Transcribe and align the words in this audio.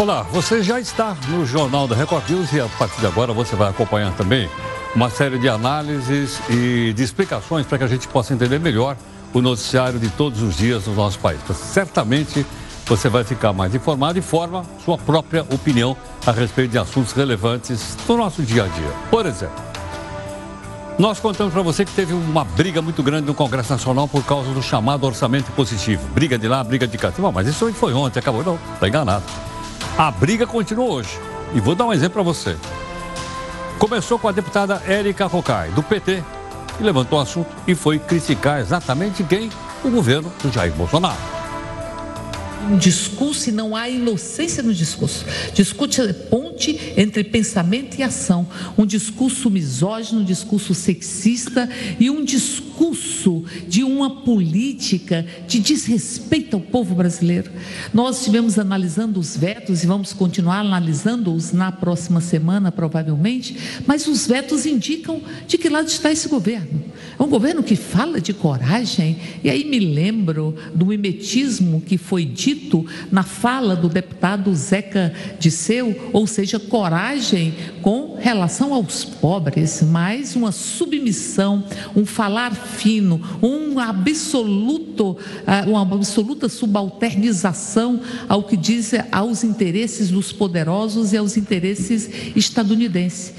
Olá, 0.00 0.22
você 0.32 0.62
já 0.62 0.80
está 0.80 1.14
no 1.28 1.44
Jornal 1.44 1.86
da 1.86 1.94
Record 1.94 2.26
News 2.30 2.50
e 2.54 2.58
a 2.58 2.66
partir 2.78 2.98
de 3.00 3.06
agora 3.06 3.34
você 3.34 3.54
vai 3.54 3.68
acompanhar 3.68 4.10
também 4.14 4.48
uma 4.96 5.10
série 5.10 5.38
de 5.38 5.46
análises 5.46 6.40
e 6.48 6.94
de 6.94 7.02
explicações 7.02 7.66
para 7.66 7.76
que 7.76 7.84
a 7.84 7.86
gente 7.86 8.08
possa 8.08 8.32
entender 8.32 8.58
melhor 8.58 8.96
o 9.34 9.42
noticiário 9.42 9.98
de 9.98 10.08
todos 10.08 10.40
os 10.40 10.56
dias 10.56 10.86
no 10.86 10.94
nosso 10.94 11.18
país. 11.18 11.38
Certamente 11.54 12.46
você 12.86 13.10
vai 13.10 13.24
ficar 13.24 13.52
mais 13.52 13.74
informado 13.74 14.18
e 14.18 14.22
forma 14.22 14.64
sua 14.82 14.96
própria 14.96 15.42
opinião 15.42 15.94
a 16.26 16.32
respeito 16.32 16.70
de 16.70 16.78
assuntos 16.78 17.12
relevantes 17.12 17.94
do 18.06 18.16
nosso 18.16 18.40
dia 18.40 18.64
a 18.64 18.68
dia. 18.68 18.92
Por 19.10 19.26
exemplo, 19.26 19.62
nós 20.98 21.20
contamos 21.20 21.52
para 21.52 21.60
você 21.60 21.84
que 21.84 21.92
teve 21.92 22.14
uma 22.14 22.42
briga 22.42 22.80
muito 22.80 23.02
grande 23.02 23.26
no 23.26 23.34
Congresso 23.34 23.70
Nacional 23.70 24.08
por 24.08 24.24
causa 24.24 24.50
do 24.50 24.62
chamado 24.62 25.06
orçamento 25.06 25.52
positivo. 25.52 26.08
Briga 26.14 26.38
de 26.38 26.48
lá, 26.48 26.64
briga 26.64 26.86
de 26.86 26.96
cá. 26.96 27.12
Mas 27.34 27.46
isso 27.46 27.70
foi 27.74 27.92
ontem, 27.92 28.18
acabou. 28.18 28.42
Não, 28.42 28.58
está 28.74 28.88
enganado. 28.88 29.49
A 29.98 30.10
briga 30.10 30.46
continua 30.46 30.86
hoje. 30.86 31.18
E 31.54 31.60
vou 31.60 31.74
dar 31.74 31.86
um 31.86 31.92
exemplo 31.92 32.14
para 32.14 32.22
você. 32.22 32.56
Começou 33.78 34.18
com 34.18 34.28
a 34.28 34.32
deputada 34.32 34.82
Érica 34.86 35.26
Rocai, 35.26 35.70
do 35.70 35.82
PT, 35.82 36.22
que 36.76 36.82
levantou 36.82 37.18
o 37.18 37.22
assunto 37.22 37.50
e 37.66 37.74
foi 37.74 37.98
criticar 37.98 38.60
exatamente 38.60 39.24
quem? 39.24 39.50
O 39.82 39.90
governo 39.90 40.30
do 40.42 40.52
Jair 40.52 40.72
Bolsonaro 40.72 41.39
um 42.68 42.76
discurso 42.76 43.48
e 43.48 43.52
não 43.52 43.74
há 43.74 43.88
inocência 43.88 44.62
no 44.62 44.74
discurso. 44.74 45.24
Discute 45.54 46.00
ponte 46.30 46.78
entre 46.96 47.24
pensamento 47.24 47.98
e 47.98 48.02
ação. 48.02 48.46
Um 48.76 48.86
discurso 48.86 49.50
misógino, 49.50 50.20
um 50.20 50.24
discurso 50.24 50.74
sexista 50.74 51.68
e 51.98 52.10
um 52.10 52.24
discurso 52.24 53.44
de 53.68 53.82
uma 53.82 54.22
política 54.22 55.26
de 55.46 55.58
desrespeito 55.58 56.56
ao 56.56 56.62
povo 56.62 56.94
brasileiro. 56.94 57.50
Nós 57.92 58.18
estivemos 58.18 58.58
analisando 58.58 59.20
os 59.20 59.36
vetos 59.36 59.82
e 59.82 59.86
vamos 59.86 60.12
continuar 60.12 60.60
analisando-os 60.60 61.52
na 61.52 61.72
próxima 61.72 62.20
semana, 62.20 62.72
provavelmente, 62.72 63.56
mas 63.86 64.06
os 64.06 64.26
vetos 64.26 64.66
indicam 64.66 65.20
de 65.46 65.58
que 65.58 65.68
lado 65.68 65.88
está 65.88 66.10
esse 66.10 66.28
governo. 66.28 66.82
É 67.18 67.22
um 67.22 67.28
governo 67.28 67.62
que 67.62 67.76
fala 67.76 68.20
de 68.20 68.32
coragem, 68.32 69.18
e 69.42 69.50
aí 69.50 69.64
me 69.64 69.78
lembro 69.78 70.54
do 70.74 70.86
mimetismo 70.86 71.80
que 71.80 71.98
foi 71.98 72.24
dito 72.24 72.49
dito 72.54 72.84
na 73.10 73.22
fala 73.22 73.76
do 73.76 73.88
deputado 73.88 74.52
Zeca 74.54 75.12
Disseu, 75.38 76.10
ou 76.12 76.26
seja, 76.26 76.58
coragem 76.58 77.54
com 77.80 78.16
relação 78.18 78.74
aos 78.74 79.04
pobres, 79.04 79.82
mais 79.82 80.34
uma 80.34 80.50
submissão, 80.50 81.64
um 81.94 82.04
falar 82.04 82.54
fino, 82.54 83.20
um 83.42 83.78
absoluto, 83.78 85.16
ah, 85.46 85.64
uma 85.66 85.82
absoluta 85.82 86.48
subalternização 86.48 88.00
ao 88.28 88.42
que 88.42 88.56
diz 88.56 88.92
aos 89.12 89.44
interesses 89.44 90.10
dos 90.10 90.32
poderosos 90.32 91.12
e 91.12 91.16
aos 91.16 91.36
interesses 91.36 92.10
estadunidenses. 92.34 93.34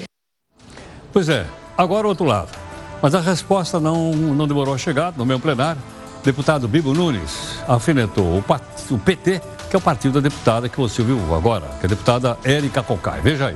Pois 1.12 1.28
é, 1.28 1.46
agora 1.78 2.08
o 2.08 2.10
outro 2.10 2.26
lado. 2.26 2.58
Mas 3.02 3.16
a 3.16 3.20
resposta 3.20 3.80
não, 3.80 4.12
não 4.14 4.48
demorou 4.48 4.76
a 4.76 4.78
chegar 4.78 5.14
no 5.18 5.26
meu 5.26 5.40
plenário. 5.40 5.82
Deputado 6.24 6.68
Bibo 6.68 6.94
Nunes 6.94 7.60
alfinetou 7.68 8.26
o, 8.26 8.94
o 8.94 9.00
PT, 9.00 9.42
que 9.70 9.76
é 9.76 9.80
o 9.80 9.82
partido 9.82 10.14
da 10.14 10.30
deputada 10.30 10.70
que 10.70 10.78
você 10.78 11.02
ouviu 11.02 11.34
agora, 11.34 11.68
que 11.80 11.86
é 11.86 11.88
a 11.88 11.90
deputada 11.90 12.38
Érica 12.44 12.84
Cocai. 12.84 13.22
Veja 13.22 13.48
aí. 13.48 13.56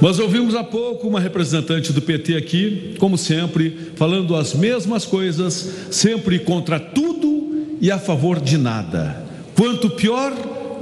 Nós 0.00 0.18
ouvimos 0.18 0.54
há 0.54 0.64
pouco 0.64 1.06
uma 1.06 1.20
representante 1.20 1.92
do 1.92 2.02
PT 2.02 2.36
aqui, 2.36 2.96
como 2.98 3.16
sempre, 3.18 3.92
falando 3.96 4.34
as 4.36 4.54
mesmas 4.54 5.04
coisas, 5.04 5.54
sempre 5.90 6.38
contra 6.38 6.80
tudo 6.80 7.76
e 7.80 7.90
a 7.90 7.98
favor 7.98 8.40
de 8.40 8.56
nada. 8.56 9.24
Quanto 9.56 9.90
pior, 9.90 10.32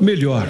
melhor. 0.00 0.48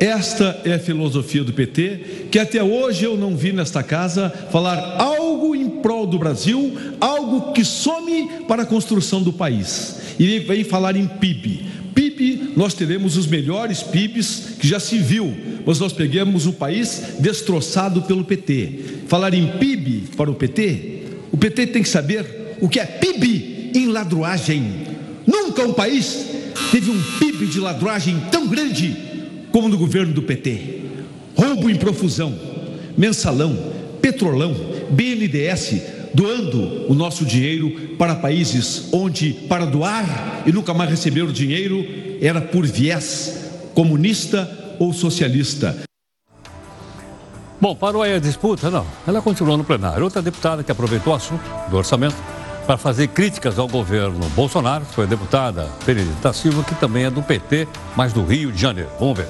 Esta 0.00 0.62
é 0.64 0.72
a 0.72 0.78
filosofia 0.78 1.44
do 1.44 1.52
PT, 1.52 2.28
que 2.30 2.38
até 2.38 2.62
hoje 2.62 3.04
eu 3.04 3.18
não 3.18 3.36
vi 3.36 3.52
nesta 3.52 3.82
casa 3.82 4.30
falar 4.50 4.96
algo 4.98 5.54
em 5.54 5.68
prol 5.68 6.06
do 6.06 6.18
Brasil, 6.18 6.74
algo 6.98 7.52
que 7.52 7.62
some 7.62 8.26
para 8.48 8.62
a 8.62 8.66
construção 8.66 9.22
do 9.22 9.30
país. 9.30 9.96
E 10.18 10.38
vem 10.38 10.64
falar 10.64 10.96
em 10.96 11.06
PIB. 11.06 11.66
PIB, 11.94 12.54
nós 12.56 12.72
teremos 12.72 13.18
os 13.18 13.26
melhores 13.26 13.82
PIBs 13.82 14.54
que 14.58 14.66
já 14.66 14.80
se 14.80 14.96
viu, 14.96 15.36
mas 15.66 15.78
nós 15.78 15.92
pegamos 15.92 16.46
um 16.46 16.52
país 16.52 17.16
destroçado 17.18 18.00
pelo 18.00 18.24
PT. 18.24 19.02
Falar 19.06 19.34
em 19.34 19.58
PIB 19.58 20.04
para 20.16 20.30
o 20.30 20.34
PT, 20.34 21.02
o 21.30 21.36
PT 21.36 21.66
tem 21.66 21.82
que 21.82 21.88
saber 21.90 22.56
o 22.58 22.70
que 22.70 22.80
é 22.80 22.86
PIB 22.86 23.72
em 23.74 23.88
ladruagem. 23.88 24.64
Nunca 25.26 25.62
um 25.62 25.74
país 25.74 26.24
teve 26.72 26.90
um 26.90 27.02
PIB 27.18 27.48
de 27.48 27.60
ladruagem 27.60 28.18
tão 28.30 28.46
grande 28.46 29.09
como 29.52 29.68
no 29.68 29.78
governo 29.78 30.12
do 30.12 30.22
PT. 30.22 30.80
Roubo 31.36 31.70
em 31.70 31.76
profusão, 31.76 32.36
mensalão, 32.96 33.56
petrolão, 34.00 34.54
BNDES, 34.90 35.82
doando 36.12 36.90
o 36.90 36.94
nosso 36.94 37.24
dinheiro 37.24 37.96
para 37.96 38.14
países 38.14 38.88
onde, 38.92 39.32
para 39.48 39.64
doar 39.64 40.42
e 40.46 40.52
nunca 40.52 40.74
mais 40.74 40.90
receber 40.90 41.22
o 41.22 41.32
dinheiro, 41.32 41.84
era 42.20 42.40
por 42.40 42.66
viés 42.66 43.50
comunista 43.74 44.76
ou 44.78 44.92
socialista. 44.92 45.76
Bom, 47.60 47.76
parou 47.76 48.02
aí 48.02 48.14
a 48.14 48.18
disputa? 48.18 48.70
Não, 48.70 48.86
ela 49.06 49.20
continuou 49.20 49.56
no 49.56 49.64
plenário. 49.64 50.02
Outra 50.02 50.22
deputada 50.22 50.64
que 50.64 50.72
aproveitou 50.72 51.12
o 51.12 51.16
assunto 51.16 51.42
do 51.70 51.76
orçamento 51.76 52.16
para 52.70 52.78
fazer 52.78 53.08
críticas 53.08 53.58
ao 53.58 53.66
governo 53.66 54.28
Bolsonaro 54.28 54.84
foi 54.84 55.04
a 55.04 55.08
deputada 55.08 55.68
Benedita 55.84 56.32
Silva, 56.32 56.62
que 56.62 56.72
também 56.76 57.04
é 57.04 57.10
do 57.10 57.20
PT, 57.20 57.66
mas 57.96 58.12
do 58.12 58.24
Rio 58.24 58.52
de 58.52 58.62
Janeiro. 58.62 58.88
Vamos 58.96 59.18
ver. 59.18 59.26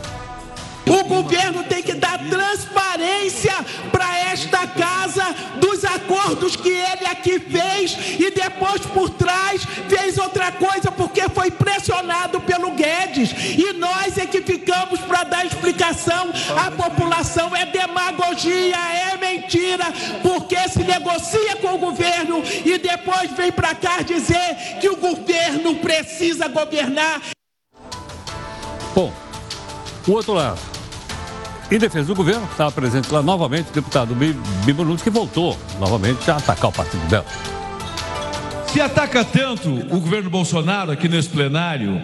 O 0.87 1.03
governo 1.05 1.65
tem 1.65 1.83
que 1.83 1.90
transparência 2.29 3.55
para 3.91 4.19
esta 4.19 4.67
casa 4.67 5.25
dos 5.61 5.85
acordos 5.85 6.57
que 6.57 6.69
ele 6.69 7.07
aqui 7.07 7.39
fez 7.39 7.97
e 8.19 8.31
depois 8.31 8.83
por 8.87 9.11
trás 9.11 9.65
fez 9.89 10.19
outra 10.19 10.53
coisa 10.53 10.91
porque 10.91 11.23
foi 11.29 11.51
pressionado 11.51 12.41
pelo 12.41 12.73
Guedes. 12.73 13.31
E 13.33 13.73
nós 13.75 14.19
é 14.19 14.27
que 14.27 14.41
ficamos 14.43 15.01
para 15.01 15.25
dar 15.25 15.47
explicação 15.47 16.31
à 16.57 16.71
população. 16.71 17.55
É 17.55 17.67
demagogia, 17.67 18.77
é 18.77 19.17
mentira, 19.17 19.87
porque 20.23 20.57
se 20.69 20.83
negocia 20.83 21.57
com 21.57 21.75
o 21.75 21.79
governo 21.79 22.43
e 22.65 22.79
depois 22.79 23.31
vem 23.33 23.53
para 23.53 23.75
cá 23.75 24.03
dizer 24.03 24.79
que 24.81 24.89
o 24.89 24.97
governo 24.97 25.77
precisa 25.77 26.49
governar. 26.49 27.21
Bom, 28.95 29.13
o 30.07 30.13
outro 30.13 30.35
lado. 30.35 30.70
Em 31.71 31.79
defesa 31.79 32.09
do 32.09 32.17
governo, 32.17 32.49
estava 32.51 32.73
presente 32.73 33.13
lá 33.13 33.23
novamente 33.23 33.71
o 33.71 33.73
deputado 33.73 34.13
Bibo 34.13 34.85
Nunes, 34.85 35.03
que 35.03 35.11
voltou 35.11 35.57
novamente 35.79 36.29
a 36.29 36.37
atacar 36.37 36.69
o 36.69 36.73
partido 36.73 37.07
dela. 37.07 37.25
Se 38.67 38.81
ataca 38.81 39.25
tanto 39.25 39.69
o 39.69 40.01
governo 40.01 40.29
Bolsonaro 40.29 40.91
aqui 40.91 41.09
nesse 41.09 41.29
plenário, 41.29 42.03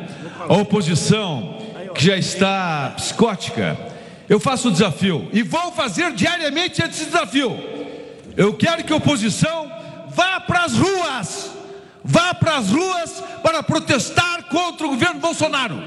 a 0.49 0.55
oposição 0.55 1.59
que 1.97 2.05
já 2.05 2.17
está 2.17 2.93
psicótica, 2.97 3.77
eu 4.29 4.39
faço 4.39 4.69
o 4.69 4.71
desafio 4.71 5.29
e 5.33 5.43
vou 5.43 5.73
fazer 5.73 6.13
diariamente 6.13 6.81
esse 6.81 7.07
desafio. 7.07 7.59
Eu 8.37 8.55
quero 8.55 8.85
que 8.85 8.93
a 8.93 8.97
oposição 8.97 9.69
vá 10.11 10.39
para 10.39 10.63
as 10.63 10.75
ruas, 10.75 11.51
vá 12.05 12.33
para 12.33 12.59
as 12.59 12.71
ruas 12.71 13.21
para 13.43 13.65
protestar 13.65 14.45
contra 14.45 14.87
o 14.87 14.91
governo 14.91 15.19
Bolsonaro. 15.19 15.83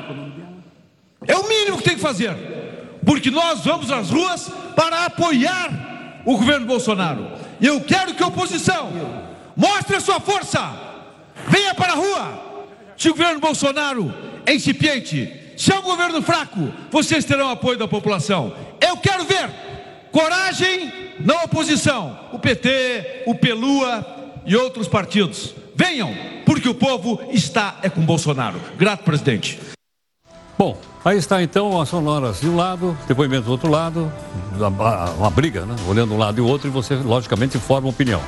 É 1.26 1.38
o 1.38 1.48
mínimo 1.48 1.78
que 1.78 1.84
tem 1.84 1.96
que 1.96 2.02
fazer 2.02 2.59
porque 3.06 3.32
nós 3.32 3.64
vamos 3.64 3.92
às 3.92 4.10
ruas 4.10 4.50
para 4.76 5.06
apoiar 5.06 6.22
o 6.26 6.38
governo 6.38 6.66
Bolsonaro. 6.66 7.28
E 7.60 7.66
eu 7.66 7.82
quero 7.82 8.14
que 8.14 8.24
a 8.24 8.28
oposição 8.28 8.92
mostre 9.56 9.96
a 9.98 10.00
sua 10.00 10.20
força, 10.20 10.60
venha 11.48 11.74
para 11.74 11.94
a 11.94 11.96
rua. 11.96 12.50
Se 12.96 13.10
o 13.10 13.14
governo 13.14 13.40
Bolsonaro 13.40 14.14
é 14.46 14.54
incipiente, 14.54 15.54
se 15.58 15.72
é 15.72 15.80
um 15.80 15.82
governo 15.82 16.22
fraco, 16.22 16.72
vocês 16.90 17.26
terão 17.26 17.50
apoio 17.50 17.78
da 17.78 17.88
população. 17.88 18.54
Eu 18.80 18.98
quero 18.98 19.26
ver 19.26 19.50
coragem 20.12 20.92
na 21.20 21.44
oposição, 21.44 22.18
o 22.32 22.40
PT, 22.40 23.24
o 23.26 23.36
Pelua 23.36 24.42
e 24.46 24.56
outros 24.56 24.88
partidos. 24.88 25.54
Venham, 25.76 26.14
porque 26.46 26.68
o 26.68 26.74
povo 26.74 27.20
está 27.32 27.78
é 27.82 27.90
com 27.90 28.02
Bolsonaro. 28.02 28.60
Grato, 28.78 29.04
presidente. 29.04 29.60
Bom, 30.58 30.78
aí 31.04 31.18
está 31.18 31.42
então 31.42 31.80
as 31.80 31.90
sonoras 31.90 32.42
de 32.42 32.50
um 32.50 32.56
lado, 32.56 32.98
depoimento 33.08 33.46
do 33.46 33.52
outro 33.52 33.70
lado, 33.70 34.12
uma, 35.18 35.30
briga, 35.30 35.66
né? 35.66 35.76
Olhando 35.88 36.14
um 36.14 36.18
lado 36.18 36.38
e 36.38 36.42
o 36.42 36.48
outro 36.48 36.68
e 36.68 36.72
você, 36.72 36.96
logicamente, 36.96 37.58
forma 37.58 37.88
opinião. 37.88 38.22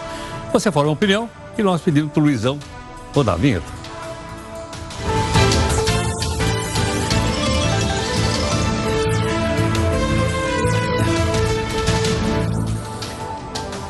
Você 0.54 0.72
forma 0.72 0.92
opinião 0.92 1.30
e 1.58 1.64
nós 1.64 1.82
pedimos 1.82 2.12
para 2.12 2.22
o 2.22 2.24
Luizão 2.24 2.58
rodar 3.14 3.36
a 3.36 3.38
vinheta. 3.38 3.81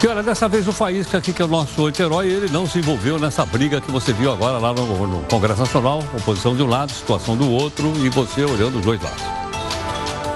Que 0.02 0.08
olha, 0.08 0.24
dessa 0.24 0.50
vez 0.50 0.68
o 0.68 0.72
Faísca 0.72 1.20
aqui, 1.20 1.32
que 1.32 1.44
é 1.44 1.46
o 1.46 1.48
nosso 1.48 1.88
herói, 1.88 2.28
ele 2.28 2.50
não 2.50 2.66
se 2.66 2.80
envolveu 2.80 3.20
nessa 3.20 3.46
briga 3.46 3.80
que 3.80 3.92
você 3.92 4.12
viu 4.12 4.32
agora 4.32 4.58
lá 4.58 4.74
no, 4.74 5.06
no 5.06 5.22
Congresso 5.28 5.60
Nacional, 5.60 6.04
oposição 6.18 6.56
de 6.56 6.64
um 6.64 6.66
lado, 6.66 6.92
situação 6.92 7.38
do 7.38 7.48
outro 7.48 7.94
e 8.04 8.10
você 8.10 8.44
olhando 8.44 8.80
os 8.80 8.84
dois 8.84 9.00
lados. 9.00 9.22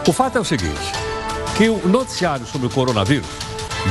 O 0.08 0.14
fato 0.14 0.38
é 0.38 0.42
o 0.42 0.46
seguinte, 0.46 0.92
que 1.58 1.68
o 1.68 1.88
noticiário 1.88 2.46
sobre 2.46 2.68
o 2.68 2.70
coronavírus 2.70 3.26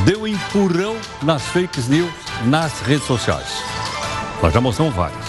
deu 0.05 0.21
um 0.21 0.29
empurrão 0.29 0.95
nas 1.21 1.43
fake 1.43 1.81
news 1.91 2.13
nas 2.45 2.79
redes 2.83 3.09
sociais. 3.09 3.61
Nós 4.41 4.55
já 4.55 4.61
mostramos 4.61 4.95
várias. 4.95 5.25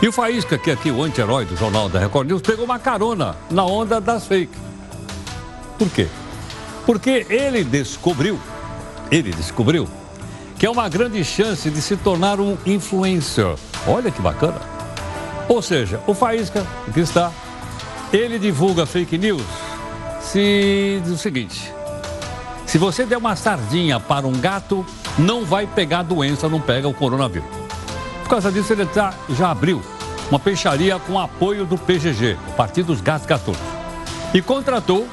E 0.00 0.08
o 0.08 0.12
Faísca, 0.12 0.56
que 0.56 0.70
é 0.70 0.72
aqui 0.72 0.90
o 0.90 1.02
anti-herói 1.02 1.44
do 1.44 1.54
Jornal 1.54 1.90
da 1.90 1.98
Record 1.98 2.28
News, 2.28 2.40
pegou 2.40 2.64
uma 2.64 2.78
carona 2.78 3.36
na 3.50 3.66
onda 3.66 4.00
das 4.00 4.26
fake. 4.26 4.56
Por 5.78 5.90
quê? 5.90 6.08
Porque 6.86 7.26
ele 7.28 7.62
descobriu, 7.62 8.40
ele 9.12 9.30
descobriu, 9.30 9.86
que 10.58 10.64
é 10.64 10.70
uma 10.70 10.88
grande 10.88 11.22
chance 11.22 11.70
de 11.70 11.82
se 11.82 11.96
tornar 11.98 12.40
um 12.40 12.56
influencer. 12.64 13.54
Olha 13.86 14.10
que 14.10 14.22
bacana. 14.22 14.60
Ou 15.48 15.60
seja, 15.60 16.00
o 16.06 16.14
Faísca, 16.14 16.66
que 16.94 17.00
está, 17.00 17.30
ele 18.10 18.38
divulga 18.38 18.86
fake 18.86 19.18
news 19.18 19.42
se 20.22 21.00
diz 21.02 21.12
o 21.12 21.18
seguinte: 21.18 21.72
se 22.64 22.78
você 22.78 23.04
der 23.04 23.18
uma 23.18 23.36
sardinha 23.36 24.00
para 24.00 24.26
um 24.26 24.32
gato, 24.32 24.86
não 25.18 25.44
vai 25.44 25.66
pegar 25.66 26.02
doença, 26.02 26.48
não 26.48 26.60
pega 26.60 26.88
o 26.88 26.94
coronavírus. 26.94 27.48
Por 28.22 28.30
causa 28.30 28.50
disso, 28.50 28.72
ele 28.72 28.86
tá, 28.86 29.12
já 29.36 29.50
abriu 29.50 29.82
uma 30.30 30.38
peixaria 30.38 30.98
com 30.98 31.18
apoio 31.18 31.66
do 31.66 31.76
PGG, 31.76 32.38
o 32.48 32.52
Partido 32.52 32.86
dos 32.86 33.02
Gatos 33.02 33.26
Gatunos, 33.26 33.60
e 34.32 34.40
contratou 34.40 35.06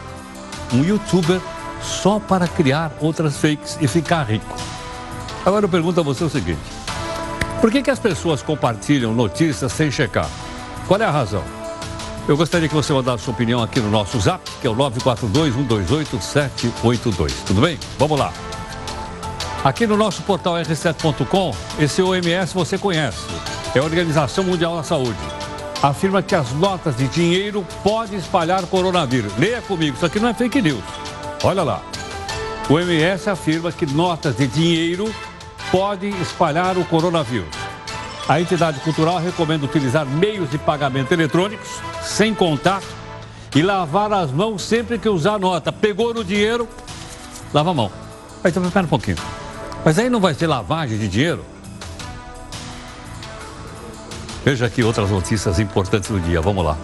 um 0.71 0.83
youtuber 0.83 1.41
só 1.81 2.19
para 2.19 2.47
criar 2.47 2.91
outras 2.99 3.37
fakes 3.37 3.77
e 3.81 3.87
ficar 3.87 4.23
rico. 4.23 4.55
Agora 5.45 5.65
eu 5.65 5.69
pergunto 5.69 5.99
a 5.99 6.03
você 6.03 6.23
o 6.23 6.29
seguinte: 6.29 6.61
por 7.61 7.71
que, 7.71 7.81
que 7.81 7.91
as 7.91 7.99
pessoas 7.99 8.41
compartilham 8.41 9.13
notícias 9.13 9.71
sem 9.71 9.91
checar? 9.91 10.29
Qual 10.87 10.99
é 10.99 11.05
a 11.05 11.11
razão? 11.11 11.43
Eu 12.27 12.35
gostaria 12.37 12.69
que 12.69 12.75
você 12.75 12.93
mandasse 12.93 13.23
sua 13.23 13.33
opinião 13.33 13.63
aqui 13.63 13.79
no 13.79 13.89
nosso 13.89 14.19
zap, 14.19 14.47
que 14.61 14.67
é 14.67 14.69
o 14.69 14.75
942-128-782. 14.75 17.31
Tudo 17.45 17.61
bem? 17.61 17.79
Vamos 17.97 18.19
lá. 18.19 18.31
Aqui 19.63 19.87
no 19.87 19.97
nosso 19.97 20.21
portal 20.21 20.53
r7.com, 20.53 21.55
esse 21.79 22.01
OMS 22.01 22.53
você 22.53 22.77
conhece. 22.77 23.25
É 23.75 23.79
a 23.79 23.83
Organização 23.83 24.43
Mundial 24.43 24.77
da 24.77 24.83
Saúde. 24.83 25.17
Afirma 25.81 26.21
que 26.21 26.35
as 26.35 26.51
notas 26.53 26.95
de 26.95 27.07
dinheiro 27.07 27.65
podem 27.83 28.17
espalhar 28.17 28.63
coronavírus. 28.67 29.33
Leia 29.37 29.61
comigo, 29.61 29.97
isso 29.97 30.05
aqui 30.05 30.19
não 30.19 30.29
é 30.29 30.33
fake 30.33 30.61
news. 30.61 30.83
Olha 31.43 31.63
lá. 31.63 31.81
O 32.69 32.73
OMS 32.73 33.29
afirma 33.29 33.71
que 33.71 33.85
notas 33.85 34.35
de 34.37 34.47
dinheiro 34.47 35.13
podem 35.71 36.09
espalhar 36.21 36.77
o 36.77 36.85
coronavírus. 36.85 37.49
A 38.27 38.39
entidade 38.39 38.79
cultural 38.81 39.17
recomenda 39.17 39.65
utilizar 39.65 40.05
meios 40.05 40.51
de 40.51 40.57
pagamento 40.57 41.11
eletrônicos, 41.11 41.67
sem 42.03 42.33
contato, 42.33 42.85
e 43.55 43.63
lavar 43.63 44.13
as 44.13 44.31
mãos 44.31 44.61
sempre 44.61 44.99
que 44.99 45.09
usar 45.09 45.39
nota. 45.39 45.71
Pegou 45.71 46.13
no 46.13 46.23
dinheiro, 46.23 46.67
lava 47.51 47.71
a 47.71 47.73
mão. 47.73 47.91
Aí, 48.43 48.51
então, 48.51 48.63
espera 48.63 48.85
um 48.85 48.89
pouquinho. 48.89 49.17
Mas 49.83 49.97
aí 49.97 50.09
não 50.09 50.19
vai 50.19 50.35
ser 50.35 50.45
lavagem 50.45 50.99
de 50.99 51.07
dinheiro? 51.07 51.43
Veja 54.45 54.67
aqui 54.67 54.83
outras 54.83 55.09
notícias 55.09 55.59
importantes 55.59 56.09
do 56.09 56.19
dia. 56.19 56.39
Vamos 56.39 56.63
lá. 56.63 56.77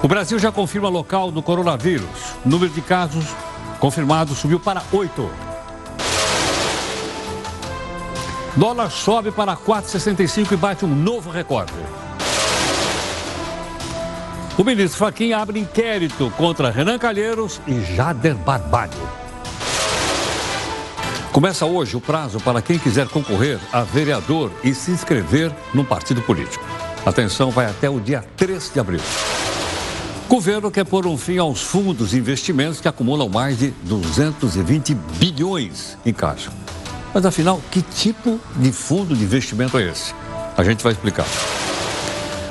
O 0.00 0.06
Brasil 0.06 0.38
já 0.38 0.52
confirma 0.52 0.88
local 0.88 1.30
do 1.30 1.42
coronavírus. 1.42 2.08
O 2.44 2.48
número 2.48 2.72
de 2.72 2.80
casos 2.80 3.24
confirmados 3.80 4.38
subiu 4.38 4.60
para 4.60 4.82
oito. 4.92 5.28
Dólar 8.56 8.90
sobe 8.90 9.30
para 9.30 9.56
4,65 9.56 10.52
e 10.52 10.56
bate 10.56 10.84
um 10.84 10.88
novo 10.88 11.30
recorde. 11.30 11.72
O 14.56 14.64
ministro 14.64 14.98
Fachin 14.98 15.32
abre 15.32 15.60
inquérito 15.60 16.32
contra 16.36 16.70
Renan 16.70 16.98
Calheiros 16.98 17.60
e 17.66 17.80
Jader 17.80 18.34
Barbalho. 18.34 18.92
Começa 21.32 21.66
hoje 21.66 21.96
o 21.96 22.00
prazo 22.00 22.40
para 22.40 22.62
quem 22.62 22.78
quiser 22.78 23.06
concorrer 23.08 23.60
a 23.72 23.82
vereador 23.82 24.50
e 24.64 24.74
se 24.74 24.90
inscrever 24.90 25.52
num 25.72 25.84
partido 25.84 26.22
político. 26.22 26.64
Atenção, 27.06 27.50
vai 27.50 27.66
até 27.66 27.88
o 27.88 28.00
dia 28.00 28.24
3 28.36 28.72
de 28.72 28.80
abril. 28.80 29.00
Governo 30.28 30.70
quer 30.70 30.84
pôr 30.84 31.06
um 31.06 31.16
fim 31.16 31.38
aos 31.38 31.62
fundos 31.62 32.10
de 32.10 32.18
investimentos 32.18 32.82
que 32.82 32.86
acumulam 32.86 33.30
mais 33.30 33.58
de 33.58 33.70
220 33.84 34.94
bilhões 34.94 35.96
em 36.04 36.12
caixa. 36.12 36.52
Mas 37.14 37.24
afinal, 37.24 37.62
que 37.70 37.80
tipo 37.80 38.38
de 38.56 38.70
fundo 38.70 39.16
de 39.16 39.24
investimento 39.24 39.78
é 39.78 39.88
esse? 39.88 40.14
A 40.54 40.62
gente 40.62 40.84
vai 40.84 40.92
explicar. 40.92 41.24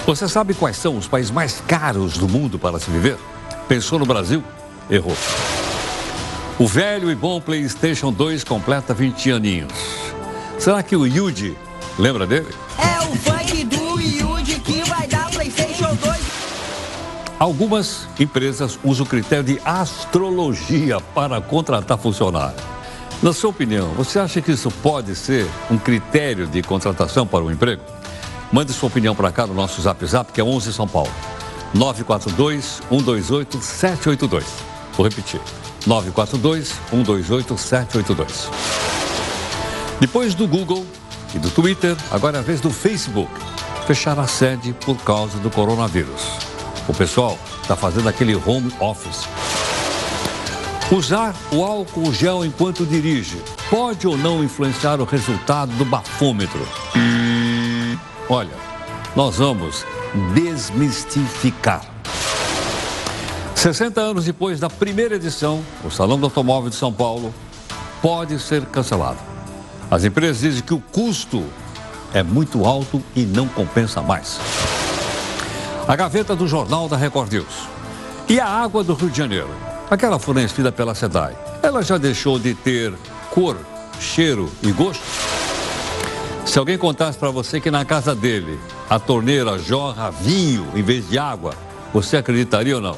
Você 0.07 0.27
sabe 0.27 0.55
quais 0.55 0.75
são 0.75 0.97
os 0.97 1.07
países 1.07 1.29
mais 1.29 1.61
caros 1.67 2.17
do 2.17 2.27
mundo 2.27 2.57
para 2.57 2.79
se 2.79 2.89
viver? 2.89 3.15
Pensou 3.67 3.99
no 3.99 4.07
Brasil? 4.07 4.43
Errou. 4.89 5.15
O 6.57 6.67
velho 6.67 7.11
e 7.11 7.15
bom 7.15 7.39
PlayStation 7.39 8.11
2 8.11 8.43
completa 8.43 8.91
20 8.91 9.29
aninhos. 9.29 9.71
Será 10.57 10.81
que 10.81 10.95
o 10.95 11.05
Yuji 11.05 11.55
lembra 11.99 12.25
dele? 12.25 12.47
É 12.79 13.03
o 13.03 13.15
funk 13.17 13.56
Algumas 17.39 18.07
empresas 18.19 18.79
usam 18.83 19.05
o 19.05 19.09
critério 19.09 19.43
de 19.43 19.61
astrologia 19.63 20.99
para 20.99 21.39
contratar 21.39 21.95
funcionário. 21.97 22.57
Na 23.21 23.31
sua 23.31 23.51
opinião, 23.51 23.89
você 23.89 24.17
acha 24.17 24.41
que 24.41 24.51
isso 24.51 24.71
pode 24.71 25.15
ser 25.15 25.47
um 25.69 25.77
critério 25.77 26.47
de 26.47 26.63
contratação 26.63 27.27
para 27.27 27.43
o 27.43 27.47
um 27.47 27.51
emprego? 27.51 27.83
Mande 28.51 28.73
sua 28.73 28.87
opinião 28.87 29.15
para 29.15 29.31
cá 29.31 29.45
no 29.45 29.53
nosso 29.53 29.79
Zap 29.81 30.03
Zap, 30.03 30.33
que 30.33 30.41
é 30.41 30.43
11 30.43 30.73
São 30.73 30.87
Paulo. 30.87 31.11
942-128-782. 31.75 34.43
Vou 34.95 35.07
repetir. 35.07 35.39
942-128-782. 35.87 38.49
Depois 39.99 40.33
do 40.33 40.47
Google 40.47 40.83
e 41.35 41.39
do 41.39 41.51
Twitter, 41.51 41.95
agora 42.09 42.37
é 42.37 42.39
a 42.39 42.43
vez 42.43 42.59
do 42.61 42.71
Facebook 42.71 43.29
fechar 43.85 44.17
a 44.17 44.25
sede 44.25 44.73
por 44.73 44.97
causa 44.97 45.37
do 45.37 45.51
coronavírus. 45.51 46.56
O 46.87 46.93
pessoal 46.93 47.37
está 47.61 47.75
fazendo 47.75 48.07
aquele 48.07 48.35
home 48.35 48.71
office. 48.79 49.27
Usar 50.89 51.35
o 51.51 51.63
álcool 51.63 52.13
gel 52.13 52.45
enquanto 52.45 52.85
dirige 52.85 53.41
pode 53.69 54.07
ou 54.07 54.17
não 54.17 54.41
influenciar 54.41 55.01
o 55.01 55.03
resultado 55.03 55.71
do 55.73 55.83
bafômetro? 55.83 56.65
Olha, 58.29 58.53
nós 59.15 59.35
vamos 59.37 59.85
desmistificar. 60.33 61.81
60 63.53 63.99
anos 63.99 64.25
depois 64.25 64.59
da 64.59 64.69
primeira 64.69 65.15
edição, 65.15 65.61
o 65.83 65.89
Salão 65.89 66.17
do 66.17 66.25
Automóvel 66.27 66.69
de 66.69 66.75
São 66.77 66.93
Paulo 66.93 67.33
pode 68.01 68.39
ser 68.39 68.65
cancelado. 68.65 69.19
As 69.91 70.05
empresas 70.05 70.39
dizem 70.39 70.61
que 70.61 70.73
o 70.73 70.79
custo 70.79 71.43
é 72.13 72.23
muito 72.23 72.65
alto 72.65 73.03
e 73.13 73.23
não 73.23 73.47
compensa 73.47 74.01
mais. 74.01 74.39
A 75.87 75.95
gaveta 75.95 76.35
do 76.35 76.45
Jornal 76.45 76.89
da 76.89 76.97
Record 76.97 77.31
News. 77.31 77.69
E 78.27 78.41
a 78.41 78.45
água 78.45 78.83
do 78.83 78.93
Rio 78.93 79.09
de 79.09 79.17
Janeiro? 79.17 79.49
Aquela 79.89 80.19
fornecida 80.19 80.69
pela 80.69 80.93
SEDAI, 80.93 81.33
ela 81.63 81.81
já 81.81 81.97
deixou 81.97 82.37
de 82.37 82.53
ter 82.53 82.93
cor, 83.31 83.55
cheiro 83.97 84.51
e 84.61 84.69
gosto? 84.73 85.01
Se 86.45 86.59
alguém 86.59 86.77
contasse 86.77 87.17
para 87.17 87.31
você 87.31 87.61
que 87.61 87.71
na 87.71 87.85
casa 87.85 88.13
dele 88.13 88.59
a 88.89 88.99
torneira 88.99 89.57
jorra 89.57 90.11
vinho 90.11 90.67
em 90.75 90.83
vez 90.83 91.07
de 91.07 91.17
água, 91.17 91.53
você 91.93 92.17
acreditaria 92.17 92.75
ou 92.75 92.81
não? 92.81 92.97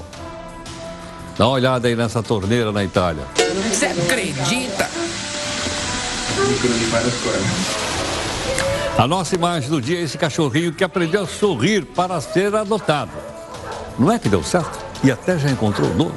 Dá 1.37 1.45
uma 1.45 1.53
olhada 1.53 1.87
aí 1.87 1.95
nessa 1.95 2.23
torneira 2.23 2.71
na 2.71 2.83
Itália. 2.83 3.23
Você 3.71 3.85
acredita? 3.85 4.89
A 8.99 9.07
nossa 9.07 9.33
imagem 9.33 9.69
do 9.69 9.81
dia 9.81 9.97
é 9.97 10.01
esse 10.01 10.17
cachorrinho 10.17 10.73
que 10.73 10.83
aprendeu 10.83 11.23
a 11.23 11.25
sorrir 11.25 11.85
para 11.85 12.19
ser 12.19 12.53
adotado. 12.53 13.11
Não 13.97 14.11
é 14.11 14.19
que 14.19 14.27
deu 14.27 14.43
certo? 14.43 14.77
E 15.01 15.09
até 15.09 15.39
já 15.39 15.49
encontrou 15.49 15.89
o 15.89 15.93
dono. 15.93 16.15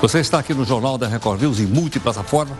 Você 0.00 0.20
está 0.20 0.38
aqui 0.38 0.54
no 0.54 0.64
Jornal 0.64 0.96
da 0.96 1.08
Record 1.08 1.42
News 1.42 1.58
em 1.58 1.66
multiplataforma. 1.66 2.56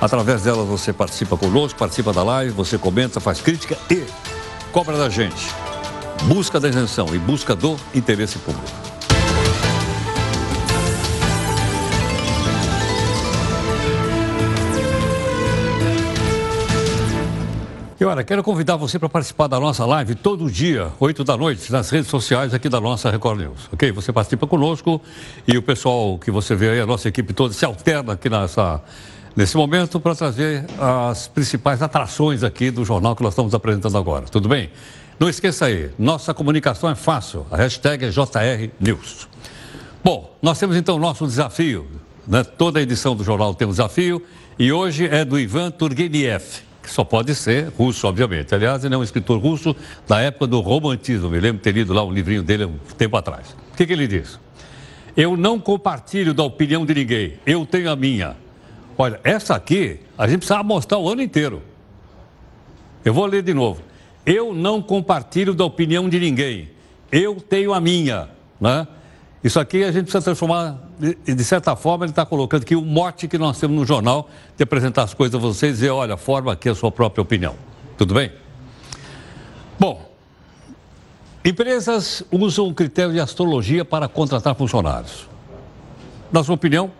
Através 0.00 0.42
dela 0.42 0.64
você 0.64 0.92
participa 0.92 1.36
conosco, 1.36 1.78
participa 1.78 2.12
da 2.12 2.24
live, 2.24 2.50
você 2.50 2.76
comenta, 2.76 3.20
faz 3.20 3.40
crítica 3.40 3.78
e 3.88 4.04
cobra 4.72 4.96
da 4.96 5.08
gente. 5.08 5.46
Busca 6.24 6.58
da 6.58 6.68
isenção 6.68 7.14
e 7.14 7.18
busca 7.18 7.54
do 7.54 7.76
interesse 7.94 8.36
público. 8.40 8.89
E 18.00 18.04
olha, 18.06 18.24
quero 18.24 18.42
convidar 18.42 18.76
você 18.76 18.98
para 18.98 19.10
participar 19.10 19.46
da 19.46 19.60
nossa 19.60 19.84
live 19.84 20.14
todo 20.14 20.50
dia, 20.50 20.90
8 20.98 21.22
da 21.22 21.36
noite, 21.36 21.70
nas 21.70 21.90
redes 21.90 22.08
sociais 22.08 22.54
aqui 22.54 22.66
da 22.66 22.80
nossa 22.80 23.10
Record 23.10 23.40
News. 23.40 23.68
Ok? 23.70 23.92
Você 23.92 24.10
participa 24.10 24.46
conosco 24.46 25.02
e 25.46 25.58
o 25.58 25.60
pessoal 25.60 26.18
que 26.18 26.30
você 26.30 26.54
vê 26.54 26.70
aí, 26.70 26.80
a 26.80 26.86
nossa 26.86 27.08
equipe 27.08 27.34
toda, 27.34 27.52
se 27.52 27.62
alterna 27.62 28.14
aqui 28.14 28.30
nessa, 28.30 28.80
nesse 29.36 29.54
momento 29.54 30.00
para 30.00 30.14
trazer 30.14 30.64
as 30.78 31.28
principais 31.28 31.82
atrações 31.82 32.42
aqui 32.42 32.70
do 32.70 32.86
jornal 32.86 33.14
que 33.14 33.22
nós 33.22 33.34
estamos 33.34 33.54
apresentando 33.54 33.98
agora. 33.98 34.24
Tudo 34.24 34.48
bem? 34.48 34.70
Não 35.18 35.28
esqueça 35.28 35.66
aí, 35.66 35.90
nossa 35.98 36.32
comunicação 36.32 36.88
é 36.88 36.94
fácil. 36.94 37.44
A 37.50 37.58
hashtag 37.58 38.06
é 38.06 38.08
JR 38.08 38.70
News. 38.80 39.28
Bom, 40.02 40.34
nós 40.40 40.58
temos 40.58 40.74
então 40.74 40.96
o 40.96 40.98
nosso 40.98 41.26
desafio. 41.26 41.86
Né? 42.26 42.44
Toda 42.44 42.80
edição 42.80 43.14
do 43.14 43.22
jornal 43.22 43.54
tem 43.54 43.68
um 43.68 43.72
desafio 43.72 44.22
e 44.58 44.72
hoje 44.72 45.06
é 45.06 45.22
do 45.22 45.38
Ivan 45.38 45.70
Turgenev, 45.70 46.62
só 46.90 47.04
pode 47.04 47.34
ser 47.34 47.68
russo, 47.68 48.06
obviamente. 48.06 48.54
Aliás, 48.54 48.84
ele 48.84 48.94
é 48.94 48.98
um 48.98 49.02
escritor 49.02 49.38
russo 49.38 49.74
da 50.08 50.20
época 50.20 50.46
do 50.46 50.60
romantismo. 50.60 51.30
Me 51.30 51.40
lembro 51.40 51.58
de 51.58 51.62
ter 51.62 51.72
lido 51.72 51.92
lá 51.92 52.04
um 52.04 52.12
livrinho 52.12 52.42
dele 52.42 52.64
um 52.64 52.78
tempo 52.96 53.16
atrás. 53.16 53.56
O 53.72 53.76
que, 53.76 53.86
que 53.86 53.92
ele 53.92 54.06
diz? 54.06 54.38
Eu 55.16 55.36
não 55.36 55.58
compartilho 55.58 56.32
da 56.32 56.42
opinião 56.42 56.84
de 56.86 56.94
ninguém, 56.94 57.34
eu 57.44 57.66
tenho 57.66 57.90
a 57.90 57.96
minha. 57.96 58.36
Olha, 58.96 59.20
essa 59.24 59.54
aqui 59.54 60.00
a 60.16 60.26
gente 60.26 60.38
precisa 60.38 60.62
mostrar 60.62 60.98
o 60.98 61.08
ano 61.08 61.22
inteiro. 61.22 61.62
Eu 63.04 63.14
vou 63.14 63.26
ler 63.26 63.42
de 63.42 63.54
novo. 63.54 63.82
Eu 64.26 64.52
não 64.52 64.82
compartilho 64.82 65.54
da 65.54 65.64
opinião 65.64 66.08
de 66.08 66.18
ninguém. 66.18 66.70
Eu 67.10 67.36
tenho 67.36 67.72
a 67.72 67.80
minha. 67.80 68.28
Né? 68.60 68.86
Isso 69.42 69.58
aqui 69.58 69.82
a 69.82 69.90
gente 69.90 70.04
precisa 70.04 70.22
transformar, 70.22 70.89
de, 71.00 71.44
certa 71.44 71.74
forma, 71.74 72.04
ele 72.04 72.12
está 72.12 72.26
colocando 72.26 72.62
aqui 72.62 72.76
o 72.76 72.82
mote 72.82 73.26
que 73.26 73.38
nós 73.38 73.58
temos 73.58 73.76
no 73.76 73.86
jornal 73.86 74.28
de 74.56 74.62
apresentar 74.62 75.04
as 75.04 75.14
coisas 75.14 75.34
a 75.34 75.38
vocês 75.38 75.72
e 75.72 75.74
dizer, 75.74 75.90
olha, 75.90 76.16
forma 76.16 76.52
aqui 76.52 76.68
a 76.68 76.74
sua 76.74 76.92
própria 76.92 77.22
opinião. 77.22 77.54
Tudo 77.96 78.14
bem? 78.14 78.30
Bom, 79.78 80.10
empresas 81.44 82.22
usam 82.30 82.68
o 82.68 82.74
critério 82.74 83.12
de 83.12 83.20
astrologia 83.20 83.84
para 83.84 84.08
contratar 84.08 84.54
funcionários. 84.54 85.26
Na 86.30 86.44
sua 86.44 86.54
opinião, 86.54 86.90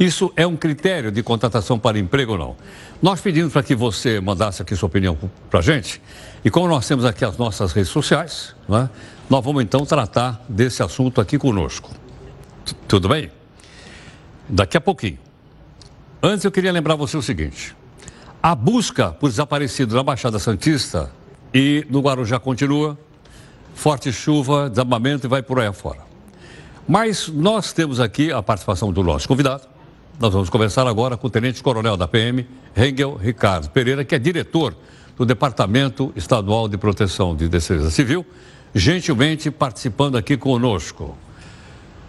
isso 0.00 0.32
é 0.34 0.46
um 0.46 0.56
critério 0.56 1.12
de 1.12 1.22
contratação 1.22 1.78
para 1.78 1.98
emprego 1.98 2.32
ou 2.32 2.38
não? 2.38 2.56
Nós 3.00 3.20
pedimos 3.20 3.52
para 3.52 3.62
que 3.62 3.74
você 3.74 4.20
mandasse 4.20 4.62
aqui 4.62 4.74
sua 4.74 4.86
opinião 4.86 5.18
para 5.50 5.60
a 5.60 5.62
gente. 5.62 6.00
E 6.42 6.50
como 6.50 6.66
nós 6.66 6.88
temos 6.88 7.04
aqui 7.04 7.24
as 7.24 7.36
nossas 7.36 7.72
redes 7.72 7.90
sociais, 7.90 8.54
né, 8.68 8.88
nós 9.28 9.44
vamos 9.44 9.62
então 9.62 9.84
tratar 9.84 10.44
desse 10.48 10.82
assunto 10.82 11.20
aqui 11.20 11.38
conosco. 11.38 12.01
Tudo 12.86 13.08
bem? 13.08 13.30
Daqui 14.48 14.76
a 14.76 14.80
pouquinho. 14.80 15.18
Antes 16.22 16.44
eu 16.44 16.50
queria 16.50 16.72
lembrar 16.72 16.94
você 16.94 17.16
o 17.16 17.22
seguinte: 17.22 17.74
a 18.42 18.54
busca 18.54 19.10
por 19.10 19.28
desaparecido 19.28 19.94
na 19.94 20.02
Baixada 20.02 20.38
Santista 20.38 21.10
e 21.52 21.86
no 21.90 22.00
Guarujá 22.00 22.38
continua. 22.38 22.98
Forte 23.74 24.12
chuva, 24.12 24.68
desabamento 24.68 25.26
e 25.26 25.28
vai 25.28 25.42
por 25.42 25.58
aí 25.58 25.66
afora. 25.66 26.00
Mas 26.86 27.28
nós 27.28 27.72
temos 27.72 28.00
aqui 28.00 28.30
a 28.30 28.42
participação 28.42 28.92
do 28.92 29.02
nosso 29.02 29.26
convidado, 29.26 29.66
nós 30.20 30.32
vamos 30.32 30.50
conversar 30.50 30.86
agora 30.86 31.16
com 31.16 31.26
o 31.26 31.30
Tenente 31.30 31.62
Coronel 31.62 31.96
da 31.96 32.06
PM, 32.06 32.46
Rengel 32.74 33.16
Ricardo 33.16 33.70
Pereira, 33.70 34.04
que 34.04 34.14
é 34.14 34.18
diretor 34.18 34.74
do 35.16 35.24
Departamento 35.24 36.12
Estadual 36.14 36.68
de 36.68 36.76
Proteção 36.76 37.34
de 37.34 37.48
Defesa 37.48 37.90
Civil, 37.90 38.24
gentilmente 38.74 39.50
participando 39.50 40.16
aqui 40.16 40.36
conosco. 40.36 41.16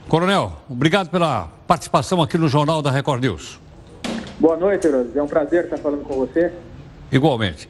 Coronel, 0.08 0.52
obrigado 0.70 1.10
pela 1.10 1.50
participação 1.66 2.22
aqui 2.22 2.38
no 2.38 2.48
Jornal 2.48 2.82
da 2.82 2.92
Record 2.92 3.24
News. 3.24 3.60
Boa 4.40 4.58
noite, 4.58 4.86
Heróis. 4.88 5.16
É 5.16 5.24
um 5.24 5.28
prazer 5.28 5.66
estar 5.66 5.78
falando 5.78 6.04
com 6.04 6.16
você. 6.16 6.52
Igualmente. 7.12 7.70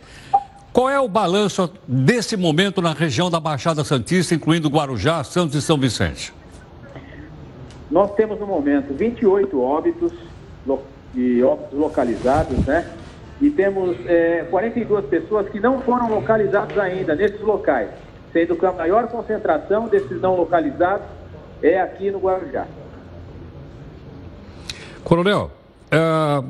Qual 0.71 0.89
é 0.89 0.99
o 0.99 1.07
balanço 1.07 1.71
desse 1.87 2.35
momento 2.35 2.81
na 2.81 2.93
região 2.93 3.29
da 3.29 3.39
Baixada 3.39 3.83
Santista, 3.83 4.33
incluindo 4.33 4.67
Guarujá, 4.69 5.23
Santos 5.23 5.55
e 5.55 5.61
São 5.61 5.77
Vicente? 5.77 6.33
Nós 7.91 8.11
temos 8.15 8.39
no 8.39 8.47
momento 8.47 8.93
28 8.93 9.61
óbitos, 9.61 10.11
de 11.13 11.43
óbitos 11.43 11.77
localizados, 11.77 12.57
né? 12.65 12.89
E 13.39 13.51
temos 13.51 13.95
é, 14.07 14.47
42 14.49 15.05
pessoas 15.05 15.47
que 15.49 15.59
não 15.59 15.79
foram 15.81 16.09
localizadas 16.09 16.77
ainda 16.79 17.13
nesses 17.13 17.41
locais, 17.41 17.89
sendo 18.31 18.55
que 18.55 18.65
a 18.65 18.71
maior 18.71 19.07
concentração 19.09 19.87
desses 19.87 20.19
não 20.19 20.35
localizados 20.35 21.05
é 21.63 21.81
aqui 21.81 22.11
no 22.11 22.19
Guarujá. 22.19 22.67
Coronel, 25.03 25.51
é... 25.89 26.43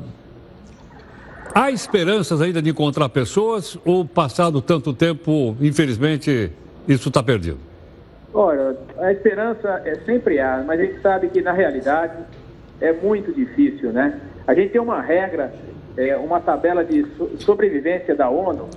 há 1.54 1.70
esperanças 1.70 2.42
ainda 2.42 2.60
de 2.60 2.70
encontrar 2.70 3.08
pessoas 3.08 3.78
ou 3.84 4.04
passado 4.04 4.60
tanto 4.60 4.92
tempo, 4.92 5.56
infelizmente, 5.60 6.50
isso 6.86 7.08
está 7.08 7.22
perdido? 7.22 7.58
Olha, 8.32 8.76
a 8.98 9.12
esperança 9.12 9.80
é 9.84 9.94
sempre 10.04 10.40
há, 10.40 10.62
mas 10.66 10.80
a 10.80 10.82
gente 10.82 11.00
sabe 11.00 11.28
que 11.28 11.40
na 11.40 11.52
realidade 11.52 12.14
é 12.80 12.92
muito 12.92 13.32
difícil, 13.32 13.92
né? 13.92 14.20
A 14.46 14.54
gente 14.54 14.72
tem 14.72 14.80
uma 14.80 15.00
regra, 15.00 15.54
é, 15.96 16.16
uma 16.16 16.40
tabela 16.40 16.84
de 16.84 17.06
sobrevivência 17.38 18.14
da 18.14 18.28
ONU, 18.28 18.68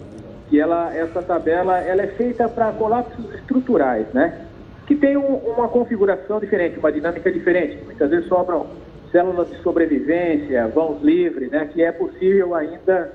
que 0.50 0.60
ela, 0.60 0.96
essa 0.96 1.22
tabela 1.22 1.80
ela 1.80 2.04
é 2.04 2.08
feita 2.08 2.48
para 2.48 2.72
colapsos 2.72 3.34
estruturais, 3.34 4.06
né? 4.14 4.47
Que 4.88 4.96
tem 4.96 5.16
um, 5.18 5.36
uma 5.36 5.68
configuração 5.68 6.40
diferente, 6.40 6.80
uma 6.80 6.92
dinâmica 6.92 7.32
diferente. 7.32 7.78
Muitas 7.86 8.10
vezes 8.10 8.28
sobram 8.28 8.66
células 9.12 9.50
de 9.50 9.58
sobrevivência, 9.58 10.68
vãos 10.70 11.02
livres, 11.04 11.52
né? 11.52 11.70
Que 11.72 11.84
é 11.84 11.92
possível 11.92 12.56
ainda 12.56 13.14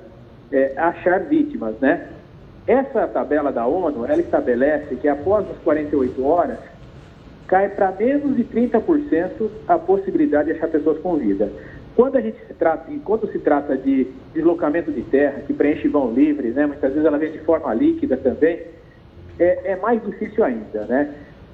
é, 0.53 0.75
achar 0.77 1.21
vítimas, 1.21 1.75
né? 1.81 2.09
Essa 2.67 3.09
tabela 3.09 3.51
da 3.51 3.67
ONU, 3.67 4.07
ela 4.07 4.21
estabelece 4.21 4.95
que 4.97 5.09
após 5.09 5.45
as 5.51 5.59
48 5.59 6.25
horas, 6.25 6.59
cai 7.49 7.69
para 7.69 7.91
menos 7.93 8.37
de 8.37 8.45
30% 8.45 9.51
a 9.67 9.79
possibilidade 9.79 10.53
de 10.53 10.57
achar 10.57 10.69
pessoas 10.69 10.99
com 10.99 11.17
vida. 11.17 11.51
Quando 11.95 12.17
a 12.17 12.21
gente 12.21 12.39
se 12.47 12.55
trata, 12.55 12.91
quando 13.05 13.31
se 13.31 13.39
trata 13.39 13.77
de 13.77 14.07
deslocamento 14.33 14.91
de 14.91 15.03
terra, 15.03 15.43
que 15.47 15.53
preenche 15.53 15.89
vão 15.89 16.13
livre, 16.13 16.49
né, 16.49 16.67
muitas 16.67 16.91
vezes 16.91 17.05
ela 17.05 17.19
vem 17.19 17.33
de 17.33 17.41
forma 17.41 17.75
líquida 17.75 18.17
também, 18.17 18.63
é, 19.39 19.73
é 19.73 19.77
mais 19.77 20.03
difícil 20.03 20.43
ainda, 20.45 20.85
né? 20.87 21.13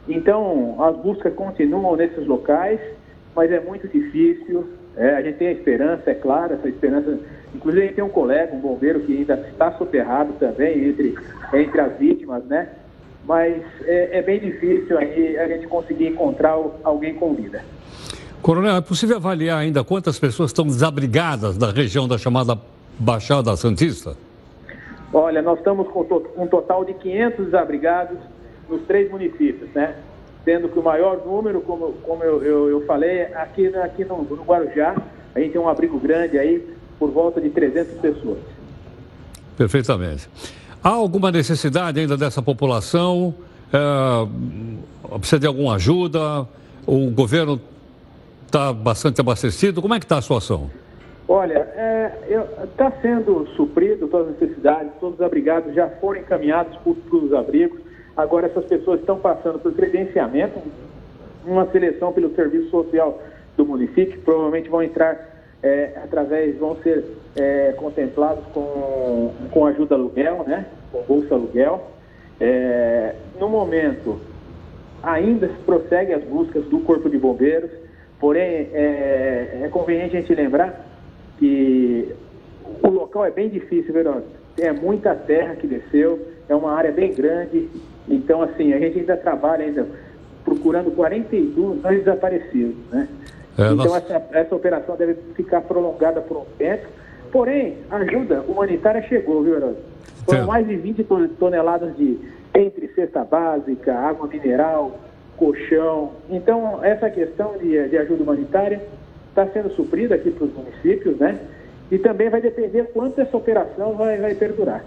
Então, 0.09 0.83
as 0.83 0.97
buscas 0.97 1.35
continuam 1.35 1.97
nesses 1.97 2.27
locais, 2.27 2.81
mas 3.37 3.53
é 3.53 3.61
muito 3.61 3.87
difícil. 3.89 4.69
É, 4.97 5.15
a 5.15 5.23
gente 5.23 5.37
tem 5.37 5.49
a 5.49 5.53
esperança, 5.53 6.11
é 6.11 6.15
claro, 6.15 6.55
essa 6.55 6.69
esperança 6.69 7.19
Inclusive, 7.55 7.83
a 7.83 7.87
gente 7.87 7.95
tem 7.97 8.05
um 8.05 8.11
colega, 8.11 8.55
um 8.55 8.61
bombeiro, 8.61 9.01
que 9.01 9.17
ainda 9.17 9.35
está 9.49 9.73
soterrado 9.73 10.33
também 10.35 10.89
entre, 10.89 11.15
entre 11.55 11.81
as 11.81 11.99
vítimas, 11.99 12.45
né? 12.45 12.69
Mas 13.27 13.63
é, 13.85 14.19
é 14.19 14.23
bem 14.23 14.39
difícil 14.41 14.97
aí 14.99 15.37
a 15.39 15.49
gente 15.49 15.67
conseguir 15.67 16.09
encontrar 16.09 16.57
alguém 16.83 17.15
com 17.15 17.35
vida. 17.35 17.63
Coronel, 18.41 18.77
é 18.77 18.81
possível 18.81 19.17
avaliar 19.17 19.59
ainda 19.59 19.83
quantas 19.83 20.19
pessoas 20.19 20.51
estão 20.51 20.67
desabrigadas 20.67 21.59
da 21.59 21.71
região 21.71 22.07
da 22.07 22.17
chamada 22.17 22.59
Baixada 22.99 23.55
Santista? 23.57 24.17
Olha, 25.13 25.43
nós 25.43 25.59
estamos 25.59 25.89
com 25.89 26.07
um 26.37 26.47
total 26.47 26.85
de 26.85 26.95
500 26.95 27.47
desabrigados 27.47 28.19
nos 28.69 28.83
três 28.83 29.11
municípios, 29.11 29.71
né? 29.75 29.97
Sendo 30.45 30.69
que 30.69 30.79
o 30.79 30.83
maior 30.83 31.25
número, 31.25 31.61
como, 31.61 31.93
como 32.05 32.25
eu, 32.25 32.43
eu, 32.43 32.69
eu 32.69 32.87
falei, 32.87 33.23
aqui, 33.35 33.69
aqui 33.77 34.05
no, 34.05 34.23
no 34.23 34.45
Guarujá, 34.45 34.97
a 35.35 35.41
gente 35.41 35.53
tem 35.53 35.61
um 35.61 35.69
abrigo 35.69 35.99
grande 35.99 36.39
aí, 36.39 36.67
por 36.99 37.11
volta 37.11 37.41
de 37.41 37.51
300 37.51 37.99
pessoas. 37.99 38.39
Perfeitamente. 39.57 40.29
Há 40.83 40.91
alguma 40.91 41.31
necessidade 41.31 42.01
ainda 42.01 42.17
dessa 42.17 42.41
população? 42.41 43.35
É, 43.73 45.19
precisa 45.19 45.41
de 45.41 45.47
alguma 45.47 45.75
ajuda? 45.75 46.47
O 46.87 47.11
governo 47.11 47.61
está 48.47 48.73
bastante 48.73 49.21
abastecido? 49.21 49.83
Como 49.83 49.95
é 49.95 49.99
que 49.99 50.05
está 50.05 50.19
a 50.19 50.23
situação? 50.23 50.71
Olha, 51.29 51.59
está 51.59 52.85
é, 52.87 52.91
tá 52.91 52.93
sendo 53.03 53.47
suprido 53.55 54.09
todas 54.09 54.29
as 54.29 54.41
necessidades, 54.41 54.93
todos 54.99 55.21
os 55.21 55.25
abrigados 55.25 55.75
já 55.75 55.89
foram 56.01 56.21
encaminhados 56.21 56.75
para 56.79 57.17
os 57.17 57.33
abrigos. 57.35 57.81
Agora 58.19 58.47
essas 58.47 58.65
pessoas 58.65 58.99
estão 58.99 59.17
passando 59.17 59.61
por 59.61 59.73
credenciamento, 59.73 60.59
uma 61.47 61.71
seleção 61.71 62.13
pelo 62.13 62.35
serviço 62.35 62.69
social 62.69 63.23
do 63.57 63.65
município, 63.65 64.21
provavelmente 64.23 64.69
vão 64.69 64.83
entrar 64.83 65.39
é, 65.63 65.93
através, 66.03 66.59
vão 66.59 66.75
ser 66.83 67.05
é, 67.37 67.73
contemplados 67.77 68.45
com, 68.53 69.33
com 69.53 69.67
ajuda 69.67 69.95
aluguel, 69.95 70.45
né? 70.49 70.67
Com 70.91 71.03
bolsa 71.03 71.33
aluguel. 71.37 71.93
É, 72.41 73.15
no 73.39 73.49
momento, 73.49 74.19
ainda 75.01 75.47
se 75.47 75.63
prossegue 75.65 76.13
as 76.13 76.25
buscas 76.25 76.65
do 76.65 76.81
Corpo 76.81 77.09
de 77.09 77.19
Bombeiros, 77.19 77.71
porém 78.19 78.69
é, 78.73 79.61
é 79.63 79.69
conveniente 79.71 80.17
a 80.17 80.21
gente 80.21 80.35
lembrar 80.35 80.85
que 81.39 82.13
o 82.83 82.89
local 82.89 83.25
é 83.25 83.31
bem 83.31 83.49
difícil, 83.49 83.93
Verônica. 83.93 84.27
É 84.59 84.73
muita 84.73 85.15
terra 85.15 85.55
que 85.55 85.69
desceu, 85.69 86.19
é 86.49 86.55
uma 86.55 86.73
área 86.73 86.91
bem 86.91 87.15
grande, 87.15 87.69
então 88.11 88.43
assim, 88.43 88.73
a 88.73 88.79
gente 88.79 89.01
ainda 89.01 89.17
trabalha 89.17 89.65
ainda 89.65 89.87
procurando 90.45 90.91
42 90.93 91.81
desaparecidos, 91.83 92.77
né? 92.91 93.09
É, 93.59 93.73
então, 93.73 93.97
essa, 93.97 94.23
essa 94.33 94.55
operação 94.55 94.97
deve 94.97 95.15
ficar 95.35 95.63
prolongada 95.63 96.21
por 96.21 96.37
um 96.39 96.45
tempo. 96.57 96.87
Porém, 97.33 97.79
a 97.91 97.97
ajuda 97.97 98.43
humanitária 98.43 99.03
chegou, 99.03 99.43
viu, 99.43 99.57
Herói? 99.57 99.77
Foram 100.25 100.47
mais 100.47 100.67
de 100.67 100.77
20 100.77 101.05
toneladas 101.39 101.97
de 101.97 102.19
entre 102.55 102.89
cesta 102.89 103.25
básica, 103.25 103.95
água 103.95 104.29
mineral, 104.29 104.99
colchão. 105.37 106.13
Então, 106.31 106.83
essa 106.85 107.11
questão 107.11 107.57
de, 107.59 107.89
de 107.89 107.99
ajuda 107.99 108.23
humanitária 108.23 108.81
está 109.29 109.47
sendo 109.47 109.71
suprida 109.71 110.15
aqui 110.15 110.31
para 110.31 110.45
os 110.45 110.55
municípios, 110.55 111.17
né? 111.19 111.39
E 111.91 111.99
também 111.99 112.29
vai 112.29 112.41
depender 112.41 112.85
quanto 112.93 113.21
essa 113.21 113.37
operação 113.37 113.95
vai, 113.95 114.19
vai 114.19 114.35
perdurar. 114.35 114.85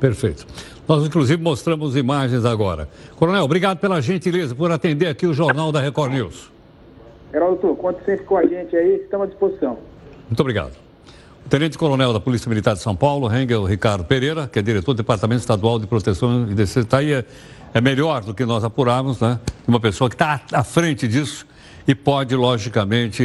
Perfeito. 0.00 0.46
Nós, 0.88 1.06
inclusive, 1.06 1.40
mostramos 1.40 1.94
imagens 1.94 2.44
agora. 2.44 2.88
Coronel, 3.16 3.44
obrigado 3.44 3.78
pela 3.78 4.00
gentileza 4.00 4.54
por 4.54 4.72
atender 4.72 5.06
aqui 5.06 5.26
o 5.26 5.34
Jornal 5.34 5.70
da 5.70 5.80
Record 5.80 6.12
News. 6.12 6.50
Geraldo, 7.30 7.76
conte 7.76 8.04
sempre 8.04 8.24
com 8.24 8.36
a 8.36 8.44
gente 8.44 8.74
aí, 8.74 8.96
estamos 9.02 9.26
à 9.26 9.30
disposição. 9.30 9.78
Muito 10.26 10.40
obrigado. 10.40 10.72
O 11.46 11.48
Tenente-Coronel 11.48 12.12
da 12.12 12.20
Polícia 12.20 12.48
Militar 12.48 12.74
de 12.74 12.80
São 12.80 12.96
Paulo, 12.96 13.32
Hengel 13.32 13.64
Ricardo 13.64 14.04
Pereira, 14.04 14.48
que 14.48 14.58
é 14.58 14.62
diretor 14.62 14.94
do 14.94 14.96
Departamento 14.96 15.40
Estadual 15.40 15.78
de 15.78 15.86
Proteção 15.86 16.48
e 16.50 16.54
Defesa, 16.54 16.80
está 16.80 16.98
aí, 16.98 17.12
é, 17.12 17.24
é 17.72 17.80
melhor 17.80 18.24
do 18.24 18.34
que 18.34 18.44
nós 18.44 18.64
apurarmos, 18.64 19.20
né? 19.20 19.38
Uma 19.68 19.78
pessoa 19.78 20.08
que 20.08 20.14
está 20.14 20.40
à 20.52 20.64
frente 20.64 21.06
disso 21.06 21.46
e 21.86 21.94
pode, 21.94 22.34
logicamente, 22.34 23.24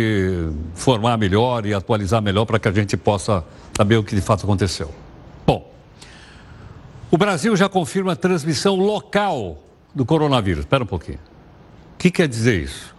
formar 0.76 1.18
melhor 1.18 1.66
e 1.66 1.74
atualizar 1.74 2.22
melhor 2.22 2.46
para 2.46 2.60
que 2.60 2.68
a 2.68 2.72
gente 2.72 2.96
possa 2.96 3.44
saber 3.76 3.98
o 3.98 4.04
que 4.04 4.14
de 4.14 4.22
fato 4.22 4.44
aconteceu. 4.44 5.05
O 7.16 7.18
Brasil 7.18 7.56
já 7.56 7.70
confirma 7.70 8.12
a 8.12 8.16
transmissão 8.18 8.76
local 8.76 9.64
do 9.96 10.04
coronavírus. 10.04 10.66
Espera 10.66 10.84
um 10.84 10.86
pouquinho. 10.86 11.18
O 11.94 11.98
que 11.98 12.12
quer 12.12 12.28
dizer 12.28 12.62
isso? 12.62 12.94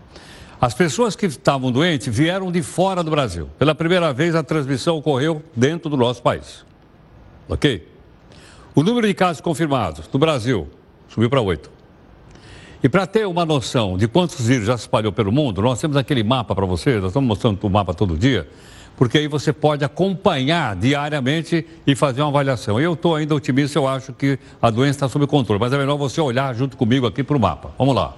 As 0.58 0.72
pessoas 0.72 1.14
que 1.14 1.26
estavam 1.26 1.70
doentes 1.70 2.08
vieram 2.16 2.50
de 2.50 2.62
fora 2.62 3.04
do 3.04 3.10
Brasil. 3.10 3.50
Pela 3.58 3.74
primeira 3.74 4.14
vez, 4.14 4.34
a 4.34 4.42
transmissão 4.42 4.96
ocorreu 4.96 5.42
dentro 5.54 5.90
do 5.90 5.98
nosso 5.98 6.22
país. 6.22 6.64
Ok? 7.46 7.86
O 8.74 8.82
número 8.82 9.06
de 9.06 9.12
casos 9.12 9.42
confirmados 9.42 10.08
no 10.10 10.18
Brasil 10.18 10.66
subiu 11.10 11.28
para 11.28 11.42
oito. 11.42 11.70
E 12.82 12.88
para 12.88 13.06
ter 13.06 13.26
uma 13.26 13.44
noção 13.44 13.98
de 13.98 14.08
quantos 14.08 14.46
vírus 14.46 14.66
já 14.66 14.78
se 14.78 14.84
espalhou 14.84 15.12
pelo 15.12 15.30
mundo, 15.30 15.60
nós 15.60 15.78
temos 15.78 15.94
aquele 15.94 16.24
mapa 16.24 16.54
para 16.54 16.64
vocês, 16.64 17.02
nós 17.02 17.10
estamos 17.10 17.28
mostrando 17.28 17.62
o 17.62 17.68
mapa 17.68 17.92
todo 17.92 18.16
dia, 18.16 18.48
porque 18.96 19.18
aí 19.18 19.28
você 19.28 19.52
pode 19.52 19.84
acompanhar 19.84 20.74
diariamente 20.74 21.66
e 21.86 21.94
fazer 21.94 22.22
uma 22.22 22.28
avaliação. 22.28 22.80
Eu 22.80 22.94
estou 22.94 23.14
ainda 23.14 23.34
otimista, 23.34 23.78
eu 23.78 23.86
acho 23.86 24.12
que 24.12 24.38
a 24.60 24.70
doença 24.70 24.96
está 24.96 25.08
sob 25.08 25.26
controle, 25.26 25.60
mas 25.60 25.72
é 25.72 25.78
melhor 25.78 25.96
você 25.96 26.20
olhar 26.20 26.54
junto 26.54 26.76
comigo 26.76 27.06
aqui 27.06 27.22
para 27.22 27.36
o 27.36 27.40
mapa. 27.40 27.72
Vamos 27.78 27.94
lá. 27.94 28.14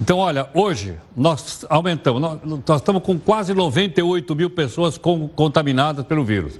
Então, 0.00 0.18
olha, 0.18 0.48
hoje 0.52 0.96
nós 1.16 1.64
aumentamos, 1.68 2.20
nós, 2.20 2.40
nós 2.66 2.80
estamos 2.80 3.02
com 3.02 3.18
quase 3.18 3.54
98 3.54 4.34
mil 4.34 4.50
pessoas 4.50 4.98
com, 4.98 5.28
contaminadas 5.28 6.04
pelo 6.04 6.24
vírus, 6.24 6.58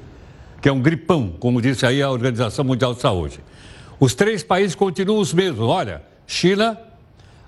que 0.60 0.68
é 0.68 0.72
um 0.72 0.80
gripão, 0.80 1.34
como 1.40 1.60
disse 1.60 1.84
aí 1.84 2.00
a 2.00 2.10
Organização 2.10 2.64
Mundial 2.64 2.94
de 2.94 3.00
Saúde. 3.00 3.40
Os 3.98 4.14
três 4.14 4.44
países 4.44 4.76
continuam 4.76 5.18
os 5.20 5.34
mesmos, 5.34 5.66
olha, 5.68 6.02
China, 6.26 6.78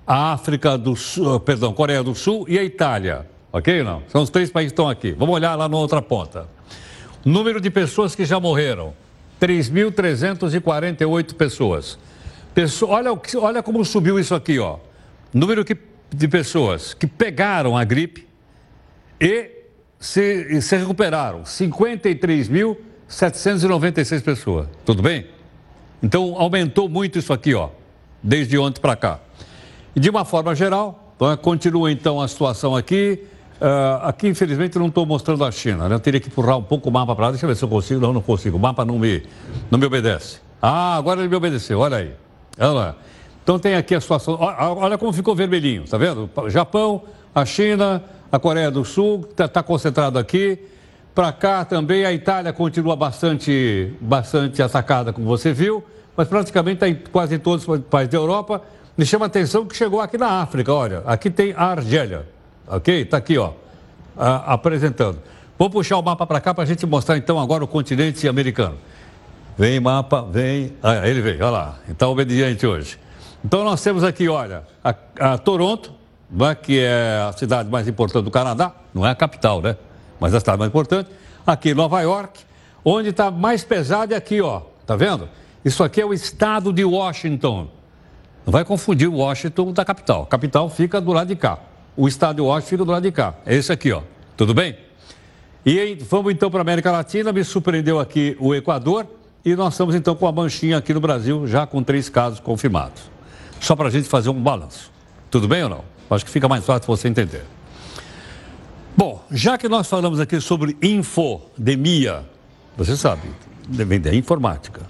a 0.07 0.33
África 0.33 0.77
do 0.77 0.97
Sul, 0.97 1.39
perdão, 1.39 1.73
Coreia 1.73 2.03
do 2.03 2.15
Sul 2.15 2.45
e 2.49 2.59
a 2.59 2.65
Itália, 2.65 3.27
ok 3.57 3.83
não? 3.83 4.03
São 4.09 4.23
os 4.23 4.31
três 4.31 4.51
países 4.51 4.73
que 4.73 4.75
estão 4.75 4.89
aqui. 4.89 5.13
Vamos 5.13 5.35
olhar 5.35 5.55
lá 5.55 5.69
na 5.69 5.77
outra 5.77 6.03
ponta. 6.03 6.49
Número 7.25 7.61
de 7.61 7.71
pessoas 7.71 8.15
que 8.15 8.25
já 8.25 8.39
morreram, 8.39 8.93
3.348 9.41 11.35
pessoas. 11.35 11.99
Pessoa, 12.55 12.97
olha, 12.97 13.11
olha 13.37 13.63
como 13.63 13.85
subiu 13.85 14.19
isso 14.19 14.35
aqui, 14.35 14.59
ó 14.59 14.79
número 15.35 15.63
que, 15.65 15.77
de 16.15 16.29
pessoas 16.29 16.95
que 16.95 17.09
pegaram 17.09 17.77
a 17.77 17.83
gripe 17.83 18.29
e 19.21 19.51
se, 19.99 20.63
se 20.63 20.77
recuperaram. 20.77 21.43
53.796 21.43 24.23
pessoas. 24.23 24.69
Tudo 24.85 25.03
bem? 25.03 25.27
Então, 26.01 26.37
aumentou 26.39 26.89
muito 26.89 27.19
isso 27.19 27.33
aqui, 27.33 27.53
ó, 27.55 27.71
desde 28.23 28.57
ontem 28.57 28.81
para 28.81 28.95
cá. 28.95 29.19
E 29.97 30.01
de 30.01 30.09
uma 30.09 30.25
forma 30.25 30.55
geral, 30.55 31.17
né, 31.21 31.37
continua 31.37 31.91
então 31.91 32.21
a 32.21 32.29
situação 32.29 32.77
aqui. 32.77 33.25
Uh, 33.61 34.07
aqui, 34.07 34.29
infelizmente, 34.29 34.79
não 34.79 34.89
estou 34.89 35.07
mostrando 35.07 35.45
a 35.45 35.51
China. 35.51 35.89
Né? 35.89 35.95
Eu 35.95 36.01
teria 36.01 36.21
que 36.21 36.29
empurrar 36.29 36.59
um 36.59 36.63
pouco 36.63 36.89
o 36.89 36.93
mapa 36.93 37.15
para 37.15 37.27
lá. 37.27 37.31
Deixa 37.31 37.47
eu 37.47 37.49
ver 37.49 37.57
se 37.57 37.65
eu 37.65 37.69
consigo. 37.69 38.01
Não, 38.01 38.13
não 38.13 38.23
consigo. 38.23 38.57
O 38.57 38.61
mapa 38.61 38.85
não 38.85 38.99
me, 38.99 39.23
não 39.71 39.79
me 39.79 39.87
obedece. 39.87 40.39
Ah, 40.61 40.97
agora 40.97 41.21
ele 41.21 41.29
me 41.29 41.37
obedeceu. 41.37 41.79
Olha 41.81 41.99
aí. 41.99 42.13
Olha 42.59 42.71
lá. 42.71 42.97
Então 43.43 43.59
tem 43.59 43.75
aqui 43.75 43.95
a 43.95 44.01
situação. 44.01 44.39
Olha 44.41 44.97
como 44.97 45.13
ficou 45.13 45.35
vermelhinho, 45.35 45.85
tá 45.85 45.99
vendo? 45.99 46.31
Japão, 46.49 47.03
a 47.35 47.45
China, 47.45 48.03
a 48.33 48.39
Coreia 48.39 48.71
do 48.71 48.85
Sul, 48.85 49.27
está 49.31 49.47
tá 49.47 49.63
concentrado 49.63 50.19
aqui. 50.19 50.59
Para 51.15 51.31
cá 51.31 51.65
também 51.65 52.05
a 52.05 52.13
Itália 52.13 52.53
continua 52.53 52.97
bastante, 52.97 53.93
bastante 54.01 54.61
atacada, 54.63 55.13
como 55.13 55.27
você 55.27 55.53
viu, 55.53 55.85
mas 56.17 56.27
praticamente 56.27 56.77
está 56.77 56.89
em 56.89 56.97
quase 57.13 57.39
todos 57.39 57.69
os 57.69 57.81
países 57.83 58.11
da 58.11 58.19
Europa. 58.19 58.63
Me 58.97 59.05
chama 59.05 59.27
a 59.27 59.29
atenção 59.29 59.67
que 59.67 59.77
chegou 59.77 60.01
aqui 60.01 60.17
na 60.17 60.41
África, 60.41 60.73
olha. 60.73 61.03
Aqui 61.07 61.31
tem 61.31 61.53
a 61.53 61.67
Argélia, 61.67 62.27
ok? 62.67 63.03
Está 63.03 63.17
aqui, 63.17 63.39
ó, 63.39 63.53
a, 64.17 64.55
apresentando. 64.55 65.19
Vou 65.59 65.71
puxar 65.71 65.99
o 65.99 66.03
mapa 66.03 66.27
para 66.27 66.41
cá 66.41 66.53
para 66.53 66.65
a 66.65 66.67
gente 66.67 66.85
mostrar 66.87 67.17
então 67.17 67.39
agora 67.39 67.63
o 67.63 67.69
continente 67.69 68.27
americano. 68.27 68.77
Vem 69.57 69.79
mapa, 69.79 70.23
vem. 70.23 70.73
Ah, 70.83 71.07
ele 71.07 71.21
veio, 71.21 71.37
olha 71.37 71.51
lá. 71.51 71.79
Está 71.89 72.09
obediente 72.09 72.67
hoje. 72.67 72.99
Então 73.45 73.63
nós 73.63 73.81
temos 73.83 74.03
aqui, 74.03 74.29
olha, 74.29 74.65
a, 74.83 74.95
a 75.21 75.39
Toronto, 75.39 75.93
né, 76.31 76.55
que 76.55 76.81
é 76.81 77.25
a 77.29 77.33
cidade 77.33 77.71
mais 77.71 77.87
importante 77.87 78.25
do 78.25 78.31
Canadá, 78.31 78.73
não 78.93 79.07
é 79.07 79.11
a 79.11 79.15
capital, 79.15 79.63
né? 79.63 79.77
Mas 80.19 80.35
a 80.35 80.41
cidade 80.41 80.59
mais 80.59 80.69
importante. 80.69 81.11
Aqui 81.47 81.75
Nova 81.75 82.01
York, 82.01 82.41
onde 82.85 83.11
está 83.11 83.31
mais 83.31 83.63
pesado 83.63 84.13
é 84.13 84.17
aqui, 84.17 84.41
ó. 84.41 84.63
Tá 84.87 84.97
vendo? 84.97 85.29
Isso 85.65 85.85
aqui 85.85 86.01
é 86.01 86.05
o 86.05 86.13
estado 86.13 86.73
de 86.73 86.85
Washington. 86.85 87.69
Não 88.45 88.53
vai 88.53 88.65
confundir 88.65 89.09
Washington 89.09 89.73
da 89.73 89.85
capital. 89.85 90.23
A 90.23 90.27
capital 90.27 90.69
fica 90.69 91.01
do 91.01 91.13
lado 91.13 91.29
de 91.29 91.37
cá. 91.37 91.59
O 91.97 92.09
estado 92.09 92.37
de 92.37 92.43
Washington 92.43 92.71
fica 92.71 92.85
do 92.85 92.91
lado 92.91 93.03
de 93.03 93.13
cá. 93.13 93.35
É 93.47 93.55
esse 93.55 93.73
aqui, 93.73 93.93
ó. 93.93 94.03
Tudo 94.37 94.53
bem? 94.53 94.77
E 95.65 95.97
vamos 96.09 96.33
então 96.33 96.51
para 96.51 96.61
a 96.61 96.63
América 96.63 96.91
Latina. 96.91 97.33
Me 97.33 97.45
surpreendeu 97.45 98.01
aqui 98.01 98.37
o 98.41 98.55
Equador. 98.55 99.07
E 99.45 99.55
nós 99.55 99.75
estamos 99.75 99.95
então 99.95 100.15
com 100.15 100.27
a 100.27 100.33
manchinha 100.33 100.79
aqui 100.79 100.95
no 100.95 101.01
Brasil, 101.01 101.47
já 101.47 101.67
com 101.67 101.83
três 101.83 102.09
casos 102.09 102.41
confirmados 102.41 103.15
só 103.65 103.75
para 103.75 103.89
a 103.89 103.91
gente 103.91 104.09
fazer 104.09 104.29
um 104.29 104.41
balanço. 104.41 104.93
Tudo 105.31 105.49
bem 105.49 105.63
ou 105.63 105.69
não? 105.69 105.85
Acho 106.11 106.25
que 106.25 106.31
fica 106.31 106.47
mais 106.47 106.65
fácil 106.65 106.87
você 106.87 107.09
entender. 107.09 107.45
Bom, 108.97 109.25
já 109.31 109.59
que 109.59 109.69
nós 109.69 109.89
falamos 109.89 110.21
aqui 110.21 110.41
sobre 110.41 110.77
infodemia, 110.83 112.25
você 112.77 112.97
sabe, 112.97 113.23
vem 113.69 113.99
da 113.99 114.15
informática, 114.15 114.83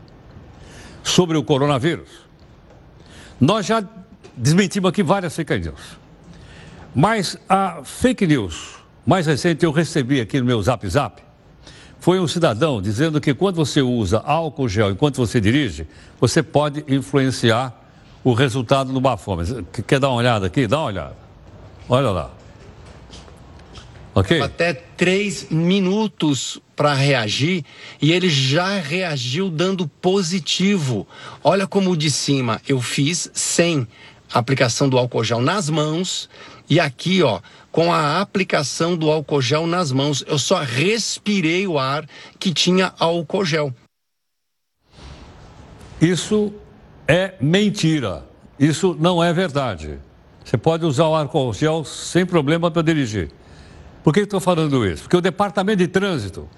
sobre 1.02 1.38
o 1.38 1.44
coronavírus, 1.44 2.08
nós 3.40 3.64
já 3.64 3.82
desmentimos 4.36 4.90
aqui 4.90 5.02
várias 5.02 5.34
fake 5.34 5.58
news. 5.58 6.03
Mas 6.94 7.36
a 7.48 7.82
fake 7.84 8.26
news 8.26 8.76
mais 9.06 9.26
recente 9.26 9.64
eu 9.64 9.72
recebi 9.72 10.20
aqui 10.20 10.38
no 10.40 10.46
meu 10.46 10.62
zap 10.62 10.88
zap 10.88 11.22
foi 12.04 12.20
um 12.20 12.28
cidadão 12.28 12.82
dizendo 12.82 13.18
que 13.18 13.32
quando 13.32 13.56
você 13.56 13.80
usa 13.80 14.18
álcool 14.18 14.68
gel 14.68 14.90
enquanto 14.90 15.16
você 15.16 15.40
dirige, 15.40 15.86
você 16.20 16.42
pode 16.42 16.84
influenciar 16.86 17.72
o 18.22 18.34
resultado 18.34 18.92
do 18.92 19.00
bafômetro. 19.00 19.66
Quer 19.86 19.98
dar 19.98 20.10
uma 20.10 20.18
olhada 20.18 20.46
aqui? 20.46 20.66
Dá 20.66 20.80
uma 20.80 20.84
olhada. 20.84 21.16
Olha 21.88 22.10
lá. 22.10 22.30
Ok? 24.14 24.38
Até 24.38 24.74
três 24.74 25.48
minutos 25.48 26.60
para 26.76 26.92
reagir 26.92 27.64
e 28.02 28.12
ele 28.12 28.28
já 28.28 28.78
reagiu 28.78 29.48
dando 29.48 29.88
positivo. 29.88 31.08
Olha 31.42 31.66
como 31.66 31.96
de 31.96 32.10
cima 32.10 32.60
eu 32.68 32.82
fiz 32.82 33.30
sem 33.32 33.88
aplicação 34.30 34.90
do 34.90 34.98
álcool 34.98 35.24
gel 35.24 35.40
nas 35.40 35.70
mãos 35.70 36.28
e 36.68 36.80
aqui, 36.80 37.22
ó, 37.22 37.40
com 37.70 37.92
a 37.92 38.20
aplicação 38.20 38.96
do 38.96 39.10
álcool 39.10 39.42
gel 39.42 39.66
nas 39.66 39.92
mãos, 39.92 40.24
eu 40.26 40.38
só 40.38 40.62
respirei 40.62 41.66
o 41.66 41.78
ar 41.78 42.06
que 42.38 42.52
tinha 42.52 42.92
álcool 42.98 43.44
gel. 43.44 43.74
Isso 46.00 46.52
é 47.06 47.34
mentira. 47.40 48.24
Isso 48.58 48.96
não 48.98 49.22
é 49.22 49.32
verdade. 49.32 49.98
Você 50.44 50.56
pode 50.56 50.84
usar 50.84 51.06
o 51.06 51.14
álcool 51.14 51.52
gel 51.52 51.84
sem 51.84 52.24
problema 52.24 52.70
para 52.70 52.82
dirigir. 52.82 53.30
Por 54.02 54.12
que 54.12 54.20
estou 54.20 54.40
falando 54.40 54.86
isso? 54.86 55.04
Porque 55.04 55.16
o 55.16 55.20
Departamento 55.20 55.78
de 55.78 55.88
Trânsito 55.88 56.48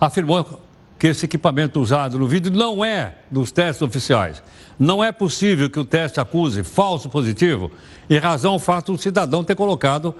afirmou 0.00 0.60
que 0.98 1.06
esse 1.06 1.24
equipamento 1.24 1.80
usado 1.80 2.18
no 2.18 2.26
vídeo 2.26 2.50
não 2.50 2.84
é 2.84 3.16
dos 3.30 3.52
testes 3.52 3.82
oficiais. 3.82 4.42
Não 4.78 5.02
é 5.02 5.12
possível 5.12 5.68
que 5.68 5.78
o 5.78 5.84
teste 5.84 6.20
acuse 6.20 6.62
falso 6.62 7.08
positivo 7.08 7.70
em 8.08 8.18
razão 8.18 8.52
ao 8.52 8.58
fato 8.58 8.92
do 8.92 8.98
cidadão 8.98 9.44
ter 9.44 9.54
colocado 9.54 10.14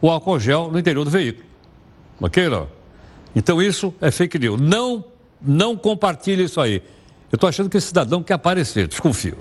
o 0.00 0.10
álcool 0.10 0.38
gel 0.38 0.70
no 0.70 0.78
interior 0.78 1.04
do 1.04 1.10
veículo. 1.10 1.46
Ok, 2.20 2.48
não? 2.48 2.68
Então 3.34 3.60
isso 3.60 3.94
é 4.00 4.10
fake 4.10 4.38
news. 4.38 4.60
Não, 4.60 5.04
não 5.40 5.76
compartilhe 5.76 6.44
isso 6.44 6.60
aí. 6.60 6.82
Eu 7.30 7.36
estou 7.36 7.48
achando 7.48 7.68
que 7.68 7.76
esse 7.76 7.88
cidadão 7.88 8.22
quer 8.22 8.34
aparecer, 8.34 8.88
desconfio. 8.88 9.36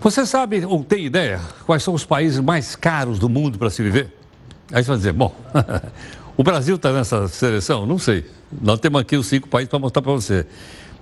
Você 0.00 0.24
sabe 0.24 0.64
ou 0.64 0.82
tem 0.82 1.04
ideia 1.04 1.40
quais 1.66 1.82
são 1.82 1.92
os 1.92 2.04
países 2.04 2.40
mais 2.40 2.74
caros 2.74 3.18
do 3.18 3.28
mundo 3.28 3.58
para 3.58 3.68
se 3.68 3.82
viver? 3.82 4.16
Aí 4.72 4.82
você 4.82 4.88
vai 4.88 4.96
dizer, 4.96 5.12
bom, 5.12 5.34
o 6.36 6.42
Brasil 6.42 6.76
está 6.76 6.92
nessa 6.92 7.28
seleção? 7.28 7.86
Não 7.86 7.98
sei. 7.98 8.24
Nós 8.60 8.80
temos 8.80 9.00
aqui 9.00 9.16
os 9.16 9.26
cinco 9.26 9.48
países 9.48 9.68
para 9.68 9.78
mostrar 9.78 10.02
para 10.02 10.12
você. 10.12 10.46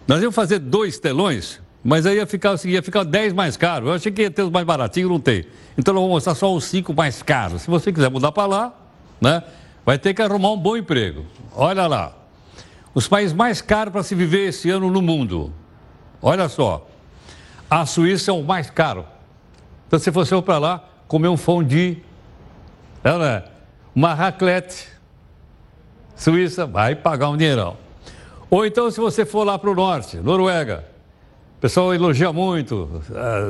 Nós 0.06 0.20
íamos 0.20 0.34
fazer 0.34 0.58
dois 0.58 0.98
telões, 0.98 1.60
mas 1.84 2.06
aí 2.06 2.16
ia 2.16 2.26
ficar, 2.26 2.52
assim, 2.52 2.70
ia 2.70 2.82
ficar 2.82 3.04
dez 3.04 3.32
mais 3.32 3.56
caro. 3.56 3.88
Eu 3.88 3.92
achei 3.92 4.10
que 4.10 4.22
ia 4.22 4.30
ter 4.30 4.42
os 4.42 4.50
mais 4.50 4.66
baratinhos, 4.66 5.10
não 5.10 5.20
tem. 5.20 5.46
Então 5.76 5.94
nós 5.94 6.02
vamos 6.02 6.16
mostrar 6.16 6.34
só 6.34 6.54
os 6.54 6.64
cinco 6.64 6.94
mais 6.94 7.22
caros. 7.22 7.62
Se 7.62 7.70
você 7.70 7.92
quiser 7.92 8.10
mudar 8.10 8.32
para 8.32 8.46
lá, 8.46 8.74
né, 9.20 9.42
vai 9.84 9.98
ter 9.98 10.14
que 10.14 10.22
arrumar 10.22 10.52
um 10.52 10.58
bom 10.58 10.76
emprego. 10.76 11.24
Olha 11.54 11.86
lá. 11.86 12.16
Os 12.94 13.06
países 13.06 13.32
mais 13.32 13.60
caros 13.60 13.92
para 13.92 14.02
se 14.02 14.14
viver 14.14 14.48
esse 14.48 14.70
ano 14.70 14.90
no 14.90 15.00
mundo. 15.00 15.52
Olha 16.20 16.48
só. 16.48 16.88
A 17.70 17.84
Suíça 17.86 18.30
é 18.30 18.34
o 18.34 18.42
mais 18.42 18.70
caro. 18.70 19.04
Então, 19.86 19.98
se 19.98 20.10
você 20.10 20.30
for 20.34 20.42
para 20.42 20.58
lá, 20.58 20.84
comer 21.06 21.28
um 21.28 21.36
fondue, 21.36 22.02
é, 23.04 23.42
uma 23.94 24.14
raclette, 24.14 24.88
Suíça 26.18 26.66
vai 26.66 26.96
pagar 26.96 27.30
um 27.30 27.36
dinheirão. 27.36 27.76
Ou 28.50 28.66
então, 28.66 28.90
se 28.90 28.98
você 28.98 29.24
for 29.24 29.44
lá 29.44 29.56
para 29.56 29.70
o 29.70 29.74
norte, 29.74 30.16
Noruega, 30.16 30.84
o 31.56 31.60
pessoal 31.60 31.94
elogia 31.94 32.32
muito, 32.32 33.02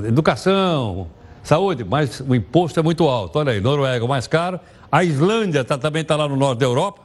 educação, 0.07 1.09
saúde, 1.43 1.83
mas 1.83 2.21
o 2.21 2.35
imposto 2.35 2.79
é 2.79 2.83
muito 2.83 3.09
alto. 3.09 3.39
Olha 3.39 3.53
aí, 3.53 3.61
Noruega 3.61 4.05
o 4.05 4.09
mais 4.09 4.27
caro, 4.27 4.61
a 4.93 5.03
Islândia 5.03 5.65
tá, 5.65 5.79
também 5.79 6.03
está 6.03 6.15
lá 6.15 6.29
no 6.29 6.37
norte 6.37 6.59
da 6.59 6.67
Europa, 6.67 7.01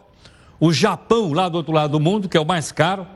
o 0.59 0.73
Japão 0.73 1.31
lá 1.31 1.47
do 1.47 1.55
outro 1.55 1.71
lado 1.71 1.91
do 1.91 1.99
mundo, 1.99 2.27
que 2.27 2.35
é 2.35 2.41
o 2.41 2.45
mais 2.45 2.71
caro, 2.71 3.07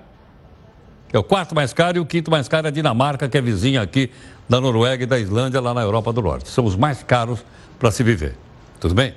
é 1.11 1.19
o 1.19 1.23
quarto 1.23 1.53
mais 1.53 1.73
caro, 1.73 1.97
e 1.97 1.99
o 1.99 2.05
quinto 2.05 2.31
mais 2.31 2.47
caro 2.47 2.67
é 2.67 2.69
a 2.69 2.71
Dinamarca, 2.71 3.27
que 3.27 3.37
é 3.37 3.41
vizinha 3.41 3.81
aqui 3.81 4.09
da 4.47 4.61
Noruega 4.61 5.03
e 5.03 5.07
da 5.07 5.19
Islândia, 5.19 5.59
lá 5.59 5.73
na 5.73 5.81
Europa 5.81 6.13
do 6.13 6.21
Norte. 6.21 6.49
São 6.49 6.63
os 6.63 6.77
mais 6.77 7.03
caros 7.03 7.43
para 7.77 7.91
se 7.91 8.03
viver. 8.03 8.35
Tudo 8.79 8.93
bem? 8.93 9.13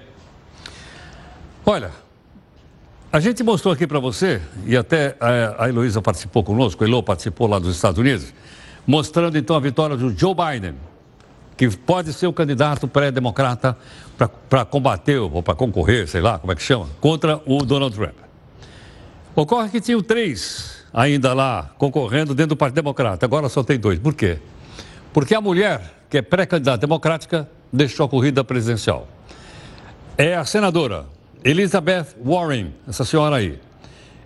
Olha, 1.64 1.90
a 3.12 3.18
gente 3.18 3.42
mostrou 3.42 3.74
aqui 3.74 3.86
para 3.86 3.98
você, 3.98 4.40
e 4.64 4.76
até 4.76 5.16
a, 5.18 5.64
a 5.64 5.68
Heloísa 5.68 6.00
participou 6.00 6.44
conosco, 6.44 6.84
a 6.84 6.86
Elo 6.86 7.02
participou 7.02 7.48
lá 7.48 7.58
dos 7.58 7.74
Estados 7.74 7.98
Unidos, 7.98 8.32
mostrando 8.86 9.36
então 9.36 9.56
a 9.56 9.60
vitória 9.60 9.96
do 9.96 10.16
Joe 10.16 10.34
Biden, 10.34 10.74
que 11.56 11.68
pode 11.76 12.12
ser 12.12 12.28
o 12.28 12.32
candidato 12.32 12.86
pré-democrata 12.86 13.76
para 14.48 14.64
combater 14.64 15.18
ou 15.18 15.42
para 15.42 15.54
concorrer, 15.54 16.06
sei 16.06 16.20
lá 16.20 16.38
como 16.38 16.52
é 16.52 16.54
que 16.54 16.62
chama, 16.62 16.88
contra 17.00 17.40
o 17.46 17.64
Donald 17.64 17.94
Trump. 17.94 18.14
Ocorre 19.34 19.68
que 19.70 19.80
tinham 19.80 20.00
três 20.02 20.84
ainda 20.92 21.34
lá 21.34 21.70
concorrendo 21.78 22.34
dentro 22.34 22.50
do 22.50 22.56
Partido 22.56 22.76
Democrata, 22.76 23.26
agora 23.26 23.48
só 23.48 23.64
tem 23.64 23.78
dois. 23.78 23.98
Por 23.98 24.14
quê? 24.14 24.38
Porque 25.12 25.34
a 25.34 25.40
mulher, 25.40 26.04
que 26.08 26.18
é 26.18 26.22
pré-candidata 26.22 26.78
democrática, 26.78 27.48
deixou 27.72 28.06
a 28.06 28.08
corrida 28.08 28.44
presidencial. 28.44 29.08
É 30.16 30.36
a 30.36 30.44
senadora 30.44 31.06
Elizabeth 31.44 32.16
Warren, 32.22 32.74
essa 32.86 33.04
senhora 33.04 33.36
aí. 33.36 33.58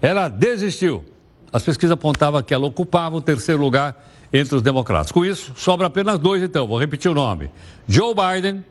Ela 0.02 0.28
desistiu. 0.28 1.04
As 1.52 1.62
pesquisas 1.62 1.92
apontavam 1.92 2.42
que 2.42 2.52
ela 2.52 2.66
ocupava 2.66 3.16
o 3.16 3.20
terceiro 3.20 3.62
lugar 3.62 3.96
entre 4.32 4.56
os 4.56 4.62
democratas. 4.62 5.12
Com 5.12 5.24
isso, 5.24 5.52
sobra 5.56 5.86
apenas 5.86 6.18
dois, 6.18 6.42
então. 6.42 6.66
Vou 6.66 6.78
repetir 6.78 7.10
o 7.10 7.14
nome: 7.14 7.50
Joe 7.86 8.14
Biden, 8.14 8.64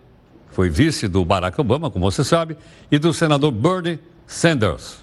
foi 0.52 0.70
vice 0.70 1.08
do 1.08 1.24
Barack 1.24 1.60
Obama, 1.60 1.90
como 1.90 2.10
você 2.12 2.24
sabe, 2.24 2.58
e 2.92 3.00
do 3.00 3.14
senador 3.14 3.52
Bernie 3.52 4.00
Sanders. 4.28 5.02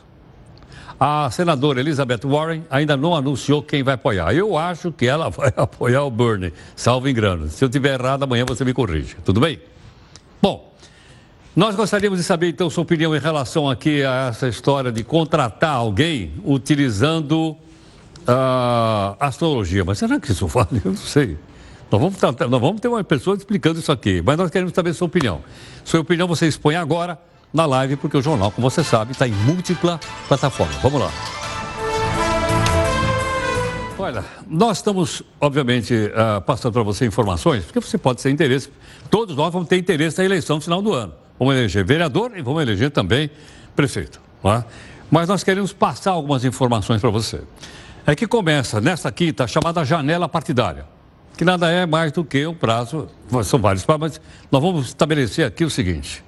A 0.98 1.30
senadora 1.30 1.80
Elizabeth 1.80 2.20
Warren 2.26 2.62
ainda 2.70 2.94
não 2.94 3.16
anunciou 3.16 3.62
quem 3.62 3.82
vai 3.82 3.94
apoiar. 3.94 4.34
Eu 4.34 4.58
acho 4.58 4.92
que 4.92 5.06
ela 5.06 5.30
vai 5.32 5.50
apoiar 5.56 6.04
o 6.04 6.10
Bernie, 6.10 6.52
salvo 6.76 7.08
engano. 7.08 7.48
Se 7.48 7.64
eu 7.64 7.70
tiver 7.70 7.98
errado, 7.98 8.24
amanhã 8.24 8.44
você 8.46 8.66
me 8.66 8.74
corrige. 8.74 9.16
Tudo 9.24 9.40
bem? 9.40 9.58
Bom, 10.42 10.69
nós 11.54 11.74
gostaríamos 11.74 12.18
de 12.18 12.24
saber, 12.24 12.48
então, 12.48 12.70
sua 12.70 12.82
opinião 12.82 13.14
em 13.14 13.18
relação 13.18 13.68
aqui 13.68 14.04
a 14.04 14.28
essa 14.28 14.48
história 14.48 14.92
de 14.92 15.02
contratar 15.02 15.74
alguém 15.74 16.32
utilizando 16.44 17.56
a 18.26 19.16
astrologia. 19.18 19.84
Mas 19.84 19.98
será 19.98 20.20
que 20.20 20.30
isso 20.30 20.46
vale? 20.46 20.80
Eu 20.84 20.92
não 20.92 20.96
sei. 20.96 21.36
Nós 21.90 22.00
vamos, 22.00 22.18
tratar, 22.18 22.46
nós 22.46 22.60
vamos 22.60 22.80
ter 22.80 22.86
uma 22.86 23.02
pessoa 23.02 23.36
explicando 23.36 23.80
isso 23.80 23.90
aqui, 23.90 24.22
mas 24.24 24.36
nós 24.36 24.48
queremos 24.48 24.72
saber 24.72 24.94
sua 24.94 25.06
opinião. 25.06 25.40
Sua 25.84 25.98
opinião 25.98 26.28
você 26.28 26.46
expõe 26.46 26.76
agora 26.76 27.18
na 27.52 27.66
live, 27.66 27.96
porque 27.96 28.16
o 28.16 28.22
jornal, 28.22 28.52
como 28.52 28.70
você 28.70 28.84
sabe, 28.84 29.10
está 29.10 29.26
em 29.26 29.32
múltipla 29.32 29.98
plataforma. 30.28 30.72
Vamos 30.80 31.00
lá. 31.00 31.10
Olha, 33.98 34.24
nós 34.48 34.78
estamos, 34.78 35.22
obviamente, 35.40 35.92
uh, 35.94 36.40
passando 36.42 36.72
para 36.72 36.82
você 36.84 37.06
informações, 37.06 37.64
porque 37.64 37.80
você 37.80 37.98
pode 37.98 38.22
ter 38.22 38.30
interesse, 38.30 38.70
todos 39.10 39.34
nós 39.34 39.52
vamos 39.52 39.68
ter 39.68 39.76
interesse 39.76 40.18
na 40.18 40.24
eleição 40.24 40.56
no 40.56 40.62
final 40.62 40.80
do 40.80 40.92
ano. 40.92 41.12
Vamos 41.40 41.56
eleger 41.56 41.84
vereador 41.84 42.32
e 42.36 42.42
vamos 42.42 42.62
eleger 42.62 42.92
também 42.92 43.30
prefeito. 43.74 44.20
É? 44.44 44.62
Mas 45.10 45.26
nós 45.26 45.42
queremos 45.42 45.72
passar 45.72 46.12
algumas 46.12 46.44
informações 46.44 47.00
para 47.00 47.10
você 47.10 47.40
é 48.06 48.14
que 48.14 48.26
começa 48.26 48.80
nesta 48.80 49.10
quinta 49.12 49.44
a 49.44 49.46
chamada 49.46 49.84
janela 49.84 50.28
partidária, 50.28 50.84
que 51.36 51.44
nada 51.44 51.70
é 51.70 51.86
mais 51.86 52.12
do 52.12 52.24
que 52.24 52.46
um 52.46 52.54
prazo, 52.54 53.08
são 53.44 53.60
vários 53.60 53.84
prazos, 53.84 54.00
mas 54.00 54.20
nós 54.50 54.62
vamos 54.62 54.88
estabelecer 54.88 55.46
aqui 55.46 55.64
o 55.64 55.70
seguinte: 55.70 56.24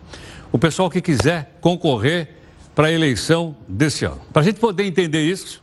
o 0.50 0.58
pessoal 0.58 0.90
que 0.90 1.00
quiser 1.00 1.58
concorrer 1.60 2.36
para 2.74 2.88
a 2.88 2.92
eleição 2.92 3.54
desse 3.68 4.04
ano. 4.04 4.20
Para 4.32 4.42
a 4.42 4.44
gente 4.44 4.58
poder 4.58 4.84
entender 4.84 5.22
isso, 5.22 5.62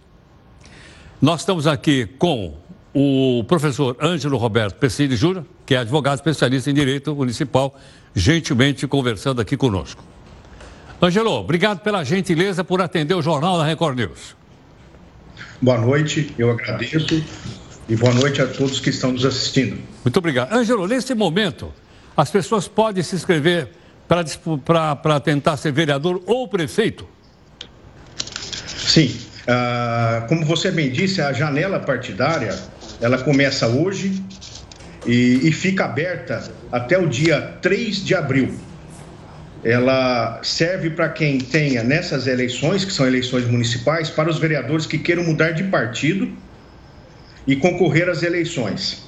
nós 1.22 1.40
estamos 1.40 1.66
aqui 1.66 2.06
com 2.06 2.56
o 2.94 3.44
professor 3.46 3.96
Ângelo 4.00 4.38
Roberto 4.38 4.76
Pessini 4.76 5.16
Júnior, 5.16 5.46
que 5.66 5.74
é 5.74 5.80
advogado 5.80 6.16
especialista 6.18 6.70
em 6.70 6.74
direito 6.74 7.16
municipal, 7.16 7.76
gentilmente 8.14 8.88
conversando 8.88 9.42
aqui 9.42 9.56
conosco. 9.56 10.04
Ângelo, 11.02 11.32
obrigado 11.32 11.80
pela 11.80 12.04
gentileza 12.04 12.64
por 12.64 12.82
atender 12.82 13.14
o 13.14 13.22
Jornal 13.22 13.58
da 13.58 13.66
Record 13.66 13.98
News. 13.98 14.36
Boa 15.62 15.78
noite, 15.78 16.34
eu 16.38 16.52
agradeço 16.52 17.24
e 17.88 17.96
boa 17.96 18.14
noite 18.14 18.42
a 18.42 18.48
todos 18.48 18.80
que 18.80 18.90
estão 18.90 19.12
nos 19.12 19.26
assistindo. 19.26 19.78
Muito 20.04 20.18
obrigado. 20.18 20.54
Ângelo, 20.54 20.88
nesse 20.88 21.14
momento, 21.16 21.74
as 22.16 22.30
pessoas 22.30 22.68
podem 22.68 23.02
se 23.02 23.16
inscrever 23.16 23.70
para 24.08 25.20
tentar 25.20 25.56
ser 25.58 25.72
vereador 25.72 26.22
ou 26.26 26.48
prefeito? 26.48 27.08
Sim. 28.78 29.16
Ah, 29.48 30.26
como 30.28 30.46
você 30.46 30.72
bem 30.72 30.92
disse, 30.92 31.22
a 31.22 31.32
janela 31.32 31.80
partidária 31.80 32.58
ela 33.00 33.18
começa 33.18 33.68
hoje 33.68 34.22
e, 35.06 35.48
e 35.48 35.52
fica 35.52 35.86
aberta 35.86 36.52
até 36.72 36.98
o 36.98 37.08
dia 37.08 37.58
3 37.62 38.06
de 38.06 38.16
abril 38.16 38.54
ela 39.64 40.40
serve 40.42 40.90
para 40.90 41.10
quem 41.10 41.38
tenha 41.38 41.84
nessas 41.84 42.28
eleições, 42.28 42.86
que 42.86 42.94
são 42.94 43.06
eleições 43.06 43.46
municipais, 43.46 44.10
para 44.10 44.30
os 44.30 44.40
vereadores 44.40 44.86
que 44.86 44.98
queiram 44.98 45.24
mudar 45.24 45.52
de 45.52 45.66
partido 45.66 46.32
e 47.46 47.56
concorrer 47.56 48.08
às 48.08 48.24
eleições. 48.24 49.08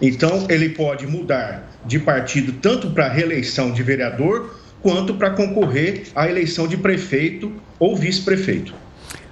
Então, 0.00 0.46
ele 0.48 0.70
pode 0.70 1.06
mudar 1.06 1.68
de 1.84 2.00
partido 2.00 2.52
tanto 2.54 2.90
para 2.90 3.08
reeleição 3.08 3.72
de 3.72 3.82
vereador 3.82 4.58
quanto 4.80 5.14
para 5.14 5.30
concorrer 5.30 6.08
à 6.14 6.28
eleição 6.28 6.66
de 6.66 6.76
prefeito 6.76 7.52
ou 7.78 7.96
vice-prefeito. 7.96 8.74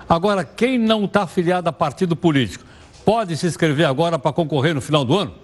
Agora, 0.09 0.45
quem 0.45 0.79
não 0.79 1.05
está 1.05 1.23
afiliado 1.23 1.69
a 1.69 1.73
partido 1.73 2.15
político, 2.15 2.65
pode 3.11 3.37
se 3.37 3.45
inscrever 3.45 3.87
agora 3.87 4.21
para 4.21 4.33
concorrer 4.33 4.73
no 4.73 4.81
final 4.81 5.05
do 5.05 5.19
ano? 5.19 5.35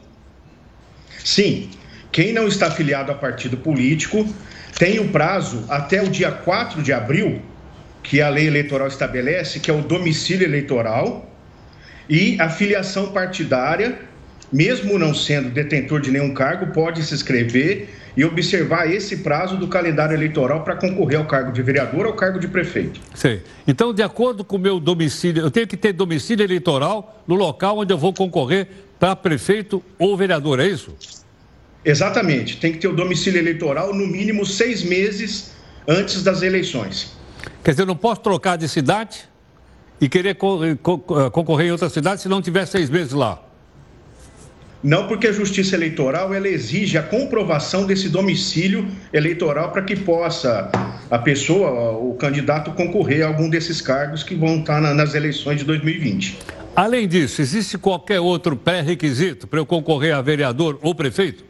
Sim. 1.19 1.69
Quem 2.13 2.33
não 2.33 2.47
está 2.47 2.69
afiliado 2.69 3.11
a 3.11 3.15
partido 3.17 3.57
político 3.57 4.25
tem 4.79 5.01
o 5.01 5.09
prazo 5.09 5.65
até 5.69 6.01
o 6.01 6.09
dia 6.09 6.31
4 6.31 6.81
de 6.81 6.93
abril, 6.93 7.43
que 8.05 8.23
a 8.23 8.29
lei 8.29 8.47
eleitoral 8.47 8.87
estabelece, 8.87 9.59
que 9.59 9.69
é 9.69 9.75
o 9.75 9.83
domicílio 9.83 10.47
eleitoral, 10.47 11.29
e 12.09 12.41
a 12.41 12.49
filiação 12.49 13.11
partidária, 13.11 13.99
mesmo 14.57 14.99
não 14.99 15.13
sendo 15.13 15.51
detentor 15.51 16.01
de 16.01 16.11
nenhum 16.11 16.33
cargo, 16.33 16.73
pode 16.73 17.03
se 17.03 17.15
inscrever 17.15 17.91
e 18.17 18.25
observar 18.25 18.91
esse 18.91 19.19
prazo 19.19 19.59
do 19.59 19.69
calendário 19.69 20.15
eleitoral 20.15 20.65
para 20.65 20.75
concorrer 20.75 21.19
ao 21.19 21.27
cargo 21.27 21.53
de 21.53 21.61
vereador 21.63 22.07
ou 22.07 22.13
ao 22.13 22.15
cargo 22.15 22.41
de 22.41 22.49
prefeito. 22.49 22.99
Sim. 23.15 23.41
Então, 23.69 23.93
de 23.93 24.03
acordo 24.03 24.43
com 24.43 24.57
o 24.57 24.59
meu 24.59 24.81
domicílio, 24.81 25.43
eu 25.43 25.51
tenho 25.51 25.67
que 25.67 25.77
ter 25.77 25.93
domicílio 25.93 26.43
eleitoral 26.43 27.23
no 27.27 27.35
local 27.35 27.81
onde 27.81 27.93
eu 27.93 27.99
vou 27.99 28.15
concorrer 28.15 28.69
para 28.99 29.15
prefeito 29.15 29.83
ou 29.99 30.17
vereador, 30.17 30.59
é 30.59 30.67
isso? 30.67 30.97
Exatamente. 31.85 32.57
Tem 32.57 32.73
que 32.73 32.79
ter 32.79 32.89
o 32.89 32.95
domicílio 32.95 33.39
eleitoral 33.39 33.95
no 33.95 34.07
mínimo 34.07 34.47
seis 34.47 34.83
meses 34.83 35.53
antes 35.87 36.23
das 36.23 36.41
eleições. 36.41 37.15
Quer 37.63 37.73
dizer, 37.73 37.83
eu 37.83 37.87
não 37.87 37.97
posso 37.97 38.23
trocar 38.23 38.57
de 38.57 38.67
cidade 38.67 39.29
e 40.01 40.09
querer 40.09 40.35
concorrer 40.35 41.67
em 41.67 41.73
outra 41.73 41.91
cidade 41.91 42.23
se 42.23 42.29
não 42.29 42.41
tiver 42.41 42.65
seis 42.65 42.89
meses 42.89 43.13
lá. 43.13 43.43
Não, 44.87 45.09
porque 45.09 45.27
a 45.27 45.33
Justiça 45.33 45.75
Eleitoral 45.75 46.33
ela 46.33 46.47
exige 46.47 46.97
a 46.97 47.03
comprovação 47.03 47.85
desse 47.85 48.09
domicílio 48.09 48.87
eleitoral 49.13 49.73
para 49.73 49.83
que 49.83 49.97
possa 49.97 50.71
a 51.11 51.19
pessoa, 51.19 51.99
o 51.99 52.15
candidato, 52.15 52.71
concorrer 52.71 53.25
a 53.25 53.27
algum 53.27 53.51
desses 53.51 53.81
cargos 53.81 54.23
que 54.23 54.37
vão 54.37 54.61
estar 54.61 54.81
nas 54.81 55.13
eleições 55.13 55.59
de 55.59 55.65
2020. 55.65 56.39
Além 56.77 57.09
disso, 57.09 57.43
existe 57.43 57.77
qualquer 57.77 58.21
outro 58.21 58.57
pré-requisito 58.57 59.49
para 59.49 59.59
eu 59.59 59.67
concorrer 59.67 60.15
a 60.15 60.23
vereador 60.23 60.79
ou 60.81 60.95
prefeito? 60.95 61.45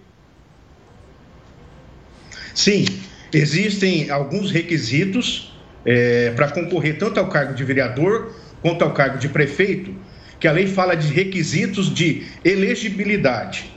Sim, 2.54 2.86
existem 3.34 4.10
alguns 4.10 4.50
requisitos 4.50 5.54
é, 5.84 6.30
para 6.30 6.48
concorrer 6.48 6.96
tanto 6.96 7.20
ao 7.20 7.28
cargo 7.28 7.52
de 7.52 7.62
vereador 7.64 8.34
quanto 8.62 8.82
ao 8.82 8.92
cargo 8.92 9.18
de 9.18 9.28
prefeito, 9.28 9.94
que 10.38 10.46
a 10.46 10.52
lei 10.52 10.66
fala 10.66 10.94
de 10.94 11.12
requisitos 11.12 11.92
de 11.92 12.26
elegibilidade, 12.44 13.72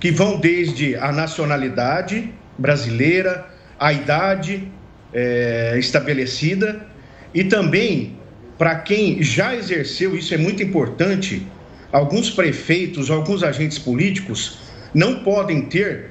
que 0.00 0.10
vão 0.10 0.40
desde 0.40 0.96
a 0.96 1.12
nacionalidade 1.12 2.32
brasileira, 2.58 3.46
a 3.78 3.92
idade 3.92 4.68
é, 5.12 5.76
estabelecida 5.78 6.86
e 7.34 7.44
também 7.44 8.16
para 8.58 8.76
quem 8.76 9.22
já 9.22 9.54
exerceu, 9.54 10.16
isso 10.16 10.32
é 10.32 10.36
muito 10.36 10.62
importante, 10.62 11.46
alguns 11.90 12.30
prefeitos, 12.30 13.10
alguns 13.10 13.42
agentes 13.42 13.78
políticos 13.78 14.58
não 14.94 15.24
podem 15.24 15.62
ter 15.62 16.10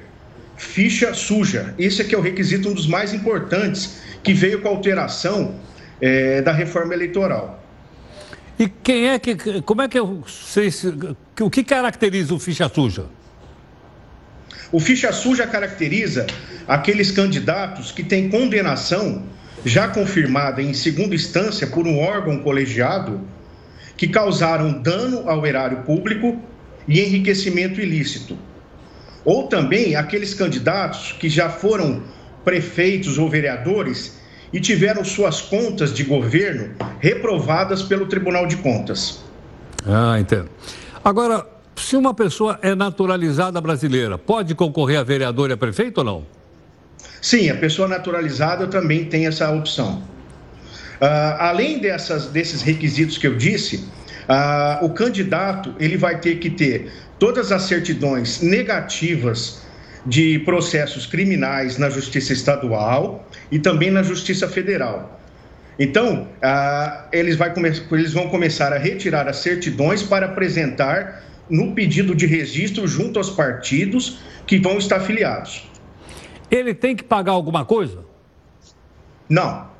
ficha 0.56 1.14
suja. 1.14 1.74
Esse 1.78 2.02
aqui 2.02 2.14
é 2.14 2.18
o 2.18 2.20
requisito, 2.20 2.68
um 2.68 2.74
dos 2.74 2.86
mais 2.86 3.14
importantes, 3.14 4.00
que 4.22 4.34
veio 4.34 4.60
com 4.60 4.68
a 4.68 4.70
alteração 4.70 5.54
é, 6.00 6.42
da 6.42 6.52
reforma 6.52 6.92
eleitoral. 6.92 7.61
E 8.62 8.68
quem 8.68 9.08
é 9.08 9.18
que. 9.18 9.60
Como 9.62 9.82
é 9.82 9.88
que 9.88 9.98
se, 10.28 10.94
O 11.40 11.50
que 11.50 11.64
caracteriza 11.64 12.32
o 12.32 12.38
ficha 12.38 12.70
suja? 12.72 13.06
O 14.70 14.78
ficha 14.78 15.12
suja 15.12 15.48
caracteriza 15.48 16.28
aqueles 16.68 17.10
candidatos 17.10 17.90
que 17.90 18.04
têm 18.04 18.28
condenação 18.28 19.24
já 19.64 19.88
confirmada 19.88 20.62
em 20.62 20.72
segunda 20.74 21.12
instância 21.12 21.66
por 21.66 21.88
um 21.88 21.98
órgão 21.98 22.38
colegiado 22.38 23.20
que 23.96 24.06
causaram 24.06 24.80
dano 24.80 25.28
ao 25.28 25.44
erário 25.44 25.78
público 25.78 26.40
e 26.86 27.00
enriquecimento 27.00 27.80
ilícito. 27.80 28.38
Ou 29.24 29.48
também 29.48 29.96
aqueles 29.96 30.34
candidatos 30.34 31.10
que 31.18 31.28
já 31.28 31.50
foram 31.50 32.00
prefeitos 32.44 33.18
ou 33.18 33.28
vereadores 33.28 34.21
e 34.52 34.60
tiveram 34.60 35.04
suas 35.04 35.40
contas 35.40 35.92
de 35.94 36.04
governo 36.04 36.74
reprovadas 37.00 37.82
pelo 37.82 38.06
Tribunal 38.06 38.46
de 38.46 38.56
Contas. 38.56 39.22
Ah, 39.86 40.18
entendo. 40.20 40.48
Agora, 41.04 41.46
se 41.76 41.96
uma 41.96 42.14
pessoa 42.14 42.58
é 42.62 42.74
naturalizada 42.74 43.60
brasileira, 43.60 44.18
pode 44.18 44.54
concorrer 44.54 44.98
a 44.98 45.02
vereador 45.02 45.50
e 45.50 45.52
a 45.54 45.56
prefeito 45.56 45.98
ou 45.98 46.04
não? 46.04 46.26
Sim, 47.20 47.50
a 47.50 47.56
pessoa 47.56 47.88
naturalizada 47.88 48.66
também 48.66 49.04
tem 49.04 49.26
essa 49.26 49.50
opção. 49.50 50.02
Uh, 51.00 51.36
além 51.38 51.80
dessas, 51.80 52.26
desses 52.26 52.62
requisitos 52.62 53.18
que 53.18 53.26
eu 53.26 53.36
disse, 53.36 53.76
uh, 54.28 54.84
o 54.84 54.90
candidato 54.90 55.74
ele 55.80 55.96
vai 55.96 56.20
ter 56.20 56.36
que 56.36 56.50
ter 56.50 56.92
todas 57.18 57.50
as 57.50 57.62
certidões 57.62 58.40
negativas 58.40 59.62
de 60.04 60.38
processos 60.40 61.06
criminais 61.06 61.78
na 61.78 61.88
Justiça 61.88 62.32
Estadual 62.32 63.28
e 63.50 63.58
também 63.58 63.90
na 63.90 64.02
Justiça 64.02 64.48
Federal. 64.48 65.20
Então, 65.78 66.28
uh, 66.42 67.08
eles, 67.12 67.38
eles 67.90 68.12
vão 68.12 68.28
começar 68.28 68.72
a 68.72 68.78
retirar 68.78 69.28
as 69.28 69.36
certidões 69.38 70.02
para 70.02 70.26
apresentar 70.26 71.22
no 71.48 71.74
pedido 71.74 72.14
de 72.14 72.26
registro 72.26 72.86
junto 72.86 73.18
aos 73.18 73.30
partidos 73.30 74.18
que 74.46 74.58
vão 74.58 74.78
estar 74.78 75.00
filiados. 75.00 75.68
Ele 76.50 76.74
tem 76.74 76.94
que 76.94 77.02
pagar 77.02 77.32
alguma 77.32 77.64
coisa? 77.64 78.04
Não. 79.28 79.70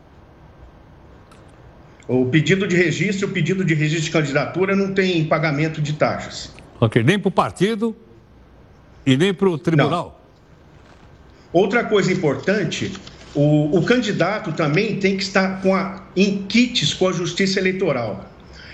O 2.08 2.26
pedido 2.26 2.66
de 2.66 2.76
registro, 2.76 3.28
o 3.28 3.30
pedido 3.30 3.64
de 3.64 3.74
registro 3.74 4.06
de 4.06 4.10
candidatura 4.10 4.74
não 4.74 4.92
tem 4.92 5.24
pagamento 5.24 5.80
de 5.80 5.92
taxas. 5.92 6.52
Ok, 6.80 7.02
nem 7.02 7.18
para 7.18 7.28
o 7.28 7.32
partido 7.32 7.94
e 9.04 9.16
nem 9.16 9.32
para 9.32 9.48
o 9.48 9.58
tribunal? 9.58 10.20
Não. 11.52 11.60
Outra 11.60 11.84
coisa 11.84 12.10
importante, 12.10 12.92
o, 13.34 13.76
o, 13.76 13.82
candidato 13.84 14.52
também 14.52 14.96
tem 14.96 15.16
que 15.16 15.22
estar 15.22 15.60
com 15.60 15.74
a, 15.74 16.02
em 16.16 16.44
kits 16.44 16.94
com 16.94 17.08
a 17.08 17.12
justiça 17.12 17.58
eleitoral. 17.58 18.24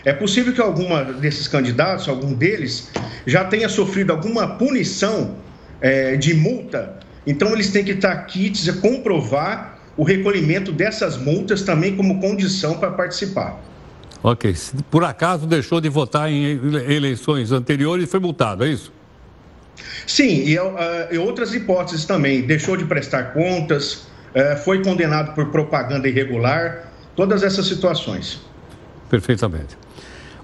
É 0.04 0.12
possível 0.12 0.52
que 0.52 0.60
alguma 0.60 1.04
desses 1.04 1.48
candidatos, 1.48 2.08
algum 2.08 2.32
deles, 2.32 2.90
já 3.26 3.44
tenha 3.44 3.68
sofrido 3.68 4.12
alguma 4.12 4.46
punição 4.56 5.36
é, 5.80 6.16
de 6.16 6.34
multa, 6.34 6.98
então 7.26 7.52
eles 7.52 7.70
têm 7.70 7.84
que 7.84 7.92
estar 7.92 8.16
kits 8.26 8.68
a 8.68 8.74
comprovar 8.74 9.78
o 9.96 10.04
recolhimento 10.04 10.70
dessas 10.70 11.16
multas 11.16 11.62
também 11.62 11.96
como 11.96 12.20
condição 12.20 12.78
para 12.78 12.92
participar. 12.92 13.60
Ok. 14.22 14.54
Se 14.54 14.72
por 14.84 15.04
acaso 15.04 15.46
deixou 15.46 15.80
de 15.80 15.88
votar 15.88 16.30
em 16.30 16.60
eleições 16.88 17.50
anteriores 17.52 18.04
e 18.04 18.06
foi 18.06 18.20
multado, 18.20 18.64
é 18.64 18.68
isso? 18.68 18.92
Sim, 20.06 20.44
e, 20.44 20.58
uh, 20.58 20.72
e 21.10 21.18
outras 21.18 21.54
hipóteses 21.54 22.04
também. 22.04 22.42
Deixou 22.42 22.76
de 22.76 22.84
prestar 22.84 23.32
contas, 23.32 24.06
uh, 24.34 24.56
foi 24.64 24.82
condenado 24.82 25.34
por 25.34 25.46
propaganda 25.46 26.08
irregular, 26.08 26.92
todas 27.14 27.42
essas 27.42 27.66
situações. 27.66 28.40
Perfeitamente. 29.10 29.76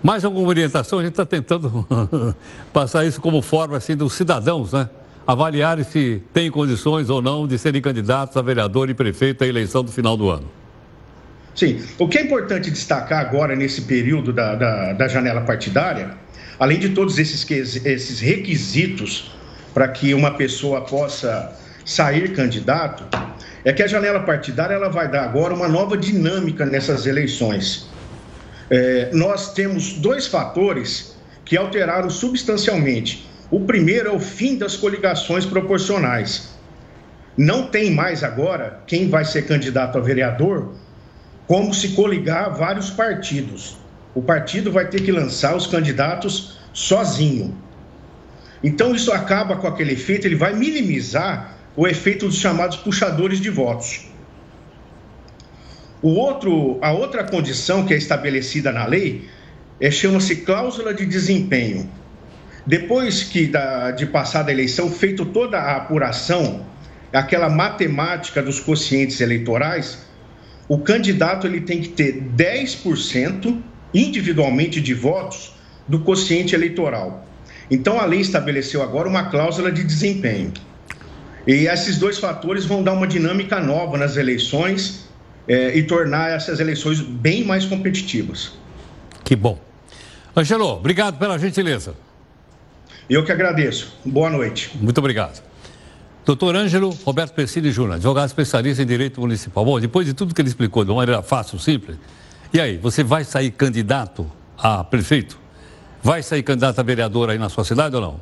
Mais 0.03 0.25
alguma 0.25 0.49
orientação? 0.49 0.99
A 0.99 1.03
gente 1.03 1.13
está 1.13 1.25
tentando 1.25 1.87
passar 2.73 3.07
isso 3.07 3.21
como 3.21 3.41
forma 3.41 3.77
assim 3.77 3.97
dos 3.97 4.13
cidadãos, 4.13 4.73
né? 4.73 4.89
Avaliarem 5.27 5.83
se 5.83 6.23
têm 6.35 6.51
condições 6.51 7.09
ou 7.09 7.23
não 7.23 7.47
de 7.47 7.57
serem 7.57 7.81
candidatos 7.81 8.37
a 8.37 8.43
vereador 8.43 8.91
e 8.91 8.95
prefeito 8.95 9.43
à 9.43 9.47
eleição 9.47 9.83
do 9.83 9.91
final 9.91 10.17
do 10.17 10.29
ano. 10.29 10.45
Sim. 11.55 11.81
O 11.99 12.09
que 12.09 12.19
é 12.19 12.23
importante 12.23 12.71
destacar 12.71 13.21
agora, 13.21 13.55
nesse 13.57 13.83
período 13.83 14.33
da, 14.33 14.55
da, 14.55 14.93
da 14.93 15.09
janela 15.09 15.41
partidária, 15.41 16.11
além 16.59 16.79
de 16.79 16.91
todos 16.91 17.19
esses, 17.19 17.49
esses 17.51 18.21
requisitos 18.21 19.33
para 19.73 19.89
que 19.89 20.15
uma 20.15 20.33
pessoa 20.33 20.83
possa 20.83 21.53
sair 21.85 22.33
candidato, 22.33 23.05
é 23.65 23.73
que 23.73 23.83
a 23.83 23.87
janela 23.87 24.21
partidária 24.21 24.75
ela 24.75 24.89
vai 24.89 25.11
dar 25.11 25.25
agora 25.25 25.55
uma 25.55 25.69
nova 25.69 25.97
dinâmica 25.97 26.65
nessas 26.65 27.07
eleições. 27.07 27.89
É, 28.71 29.11
nós 29.13 29.53
temos 29.53 29.95
dois 29.95 30.27
fatores 30.27 31.17
que 31.45 31.57
alteraram 31.57 32.09
substancialmente. 32.09 33.29
O 33.51 33.61
primeiro 33.61 34.09
é 34.09 34.13
o 34.13 34.21
fim 34.21 34.57
das 34.57 34.77
coligações 34.77 35.45
proporcionais. 35.45 36.55
Não 37.37 37.67
tem 37.67 37.91
mais 37.91 38.23
agora 38.23 38.81
quem 38.87 39.09
vai 39.09 39.25
ser 39.25 39.43
candidato 39.43 39.99
a 39.99 40.01
vereador 40.01 40.75
como 41.47 41.75
se 41.75 41.91
coligar 41.91 42.55
vários 42.57 42.91
partidos. 42.91 43.77
O 44.15 44.23
partido 44.23 44.71
vai 44.71 44.89
ter 44.89 45.03
que 45.03 45.11
lançar 45.11 45.57
os 45.57 45.67
candidatos 45.67 46.59
sozinho. 46.73 47.57
Então 48.63 48.95
isso 48.95 49.13
acaba 49.13 49.57
com 49.57 49.67
aquele 49.67 49.93
efeito, 49.93 50.27
ele 50.27 50.37
vai 50.37 50.55
minimizar 50.55 51.57
o 51.77 51.87
efeito 51.87 52.27
dos 52.27 52.37
chamados 52.37 52.77
puxadores 52.77 53.41
de 53.41 53.51
votos. 53.51 54.07
O 56.01 56.11
outro, 56.11 56.79
a 56.81 56.93
outra 56.93 57.25
condição 57.25 57.85
que 57.85 57.95
é 57.95 57.97
estabelecida 57.97 58.71
na 58.71 58.87
lei 58.87 59.29
é 59.81 59.91
chama-se 59.91 60.37
cláusula 60.37 60.95
de 60.95 61.05
desempenho. 61.05 61.91
Depois 62.67 63.23
que 63.23 63.47
da, 63.47 63.91
de 63.91 64.07
passar 64.07 64.47
a 64.49 64.53
eleição, 64.53 64.91
feito 64.91 65.27
toda 65.27 65.59
a 65.59 65.77
apuração, 65.77 66.65
aquela 67.13 67.49
matemática 67.49 68.43
dos 68.43 68.61
quocientes 68.61 69.21
eleitorais, 69.21 69.99
o 70.69 70.79
candidato 70.79 71.47
ele 71.47 71.61
tem 71.61 71.81
que 71.81 71.89
ter 71.89 72.23
10% 72.37 73.61
individualmente 73.95 74.81
de 74.81 74.93
votos 74.93 75.53
do 75.87 76.01
quociente 76.01 76.55
eleitoral. 76.55 77.27
Então 77.71 77.99
a 77.99 78.05
lei 78.05 78.21
estabeleceu 78.21 78.83
agora 78.83 79.09
uma 79.09 79.25
cláusula 79.31 79.71
de 79.71 79.85
desempenho. 79.85 80.53
E 81.47 81.67
esses 81.67 81.99
dois 81.99 82.19
fatores 82.19 82.65
vão 82.65 82.83
dar 82.83 82.93
uma 82.93 83.07
dinâmica 83.07 83.61
nova 83.61 83.97
nas 83.97 84.17
eleições 84.17 85.09
é, 85.47 85.77
e 85.77 85.83
tornar 85.83 86.31
essas 86.31 86.59
eleições 86.59 87.01
bem 87.01 87.45
mais 87.45 87.65
competitivas. 87.65 88.53
Que 89.23 89.37
bom. 89.37 89.59
Angelo, 90.37 90.67
obrigado 90.67 91.19
pela 91.19 91.39
gentileza. 91.39 91.95
Eu 93.09 93.25
que 93.25 93.31
agradeço. 93.31 93.97
Boa 94.05 94.31
noite. 94.31 94.71
Muito 94.81 94.99
obrigado. 94.99 95.43
Doutor 96.25 96.57
Ângelo 96.57 96.89
Roberto 97.05 97.35
Pessini 97.35 97.71
Júnior, 97.71 97.97
advogado 97.97 98.27
especialista 98.27 98.83
em 98.83 98.87
direito 98.87 99.21
municipal. 99.21 99.63
Bom, 99.63 99.79
depois 99.79 100.07
de 100.07 100.15
tudo 100.15 100.35
que 100.35 100.41
ele 100.41 100.49
explicou 100.49 100.83
de 100.83 100.91
uma 100.91 100.97
maneira 100.97 101.23
fácil, 101.23 101.59
simples, 101.59 101.99
e 102.55 102.61
aí, 102.61 102.79
você 102.79 103.03
vai 103.03 103.25
sair 103.25 103.51
candidato 103.51 104.31
a 104.57 104.85
prefeito? 104.85 105.39
Vai 106.01 106.23
sair 106.23 106.43
candidato 106.43 106.79
a 106.79 106.83
vereador 106.83 107.29
aí 107.29 107.39
na 107.39 107.49
sua 107.49 107.65
cidade 107.65 107.97
ou 107.97 108.01
não? 108.01 108.21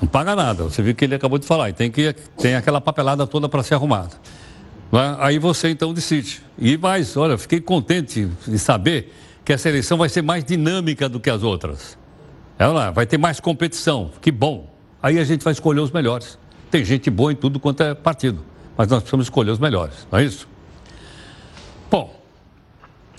Não 0.00 0.08
paga 0.08 0.36
nada, 0.36 0.62
você 0.62 0.80
viu 0.80 0.94
que 0.94 1.04
ele 1.04 1.16
acabou 1.16 1.38
de 1.38 1.44
falar, 1.44 1.70
e 1.70 1.72
tem, 1.72 1.90
que, 1.90 2.14
tem 2.38 2.54
aquela 2.54 2.80
papelada 2.80 3.26
toda 3.26 3.48
para 3.48 3.62
ser 3.62 3.74
arrumada. 3.74 4.12
Aí 5.18 5.38
você 5.38 5.70
então 5.70 5.92
decide. 5.92 6.40
E 6.58 6.76
mais, 6.76 7.16
olha, 7.16 7.36
fiquei 7.36 7.60
contente 7.60 8.28
de 8.46 8.58
saber 8.58 9.12
que 9.44 9.52
essa 9.52 9.68
eleição 9.68 9.98
vai 9.98 10.08
ser 10.08 10.22
mais 10.22 10.44
dinâmica 10.44 11.08
do 11.08 11.18
que 11.18 11.30
as 11.30 11.42
outras. 11.42 11.98
Ela 12.58 12.90
vai 12.90 13.06
ter 13.06 13.18
mais 13.18 13.40
competição, 13.40 14.10
que 14.20 14.30
bom. 14.30 14.72
Aí 15.02 15.18
a 15.18 15.24
gente 15.24 15.42
vai 15.42 15.52
escolher 15.52 15.80
os 15.80 15.90
melhores. 15.90 16.38
Tem 16.70 16.84
gente 16.84 17.10
boa 17.10 17.32
em 17.32 17.36
tudo 17.36 17.58
quanto 17.58 17.82
é 17.82 17.94
partido, 17.94 18.44
mas 18.76 18.88
nós 18.88 19.00
precisamos 19.00 19.26
escolher 19.26 19.50
os 19.50 19.58
melhores, 19.58 20.06
não 20.12 20.18
é 20.18 20.24
isso? 20.24 20.48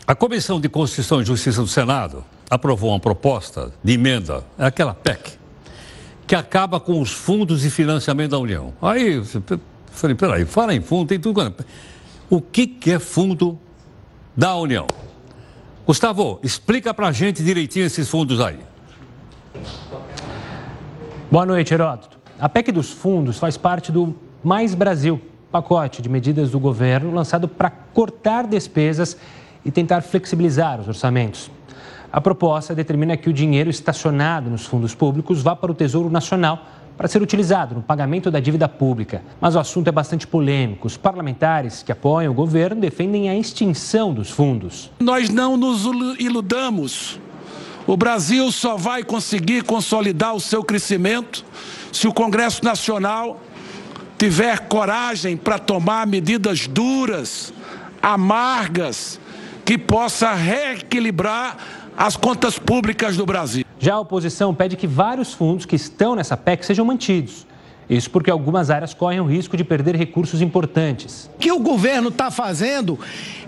A 0.08 0.16
Comissão 0.16 0.60
de 0.60 0.68
Constituição 0.68 1.22
e 1.22 1.26
Justiça 1.26 1.62
do 1.62 1.68
Senado 1.68 2.24
aprovou 2.50 2.90
uma 2.90 3.00
proposta 3.00 3.72
de 3.84 3.94
emenda, 3.94 4.44
é 4.58 4.66
aquela 4.66 4.94
PEC, 4.94 5.38
que 6.26 6.36
acaba 6.36 6.80
com 6.80 7.00
os 7.00 7.12
fundos 7.12 7.62
de 7.62 7.70
financiamento 7.70 8.32
da 8.32 8.40
União. 8.40 8.74
Aí, 8.82 9.14
eu 9.14 9.24
falei, 9.92 10.16
peraí, 10.16 10.46
fala 10.46 10.74
em 10.74 10.82
fundo, 10.82 11.08
tem 11.08 11.20
tudo. 11.20 11.54
O 12.30 12.42
que, 12.42 12.66
que 12.66 12.92
é 12.92 13.00
fundo 13.00 13.60
da 14.36 14.56
União? 14.56 14.88
Gustavo, 15.86 16.40
explica 16.44 16.94
pra 16.94 17.12
gente 17.12 17.44
direitinho 17.44 17.86
esses 17.86 18.10
fundos 18.10 18.40
aí. 18.42 18.60
Boa 21.30 21.46
noite, 21.46 21.74
Heródoto. 21.74 22.20
A 22.40 22.50
PEC 22.50 22.72
dos 22.72 22.92
fundos 22.92 23.38
faz 23.38 23.56
parte 23.56 23.92
do 23.92 24.16
Mais 24.44 24.74
Brasil, 24.74 25.22
pacote 25.52 26.02
de 26.02 26.10
medidas 26.10 26.50
do 26.50 26.60
governo 26.60 27.14
lançado 27.14 27.48
para 27.48 27.70
cortar 27.70 28.48
despesas 28.48 29.16
e 29.64 29.72
tentar 29.72 30.02
flexibilizar 30.02 30.80
os 30.80 30.88
orçamentos. 30.88 31.52
A 32.12 32.20
proposta 32.20 32.76
determina 32.76 33.16
que 33.16 33.30
o 33.30 33.34
dinheiro 33.34 33.70
estacionado 33.70 34.50
nos 34.50 34.66
fundos 34.66 34.94
públicos 34.94 35.42
vá 35.42 35.56
para 35.56 35.72
o 35.72 35.76
Tesouro 35.76 36.10
Nacional 36.10 36.66
para 36.98 37.08
ser 37.08 37.22
utilizado 37.22 37.74
no 37.74 37.82
pagamento 37.82 38.30
da 38.30 38.40
dívida 38.40 38.68
pública. 38.68 39.24
Mas 39.40 39.56
o 39.56 39.60
assunto 39.60 39.88
é 39.88 39.92
bastante 39.92 40.28
polêmico. 40.28 40.88
Os 40.88 40.98
parlamentares 40.98 41.82
que 41.82 41.92
apoiam 41.92 42.32
o 42.32 42.36
governo 42.36 42.82
defendem 42.82 43.30
a 43.30 43.36
extinção 43.36 44.14
dos 44.14 44.30
fundos. 44.30 44.92
Nós 45.00 45.30
não 45.30 45.56
nos 45.56 45.86
iludamos. 46.20 47.20
O 47.88 47.96
Brasil 47.96 48.52
só 48.52 48.76
vai 48.76 49.04
conseguir 49.04 49.64
consolidar 49.64 50.36
o 50.36 50.40
seu 50.40 50.64
crescimento 50.64 51.46
se 51.92 52.08
o 52.08 52.14
Congresso 52.14 52.64
Nacional 52.64 53.42
tiver 54.18 54.60
coragem 54.68 55.36
para 55.36 55.58
tomar 55.58 56.06
medidas 56.06 56.68
duras, 56.68 57.54
amargas, 58.02 59.20
que 59.72 59.78
possa 59.78 60.34
reequilibrar 60.34 61.56
as 61.96 62.18
contas 62.18 62.60
públicas 62.60 63.16
do 63.16 63.26
Brasil. 63.26 63.64
Já 63.80 63.94
a 63.94 64.00
oposição 64.02 64.54
pede 64.54 64.76
que 64.76 64.86
vários 64.86 65.34
fundos 65.34 65.66
que 65.66 65.78
estão 65.78 66.14
nessa 66.14 66.36
PEC 66.36 66.66
sejam 66.66 66.84
mantidos. 66.84 67.48
Isso 67.90 68.12
porque 68.12 68.30
algumas 68.30 68.70
áreas 68.70 68.94
correm 68.94 69.22
o 69.22 69.26
risco 69.26 69.56
de 69.56 69.64
perder 69.64 69.96
recursos 69.96 70.42
importantes. 70.42 71.30
O 71.36 71.38
que 71.38 71.54
o 71.54 71.60
governo 71.60 72.10
está 72.10 72.30
fazendo 72.30 73.00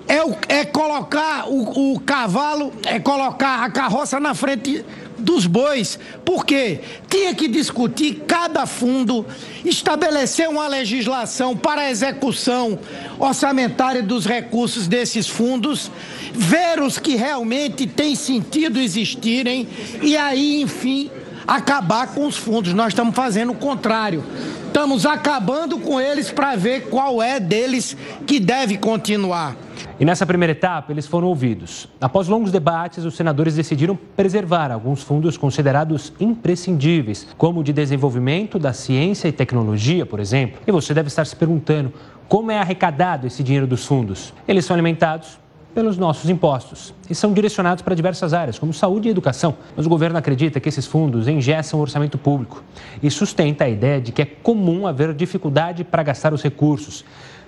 é, 0.07 0.59
é 0.59 0.63
colocar 0.63 1.49
o, 1.49 1.93
o, 1.93 1.99
cavalo, 1.99 2.71
é 2.85 3.01
colocar 3.01 3.65
a 3.65 3.69
carroça 3.69 4.17
na 4.17 4.33
frente 4.33 4.85
dos 5.23 5.47
bois. 5.47 5.97
Por 6.23 6.45
quê? 6.45 6.81
Tinha 7.09 7.33
que 7.33 7.47
discutir 7.47 8.23
cada 8.27 8.65
fundo, 8.65 9.25
estabelecer 9.63 10.49
uma 10.49 10.67
legislação 10.67 11.55
para 11.55 11.81
a 11.81 11.89
execução 11.89 12.77
orçamentária 13.17 14.03
dos 14.03 14.25
recursos 14.25 14.87
desses 14.87 15.27
fundos, 15.27 15.89
ver 16.33 16.81
os 16.81 16.99
que 16.99 17.15
realmente 17.15 17.87
têm 17.87 18.15
sentido 18.15 18.79
existirem 18.79 19.67
e 20.01 20.17
aí, 20.17 20.61
enfim, 20.61 21.09
acabar 21.47 22.07
com 22.13 22.25
os 22.25 22.35
fundos. 22.35 22.73
Nós 22.73 22.89
estamos 22.89 23.15
fazendo 23.15 23.51
o 23.51 23.55
contrário. 23.55 24.23
Estamos 24.67 25.05
acabando 25.05 25.77
com 25.77 26.01
eles 26.01 26.31
para 26.31 26.55
ver 26.55 26.89
qual 26.89 27.21
é 27.21 27.39
deles 27.39 27.95
que 28.25 28.39
deve 28.39 28.77
continuar. 28.77 29.55
E 29.99 30.05
nessa 30.05 30.25
primeira 30.25 30.51
etapa, 30.51 30.91
eles 30.91 31.05
foram 31.05 31.27
ouvidos. 31.27 31.87
Após 32.01 32.27
longos 32.27 32.51
debates, 32.51 33.05
os 33.05 33.15
senadores 33.15 33.55
decidiram 33.55 33.95
preservar 34.15 34.71
alguns 34.71 35.03
fundos 35.03 35.37
considerados 35.37 36.11
imprescindíveis, 36.19 37.27
como 37.37 37.59
o 37.59 37.63
de 37.63 37.71
desenvolvimento 37.71 38.57
da 38.57 38.73
ciência 38.73 39.27
e 39.27 39.31
tecnologia, 39.31 40.05
por 40.05 40.19
exemplo. 40.19 40.59
E 40.65 40.71
você 40.71 40.93
deve 40.93 41.09
estar 41.09 41.25
se 41.25 41.35
perguntando 41.35 41.93
como 42.27 42.51
é 42.51 42.57
arrecadado 42.57 43.27
esse 43.27 43.43
dinheiro 43.43 43.67
dos 43.67 43.85
fundos. 43.85 44.33
Eles 44.47 44.65
são 44.65 44.73
alimentados 44.73 45.43
pelos 45.73 45.97
nossos 45.97 46.29
impostos 46.29 46.93
e 47.09 47.15
são 47.15 47.33
direcionados 47.33 47.81
para 47.81 47.95
diversas 47.95 48.33
áreas, 48.33 48.59
como 48.59 48.73
saúde 48.73 49.07
e 49.07 49.11
educação. 49.11 49.55
Mas 49.75 49.85
o 49.85 49.89
governo 49.89 50.17
acredita 50.17 50.59
que 50.59 50.69
esses 50.69 50.85
fundos 50.85 51.27
engessam 51.27 51.79
o 51.79 51.81
orçamento 51.81 52.17
público 52.17 52.63
e 53.01 53.09
sustenta 53.09 53.63
a 53.63 53.69
ideia 53.69 53.99
de 53.99 54.11
que 54.11 54.21
é 54.21 54.25
comum 54.25 54.85
haver 54.85 55.13
dificuldade 55.13 55.83
para 55.83 56.03
gastar 56.03 56.33
os 56.33 56.43
recursos. 56.43 57.03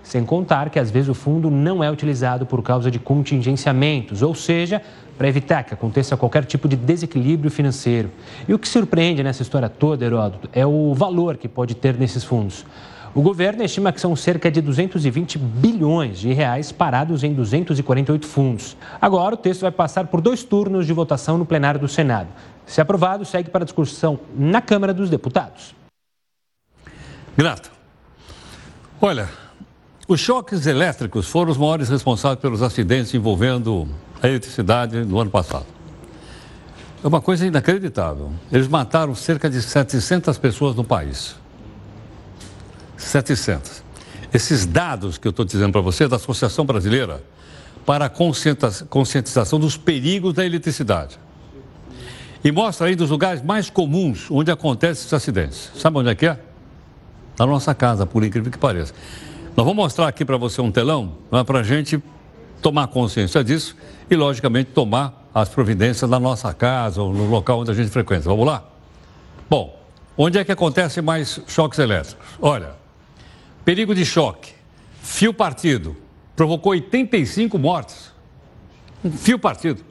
Sem 0.05 0.23
contar 0.23 0.69
que 0.69 0.77
às 0.77 0.91
vezes 0.91 1.09
o 1.09 1.15
fundo 1.15 1.49
não 1.49 1.83
é 1.83 1.89
utilizado 1.89 2.45
por 2.45 2.61
causa 2.61 2.91
de 2.91 2.99
contingenciamentos, 2.99 4.21
ou 4.21 4.35
seja, 4.35 4.79
para 5.17 5.27
evitar 5.27 5.63
que 5.63 5.73
aconteça 5.73 6.15
qualquer 6.15 6.45
tipo 6.45 6.67
de 6.67 6.75
desequilíbrio 6.75 7.49
financeiro. 7.49 8.11
E 8.47 8.53
o 8.53 8.59
que 8.59 8.67
surpreende 8.67 9.23
nessa 9.23 9.41
história 9.41 9.67
toda, 9.67 10.05
Heródoto, 10.05 10.47
é 10.53 10.63
o 10.63 10.93
valor 10.93 11.37
que 11.37 11.47
pode 11.47 11.73
ter 11.73 11.97
nesses 11.97 12.23
fundos. 12.23 12.63
O 13.15 13.21
governo 13.21 13.63
estima 13.63 13.91
que 13.91 13.99
são 13.99 14.15
cerca 14.15 14.51
de 14.51 14.61
220 14.61 15.39
bilhões 15.39 16.19
de 16.19 16.33
reais 16.33 16.71
parados 16.71 17.23
em 17.23 17.33
248 17.33 18.27
fundos. 18.27 18.77
Agora, 19.01 19.33
o 19.33 19.37
texto 19.37 19.61
vai 19.61 19.71
passar 19.71 20.05
por 20.05 20.21
dois 20.21 20.43
turnos 20.43 20.85
de 20.85 20.93
votação 20.93 21.35
no 21.35 21.47
plenário 21.47 21.79
do 21.79 21.87
Senado. 21.87 22.27
Se 22.63 22.79
aprovado, 22.79 23.25
segue 23.25 23.49
para 23.49 23.65
discussão 23.65 24.19
na 24.37 24.61
Câmara 24.61 24.93
dos 24.93 25.09
Deputados. 25.09 25.73
Grato. 27.35 27.71
Olha, 29.01 29.29
os 30.07 30.19
choques 30.19 30.67
elétricos 30.67 31.27
foram 31.27 31.51
os 31.51 31.57
maiores 31.57 31.89
responsáveis 31.89 32.39
pelos 32.39 32.61
acidentes 32.61 33.13
envolvendo 33.13 33.87
a 34.21 34.27
eletricidade 34.27 35.03
no 35.03 35.19
ano 35.19 35.31
passado. 35.31 35.65
É 37.03 37.07
uma 37.07 37.21
coisa 37.21 37.45
inacreditável. 37.45 38.31
Eles 38.51 38.67
mataram 38.67 39.15
cerca 39.15 39.49
de 39.49 39.61
700 39.61 40.37
pessoas 40.37 40.75
no 40.75 40.83
país. 40.83 41.35
700. 42.97 43.83
Esses 44.33 44.65
dados 44.65 45.17
que 45.17 45.27
eu 45.27 45.31
estou 45.31 45.45
dizendo 45.45 45.71
para 45.71 45.81
você, 45.81 46.07
da 46.07 46.15
Associação 46.15 46.65
Brasileira 46.65 47.23
para 47.85 48.05
a 48.05 48.09
Conscientização 48.09 49.59
dos 49.59 49.77
Perigos 49.77 50.33
da 50.33 50.43
Eletricidade. 50.43 51.19
E 52.43 52.51
mostra 52.51 52.87
aí 52.87 52.95
dos 52.95 53.09
lugares 53.11 53.43
mais 53.43 53.69
comuns 53.69 54.29
onde 54.29 54.51
acontecem 54.51 55.01
esses 55.01 55.13
acidentes. 55.13 55.71
Sabe 55.75 55.99
onde 55.99 56.09
é 56.09 56.15
que 56.15 56.25
é? 56.25 56.39
Na 57.37 57.45
nossa 57.45 57.73
casa, 57.75 58.05
por 58.05 58.23
incrível 58.23 58.51
que 58.51 58.57
pareça. 58.57 58.93
Nós 59.55 59.65
vamos 59.65 59.75
mostrar 59.75 60.07
aqui 60.07 60.25
para 60.25 60.37
você 60.37 60.61
um 60.61 60.71
telão 60.71 61.17
é 61.31 61.43
para 61.43 61.59
a 61.59 61.63
gente 61.63 62.01
tomar 62.61 62.87
consciência 62.87 63.43
disso 63.43 63.75
e, 64.09 64.15
logicamente, 64.15 64.71
tomar 64.71 65.29
as 65.33 65.49
providências 65.49 66.09
na 66.09 66.19
nossa 66.19 66.53
casa 66.53 67.01
ou 67.01 67.13
no 67.13 67.25
local 67.29 67.59
onde 67.59 67.71
a 67.71 67.73
gente 67.73 67.89
frequenta. 67.89 68.23
Vamos 68.23 68.45
lá? 68.45 68.63
Bom, 69.49 69.79
onde 70.17 70.37
é 70.37 70.43
que 70.43 70.51
acontecem 70.51 71.03
mais 71.03 71.39
choques 71.47 71.79
elétricos? 71.79 72.25
Olha, 72.41 72.85
Perigo 73.65 73.95
de 73.95 74.05
choque. 74.05 74.53
Fio 75.01 75.33
partido. 75.33 75.97
Provocou 76.35 76.71
85 76.73 77.57
mortes. 77.57 78.11
Um 79.03 79.11
fio 79.11 79.39
partido. 79.39 79.83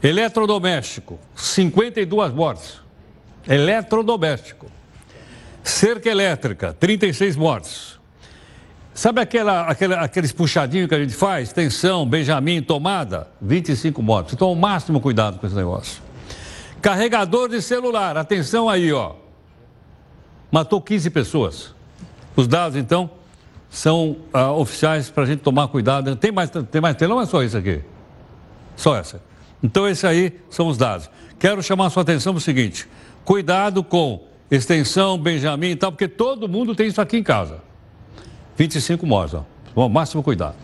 Eletrodoméstico. 0.00 1.18
52 1.34 2.32
mortes. 2.32 2.80
Eletrodoméstico. 3.48 4.70
Cerca 5.64 6.08
elétrica. 6.08 6.72
36 6.72 7.34
mortes. 7.34 7.93
Sabe 8.94 9.20
aquela, 9.20 9.62
aquela, 9.62 9.96
aqueles 9.96 10.30
puxadinhos 10.30 10.88
que 10.88 10.94
a 10.94 11.00
gente 11.00 11.14
faz? 11.14 11.52
Tensão, 11.52 12.06
Benjamin, 12.06 12.62
tomada? 12.62 13.26
25 13.42 14.00
mortes. 14.00 14.34
Então, 14.34 14.52
o 14.52 14.54
máximo 14.54 15.00
cuidado 15.00 15.40
com 15.40 15.46
esse 15.48 15.56
negócio. 15.56 16.00
Carregador 16.80 17.48
de 17.48 17.60
celular. 17.60 18.16
Atenção 18.16 18.68
aí, 18.68 18.92
ó. 18.92 19.14
Matou 20.50 20.80
15 20.80 21.10
pessoas. 21.10 21.74
Os 22.36 22.46
dados, 22.46 22.76
então, 22.76 23.10
são 23.68 24.16
ah, 24.32 24.52
oficiais 24.52 25.10
para 25.10 25.24
a 25.24 25.26
gente 25.26 25.40
tomar 25.40 25.66
cuidado. 25.66 26.14
Tem 26.14 26.30
mais, 26.30 26.48
tem 26.70 26.80
mais 26.80 26.96
telão 26.96 27.16
ou 27.16 27.22
é 27.22 27.26
só 27.26 27.42
isso 27.42 27.58
aqui? 27.58 27.80
Só 28.76 28.96
essa. 28.96 29.20
Então, 29.60 29.88
esses 29.88 30.04
aí 30.04 30.38
são 30.48 30.68
os 30.68 30.78
dados. 30.78 31.10
Quero 31.36 31.60
chamar 31.64 31.86
a 31.86 31.90
sua 31.90 32.02
atenção 32.02 32.32
para 32.32 32.38
o 32.38 32.42
seguinte: 32.42 32.86
cuidado 33.24 33.82
com 33.82 34.24
extensão, 34.48 35.18
Benjamin 35.18 35.70
e 35.70 35.76
tal, 35.76 35.90
porque 35.90 36.06
todo 36.06 36.48
mundo 36.48 36.76
tem 36.76 36.86
isso 36.86 37.00
aqui 37.00 37.16
em 37.16 37.22
casa. 37.24 37.73
25 38.56 39.06
mortos, 39.06 39.42
ó. 39.74 39.88
Máximo 39.88 40.22
cuidado. 40.22 40.56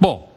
Bom, 0.00 0.32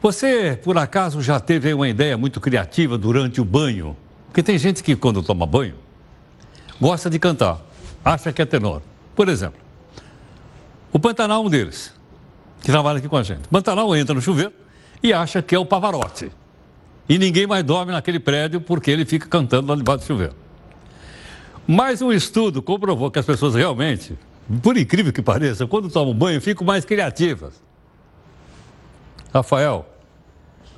você, 0.00 0.58
por 0.62 0.78
acaso, 0.78 1.20
já 1.20 1.40
teve 1.40 1.72
uma 1.72 1.88
ideia 1.88 2.16
muito 2.16 2.40
criativa 2.40 2.96
durante 2.96 3.40
o 3.40 3.44
banho? 3.44 3.96
Porque 4.26 4.42
tem 4.42 4.58
gente 4.58 4.82
que, 4.82 4.94
quando 4.94 5.22
toma 5.22 5.46
banho, 5.46 5.74
gosta 6.80 7.10
de 7.10 7.18
cantar 7.18 7.66
acha 8.06 8.32
que 8.32 8.40
é 8.40 8.46
tenor. 8.46 8.82
Por 9.16 9.28
exemplo, 9.28 9.60
o 10.92 10.98
Pantanal 10.98 11.42
é 11.42 11.46
um 11.46 11.50
deles, 11.50 11.92
que 12.62 12.70
trabalha 12.70 12.98
aqui 12.98 13.08
com 13.08 13.16
a 13.16 13.22
gente. 13.22 13.46
O 13.46 13.48
Pantanal 13.48 13.94
entra 13.96 14.14
no 14.14 14.20
chuveiro 14.22 14.52
e 15.02 15.12
acha 15.12 15.42
que 15.42 15.54
é 15.54 15.58
o 15.58 15.66
Pavarotti. 15.66 16.30
E 17.08 17.18
ninguém 17.18 17.46
mais 17.46 17.64
dorme 17.64 17.92
naquele 17.92 18.20
prédio 18.20 18.60
porque 18.60 18.90
ele 18.90 19.04
fica 19.04 19.26
cantando 19.26 19.68
lá 19.68 19.76
debaixo 19.76 20.04
do 20.04 20.06
chuveiro. 20.06 20.34
Mas 21.66 22.00
um 22.00 22.12
estudo 22.12 22.62
comprovou 22.62 23.10
que 23.10 23.18
as 23.18 23.26
pessoas 23.26 23.56
realmente, 23.56 24.16
por 24.62 24.76
incrível 24.76 25.12
que 25.12 25.22
pareça, 25.22 25.66
quando 25.66 25.90
tomam 25.90 26.14
banho, 26.14 26.40
ficam 26.40 26.66
mais 26.66 26.84
criativas. 26.84 27.54
Rafael, 29.32 29.86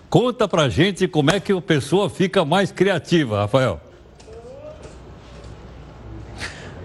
conta 0.09 0.49
pra 0.49 0.69
gente 0.69 1.07
como 1.07 1.31
é 1.31 1.39
que 1.39 1.53
a 1.53 1.61
pessoa 1.61 2.09
fica 2.09 2.45
mais 2.45 2.73
criativa, 2.73 3.41
Rafael. 3.41 3.81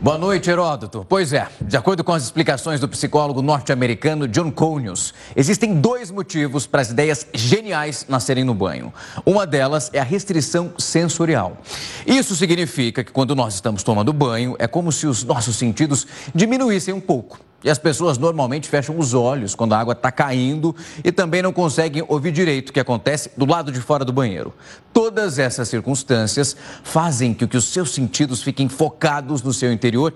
Boa 0.03 0.17
noite, 0.17 0.49
Heródoto. 0.49 1.05
Pois 1.07 1.31
é, 1.31 1.47
de 1.61 1.77
acordo 1.77 2.03
com 2.03 2.11
as 2.11 2.23
explicações 2.23 2.77
do 2.77 2.89
psicólogo 2.89 3.41
norte-americano 3.41 4.27
John 4.27 4.51
Conius, 4.51 5.13
existem 5.33 5.75
dois 5.75 6.11
motivos 6.11 6.67
para 6.67 6.81
as 6.81 6.89
ideias 6.89 7.25
geniais 7.33 8.05
nascerem 8.09 8.43
no 8.43 8.53
banho. 8.53 8.93
Uma 9.25 9.47
delas 9.47 9.89
é 9.93 9.99
a 9.99 10.03
restrição 10.03 10.73
sensorial. 10.77 11.57
Isso 12.05 12.35
significa 12.35 13.01
que 13.01 13.13
quando 13.13 13.33
nós 13.33 13.53
estamos 13.53 13.81
tomando 13.81 14.11
banho, 14.11 14.57
é 14.59 14.67
como 14.67 14.91
se 14.91 15.07
os 15.07 15.23
nossos 15.23 15.55
sentidos 15.55 16.05
diminuíssem 16.35 16.93
um 16.93 16.99
pouco. 16.99 17.39
E 17.63 17.69
as 17.69 17.77
pessoas 17.77 18.17
normalmente 18.17 18.67
fecham 18.67 18.99
os 18.99 19.13
olhos 19.13 19.55
quando 19.55 19.71
a 19.71 19.79
água 19.79 19.93
está 19.93 20.11
caindo 20.11 20.75
e 21.01 21.11
também 21.13 21.41
não 21.41 21.53
conseguem 21.53 22.03
ouvir 22.09 22.33
direito 22.33 22.69
o 22.69 22.73
que 22.73 22.79
acontece 22.79 23.31
do 23.37 23.45
lado 23.45 23.71
de 23.71 23.79
fora 23.79 24.03
do 24.03 24.11
banheiro. 24.11 24.53
Todas 24.91 25.39
essas 25.39 25.69
circunstâncias 25.69 26.57
fazem 26.83 27.33
que 27.33 27.45
os 27.55 27.65
seus 27.65 27.91
sentidos 27.93 28.43
fiquem 28.43 28.67
focados 28.67 29.41
no 29.41 29.53
seu 29.53 29.71
interior 29.71 29.92
interior 29.93 30.13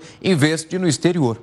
de 0.69 0.79
no 0.79 0.87
exterior. 0.87 1.39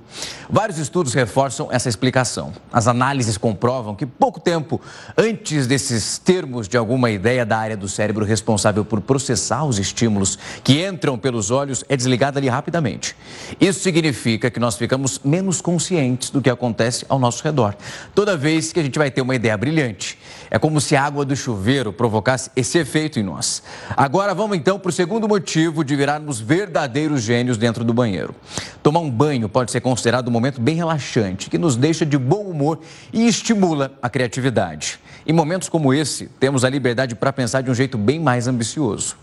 Vários 0.51 0.79
estudos 0.79 1.15
reforçam 1.15 1.69
essa 1.71 1.89
explicação. 1.89 2.53
As 2.73 2.89
análises 2.89 3.39
comprovam 3.39 3.95
que 3.95 4.05
pouco 4.05 4.41
tempo 4.41 4.81
antes 5.17 5.67
desses 5.67 6.19
termos 6.19 6.69
de 6.69 6.77
alguma 6.77 7.11
ideia 7.11 7.47
da 7.47 7.57
área 7.57 7.77
do 7.77 7.89
cérebro 7.89 8.25
responsável 8.25 8.85
por 8.85 9.01
processar 9.01 9.65
os 9.65 9.79
estímulos 9.79 10.39
que 10.63 10.85
entram 10.85 11.19
pelos 11.19 11.51
olhos 11.51 11.85
é 11.89 11.97
desligada 11.97 12.39
ali 12.39 12.49
rapidamente. 12.49 13.17
Isso 13.61 13.81
significa 13.81 14.51
que 14.51 14.61
nós 14.61 14.77
ficamos 14.77 15.21
menos 15.25 15.61
conscientes 15.61 16.31
do 16.31 16.43
que 16.43 16.51
acontece 16.51 17.05
ao 17.09 17.19
nosso 17.19 17.43
redor. 17.43 17.77
Toda 18.15 18.37
vez 18.37 18.73
que 18.73 18.81
a 18.81 18.83
gente 18.83 18.99
vai 18.99 19.11
ter 19.11 19.23
uma 19.23 19.35
ideia 19.35 19.57
brilhante, 19.57 20.19
é 20.55 20.59
como 20.61 20.81
se 20.81 20.95
a 20.95 21.03
água 21.03 21.25
do 21.25 21.35
chuveiro 21.35 21.93
provocasse 21.93 22.49
esse 22.55 22.79
efeito 22.79 23.19
em 23.19 23.25
nós. 23.25 23.61
Agora 23.97 24.33
vamos 24.33 24.57
então 24.57 24.79
para 24.79 24.89
o 24.89 24.93
segundo 24.93 25.27
motivo 25.27 25.85
de 25.85 25.97
virarmos 25.97 26.39
verdadeiros 26.39 27.23
gênios 27.23 27.59
dentro 27.59 27.83
do 27.83 27.93
banheiro. 27.93 28.33
Tomar 28.81 29.01
um 29.01 29.11
banho 29.11 29.49
pode 29.49 29.73
ser 29.73 29.81
considerado 29.81 30.29
um 30.29 30.31
momento 30.31 30.61
bem 30.61 30.77
relaxante, 30.77 31.51
que 31.51 31.59
nos 31.59 31.75
deixa 31.75 32.07
de 32.07 32.17
bom 32.17 32.45
humor 32.45 32.79
e 33.13 33.27
estimula 33.27 33.99
a 34.01 34.09
criatividade. 34.09 35.01
Em 35.27 35.33
momentos 35.33 35.69
como 35.69 35.93
esse, 35.93 36.27
temos 36.39 36.65
a 36.65 36.71
liberdade 36.71 37.17
para 37.17 37.33
pensar 37.33 37.61
de 37.61 37.73
um 37.73 37.75
jeito 37.75 37.99
bem 37.99 38.21
mais 38.21 38.47
ambicioso. 38.47 39.17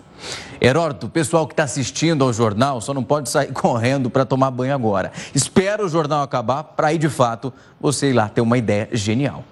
Heródoto, 0.59 1.07
o 1.07 1.09
pessoal 1.09 1.47
que 1.47 1.53
está 1.53 1.63
assistindo 1.63 2.25
ao 2.25 2.33
jornal 2.33 2.81
só 2.81 2.93
não 2.93 3.05
pode 3.05 3.29
sair 3.29 3.53
correndo 3.55 4.09
para 4.09 4.25
tomar 4.25 4.51
banho 4.51 4.75
agora. 4.75 5.13
Espera 5.33 5.85
o 5.85 5.87
jornal 5.87 6.23
acabar 6.23 6.61
para 6.61 6.89
aí, 6.89 6.97
de 6.97 7.07
fato, 7.07 7.53
você 7.79 8.09
ir 8.09 8.13
lá 8.13 8.27
ter 8.27 8.41
uma 8.41 8.57
ideia 8.57 8.89
genial. 8.91 9.45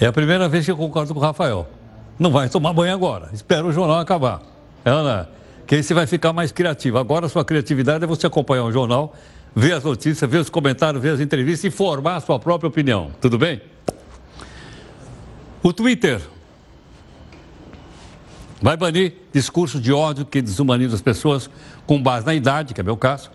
É 0.00 0.06
a 0.06 0.12
primeira 0.12 0.48
vez 0.48 0.64
que 0.64 0.70
eu 0.70 0.76
concordo 0.76 1.14
com 1.14 1.20
o 1.20 1.22
Rafael. 1.22 1.66
Não 2.18 2.30
vai 2.30 2.48
tomar 2.48 2.72
banho 2.72 2.92
agora. 2.92 3.30
Espera 3.32 3.64
o 3.64 3.72
jornal 3.72 3.98
acabar. 3.98 4.42
Ana, 4.84 5.28
que 5.66 5.74
aí 5.74 5.82
você 5.82 5.94
vai 5.94 6.06
ficar 6.06 6.32
mais 6.32 6.52
criativo. 6.52 6.98
Agora 6.98 7.26
a 7.26 7.28
sua 7.28 7.44
criatividade 7.44 8.04
é 8.04 8.06
você 8.06 8.26
acompanhar 8.26 8.64
o 8.64 8.72
jornal, 8.72 9.14
ver 9.54 9.72
as 9.72 9.84
notícias, 9.84 10.30
ver 10.30 10.38
os 10.38 10.50
comentários, 10.50 11.02
ver 11.02 11.10
as 11.10 11.20
entrevistas 11.20 11.72
e 11.72 11.74
formar 11.74 12.16
a 12.16 12.20
sua 12.20 12.38
própria 12.38 12.68
opinião. 12.68 13.10
Tudo 13.20 13.38
bem? 13.38 13.60
O 15.62 15.72
Twitter 15.72 16.20
vai 18.60 18.76
banir 18.76 19.14
discurso 19.32 19.80
de 19.80 19.92
ódio 19.92 20.24
que 20.24 20.40
desumaniza 20.40 20.94
as 20.94 21.02
pessoas 21.02 21.50
com 21.86 22.02
base 22.02 22.26
na 22.26 22.34
idade, 22.34 22.74
que 22.74 22.80
é 22.80 22.84
meu 22.84 22.96
caso, 22.96 23.30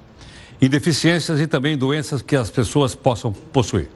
e 0.61 0.69
deficiências 0.69 1.39
e 1.39 1.47
também 1.47 1.77
doenças 1.77 2.21
que 2.21 2.35
as 2.35 2.49
pessoas 2.49 2.95
possam 2.95 3.33
possuir. 3.33 3.89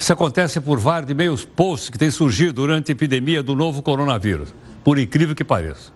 Isso 0.00 0.14
acontece 0.14 0.58
por 0.62 0.78
vários 0.78 1.10
e-mails 1.10 1.44
posts 1.44 1.90
que 1.90 1.98
têm 1.98 2.10
surgido 2.10 2.54
durante 2.54 2.90
a 2.90 2.92
epidemia 2.92 3.42
do 3.42 3.54
novo 3.54 3.82
coronavírus, 3.82 4.48
por 4.82 4.98
incrível 4.98 5.34
que 5.34 5.44
pareça. 5.44 5.92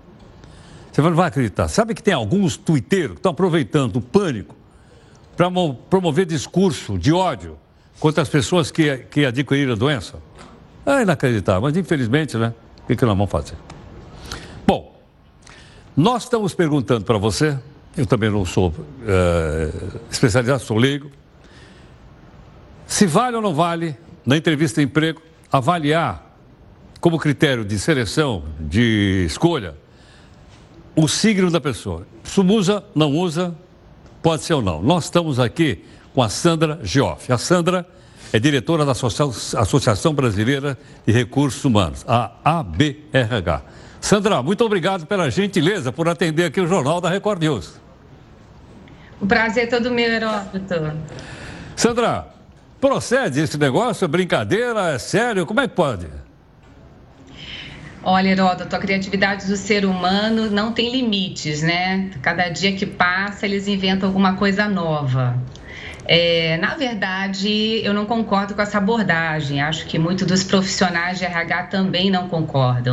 Você 0.92 1.00
não 1.00 1.14
vai 1.14 1.28
acreditar. 1.28 1.68
Sabe 1.68 1.94
que 1.94 2.02
tem 2.02 2.12
alguns 2.12 2.58
tuiteiros 2.58 3.12
que 3.12 3.20
estão 3.20 3.32
aproveitando 3.32 3.96
o 3.96 4.02
pânico 4.02 4.54
para 5.34 5.50
promover 5.88 6.26
discurso 6.26 6.98
de 6.98 7.14
ódio 7.14 7.56
contra 7.98 8.20
as 8.22 8.28
pessoas 8.28 8.70
que, 8.70 8.98
que 9.10 9.24
adquiriram 9.24 9.72
a 9.72 9.76
doença? 9.76 10.18
É 10.84 11.00
inacreditável, 11.00 11.62
mas 11.62 11.74
infelizmente, 11.74 12.36
né? 12.36 12.52
O 12.82 12.86
que, 12.86 12.96
que 12.96 13.06
nós 13.06 13.16
vamos 13.16 13.30
fazer? 13.30 13.56
Bom, 14.66 15.00
nós 15.96 16.24
estamos 16.24 16.52
perguntando 16.52 17.06
para 17.06 17.16
você, 17.16 17.58
eu 17.96 18.04
também 18.04 18.28
não 18.28 18.44
sou 18.44 18.74
é, 19.06 19.72
especializado, 20.10 20.62
sou 20.62 20.76
leigo, 20.76 21.10
se 22.86 23.06
vale 23.06 23.36
ou 23.36 23.42
não 23.42 23.54
vale, 23.54 23.96
na 24.24 24.36
entrevista 24.36 24.80
de 24.80 24.86
emprego, 24.86 25.20
avaliar 25.50 26.24
como 27.00 27.18
critério 27.18 27.64
de 27.64 27.78
seleção, 27.78 28.44
de 28.58 29.24
escolha, 29.26 29.74
o 30.96 31.06
signo 31.06 31.50
da 31.50 31.60
pessoa. 31.60 32.06
Se 32.22 32.40
usa, 32.40 32.82
não 32.94 33.12
usa, 33.12 33.54
pode 34.22 34.42
ser 34.42 34.54
ou 34.54 34.62
não. 34.62 34.82
Nós 34.82 35.04
estamos 35.04 35.38
aqui 35.38 35.84
com 36.14 36.22
a 36.22 36.28
Sandra 36.28 36.80
Gioff. 36.82 37.30
A 37.30 37.36
Sandra 37.36 37.86
é 38.32 38.38
diretora 38.38 38.84
da 38.84 38.92
Associação 38.92 40.14
Brasileira 40.14 40.78
de 41.06 41.12
Recursos 41.12 41.64
Humanos, 41.64 42.04
a 42.08 42.32
ABRH. 42.44 43.62
Sandra, 44.00 44.42
muito 44.42 44.64
obrigado 44.64 45.06
pela 45.06 45.30
gentileza 45.30 45.92
por 45.92 46.08
atender 46.08 46.44
aqui 46.44 46.60
o 46.60 46.66
Jornal 46.66 47.00
da 47.00 47.08
Record 47.08 47.40
News. 47.40 47.80
O 49.20 49.26
prazer 49.26 49.64
é 49.64 49.66
todo 49.66 49.90
meu, 49.90 50.10
Heródoto. 50.10 50.96
Sandra, 51.76 52.33
Procede 52.84 53.40
esse 53.40 53.56
negócio? 53.56 54.06
Brincadeira? 54.06 54.90
É 54.90 54.98
sério? 54.98 55.46
Como 55.46 55.58
é 55.58 55.66
que 55.66 55.74
pode? 55.74 56.06
Olha, 58.02 58.28
Heródoto, 58.28 58.76
a 58.76 58.78
criatividade 58.78 59.46
do 59.46 59.56
ser 59.56 59.86
humano 59.86 60.50
não 60.50 60.70
tem 60.70 60.92
limites, 60.92 61.62
né? 61.62 62.10
Cada 62.20 62.50
dia 62.50 62.72
que 62.72 62.84
passa, 62.84 63.46
eles 63.46 63.66
inventam 63.66 64.06
alguma 64.06 64.36
coisa 64.36 64.68
nova. 64.68 65.34
É, 66.04 66.58
na 66.58 66.74
verdade, 66.74 67.80
eu 67.82 67.94
não 67.94 68.04
concordo 68.04 68.54
com 68.54 68.60
essa 68.60 68.76
abordagem. 68.76 69.62
Acho 69.62 69.86
que 69.86 69.98
muitos 69.98 70.26
dos 70.26 70.44
profissionais 70.44 71.18
de 71.18 71.24
RH 71.24 71.62
também 71.68 72.10
não 72.10 72.28
concordam. 72.28 72.92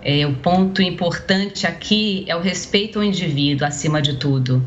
É, 0.00 0.24
o 0.28 0.34
ponto 0.34 0.80
importante 0.80 1.66
aqui 1.66 2.24
é 2.28 2.36
o 2.36 2.40
respeito 2.40 3.00
ao 3.00 3.04
indivíduo, 3.04 3.66
acima 3.66 4.00
de 4.00 4.16
tudo. 4.16 4.64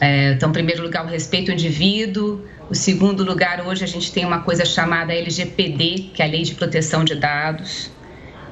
É, 0.00 0.32
então, 0.32 0.50
em 0.50 0.52
primeiro 0.52 0.82
lugar, 0.82 1.04
o 1.04 1.08
respeito 1.08 1.50
ao 1.50 1.54
indivíduo, 1.54 2.44
o 2.70 2.74
segundo 2.74 3.24
lugar, 3.24 3.66
hoje 3.66 3.82
a 3.84 3.86
gente 3.86 4.12
tem 4.12 4.24
uma 4.24 4.40
coisa 4.40 4.64
chamada 4.64 5.12
LGPD, 5.12 6.10
que 6.14 6.22
é 6.22 6.26
a 6.26 6.28
Lei 6.28 6.42
de 6.42 6.54
Proteção 6.54 7.04
de 7.04 7.14
Dados, 7.14 7.90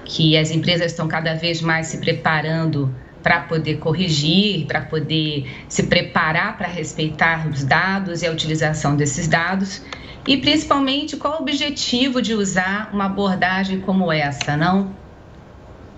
que 0.05 0.36
as 0.36 0.51
empresas 0.51 0.92
estão 0.92 1.07
cada 1.07 1.34
vez 1.34 1.61
mais 1.61 1.88
se 1.88 1.99
preparando 1.99 2.94
para 3.22 3.40
poder 3.40 3.78
corrigir, 3.78 4.66
para 4.66 4.80
poder 4.80 5.51
se 5.68 5.82
preparar 5.82 6.57
para 6.57 6.68
respeitar 6.68 7.49
os 7.49 7.64
dados 7.64 8.22
e 8.22 8.26
a 8.26 8.30
utilização 8.30 8.97
desses 8.97 9.26
dados. 9.26 9.82
E 10.26 10.36
principalmente 10.36 11.16
qual 11.16 11.34
o 11.34 11.42
objetivo 11.42 12.22
de 12.22 12.34
usar 12.34 12.90
uma 12.92 13.07
abordagem 13.07 13.80
como 13.80 14.12
essa, 14.12 14.57
não? 14.57 14.94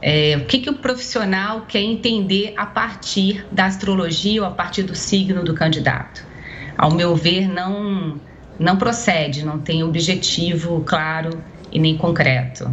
É, 0.00 0.36
o 0.36 0.44
que, 0.46 0.60
que 0.60 0.70
o 0.70 0.74
profissional 0.74 1.62
quer 1.66 1.80
entender 1.80 2.54
a 2.56 2.66
partir 2.66 3.44
da 3.50 3.66
astrologia 3.66 4.42
ou 4.42 4.46
a 4.46 4.50
partir 4.50 4.84
do 4.84 4.94
signo 4.94 5.42
do 5.42 5.54
candidato? 5.54 6.28
ao 6.78 6.92
meu 6.92 7.16
ver, 7.16 7.48
não, 7.48 8.14
não 8.58 8.76
procede, 8.76 9.44
não 9.44 9.58
tem 9.58 9.82
objetivo 9.82 10.80
claro 10.86 11.30
e 11.72 11.78
nem 11.80 11.98
concreto. 11.98 12.70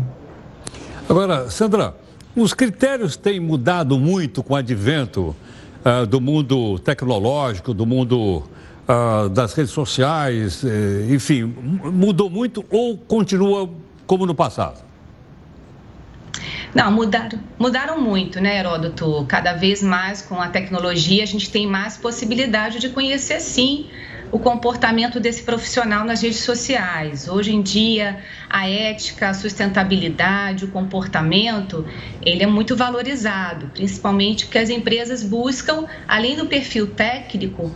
Agora, 1.09 1.49
Sandra, 1.49 1.95
os 2.35 2.53
critérios 2.53 3.17
têm 3.17 3.39
mudado 3.39 3.97
muito 3.99 4.43
com 4.43 4.53
o 4.53 4.55
advento 4.55 5.35
uh, 5.83 6.05
do 6.05 6.21
mundo 6.21 6.77
tecnológico, 6.79 7.73
do 7.73 7.85
mundo 7.85 8.43
uh, 8.87 9.27
das 9.29 9.53
redes 9.53 9.71
sociais, 9.71 10.63
eh, 10.63 11.07
enfim, 11.09 11.43
mudou 11.43 12.29
muito 12.29 12.63
ou 12.69 12.95
continua 12.95 13.67
como 14.05 14.25
no 14.25 14.35
passado? 14.35 14.85
Não, 16.75 16.91
mudaram, 16.91 17.39
mudaram 17.57 18.01
muito, 18.01 18.41
né, 18.41 18.59
Heródoto? 18.59 19.25
Cada 19.29 19.53
vez 19.53 19.81
mais 19.81 20.21
com 20.21 20.41
a 20.41 20.49
tecnologia 20.49 21.23
a 21.23 21.25
gente 21.25 21.49
tem 21.49 21.65
mais 21.65 21.95
possibilidade 21.95 22.79
de 22.79 22.89
conhecer, 22.89 23.39
sim, 23.39 23.87
o 24.29 24.37
comportamento 24.39 25.17
desse 25.17 25.43
profissional 25.43 26.03
nas 26.03 26.21
redes 26.21 26.39
sociais. 26.39 27.29
Hoje 27.29 27.55
em 27.55 27.61
dia, 27.61 28.21
a 28.49 28.67
ética, 28.67 29.29
a 29.29 29.33
sustentabilidade, 29.33 30.65
o 30.65 30.67
comportamento, 30.67 31.87
ele 32.21 32.43
é 32.43 32.47
muito 32.47 32.75
valorizado, 32.75 33.67
principalmente 33.73 34.43
porque 34.43 34.57
as 34.57 34.69
empresas 34.69 35.23
buscam, 35.23 35.85
além 36.05 36.35
do 36.35 36.45
perfil 36.45 36.87
técnico, 36.87 37.73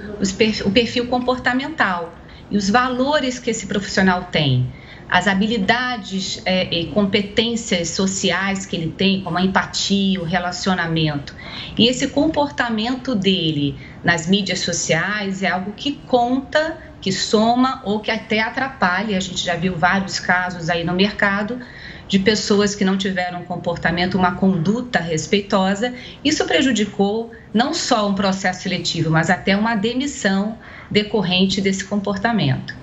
o 0.66 0.72
perfil 0.72 1.08
comportamental 1.08 2.14
e 2.52 2.58
os 2.58 2.70
valores 2.70 3.40
que 3.40 3.50
esse 3.50 3.66
profissional 3.66 4.26
tem 4.30 4.70
as 5.10 5.28
habilidades 5.28 6.40
é, 6.46 6.72
e 6.72 6.86
competências 6.88 7.90
sociais 7.90 8.66
que 8.68 8.76
ele 8.76 8.92
tem, 8.92 9.22
como 9.22 9.38
a 9.38 9.42
empatia, 9.42 10.22
o 10.22 10.24
relacionamento. 10.24 11.36
E 11.76 11.88
esse 11.88 12.10
comportamento 12.10 13.16
dele 13.16 13.76
nas 14.04 14.28
mídias 14.28 14.60
sociais 14.60 15.42
é 15.42 15.50
algo 15.50 15.72
que 15.72 15.94
conta, 16.08 16.78
que 17.02 17.12
soma 17.12 17.82
ou 17.86 18.00
que 18.00 18.12
até 18.12 18.42
atrapalha. 18.42 19.18
A 19.18 19.20
gente 19.20 19.44
já 19.44 19.56
viu 19.56 19.76
vários 19.76 20.20
casos 20.20 20.70
aí 20.70 20.84
no 20.84 20.94
mercado 20.94 21.60
de 22.08 22.20
pessoas 22.20 22.76
que 22.76 22.86
não 22.86 22.98
tiveram 22.98 23.42
um 23.42 23.46
comportamento, 23.46 24.16
uma 24.16 24.34
conduta 24.34 25.00
respeitosa. 25.00 25.94
Isso 26.24 26.46
prejudicou 26.46 27.32
não 27.52 27.74
só 27.74 28.08
um 28.08 28.14
processo 28.14 28.64
seletivo, 28.64 29.10
mas 29.10 29.30
até 29.30 29.56
uma 29.56 29.76
demissão 29.76 30.58
decorrente 30.90 31.62
desse 31.62 31.84
comportamento. 31.86 32.79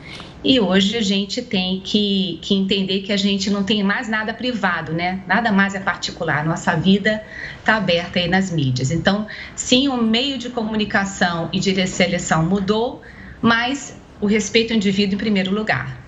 E 0.48 0.60
hoje 0.60 0.96
a 0.96 1.02
gente 1.02 1.42
tem 1.42 1.80
que, 1.80 2.38
que 2.40 2.54
entender 2.54 3.00
que 3.00 3.12
a 3.12 3.16
gente 3.16 3.50
não 3.50 3.64
tem 3.64 3.82
mais 3.82 4.08
nada 4.08 4.32
privado, 4.32 4.92
né? 4.92 5.20
Nada 5.26 5.50
mais 5.50 5.74
é 5.74 5.80
particular. 5.80 6.44
Nossa 6.44 6.76
vida 6.76 7.20
está 7.58 7.74
aberta 7.74 8.20
aí 8.20 8.28
nas 8.28 8.52
mídias. 8.52 8.92
Então, 8.92 9.26
sim, 9.56 9.88
o 9.88 10.00
meio 10.00 10.38
de 10.38 10.48
comunicação 10.48 11.48
e 11.52 11.58
de 11.58 11.84
seleção 11.88 12.46
mudou, 12.46 13.02
mas 13.42 13.96
o 14.20 14.26
respeito 14.26 14.70
ao 14.70 14.76
indivíduo 14.76 15.16
em 15.16 15.18
primeiro 15.18 15.52
lugar. 15.52 16.00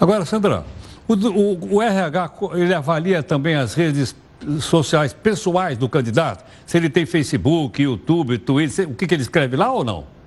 Agora, 0.00 0.24
Sandra, 0.24 0.64
o, 1.08 1.14
o, 1.14 1.74
o 1.74 1.82
RH 1.82 2.30
ele 2.54 2.72
avalia 2.72 3.20
também 3.20 3.56
as 3.56 3.74
redes 3.74 4.14
sociais 4.60 5.12
pessoais 5.12 5.76
do 5.76 5.88
candidato? 5.88 6.44
Se 6.64 6.76
ele 6.76 6.88
tem 6.88 7.04
Facebook, 7.04 7.82
YouTube, 7.82 8.38
Twitter, 8.38 8.88
o 8.88 8.94
que, 8.94 9.08
que 9.08 9.14
ele 9.14 9.22
escreve 9.22 9.56
lá 9.56 9.72
ou 9.72 9.82
não? 9.82 10.21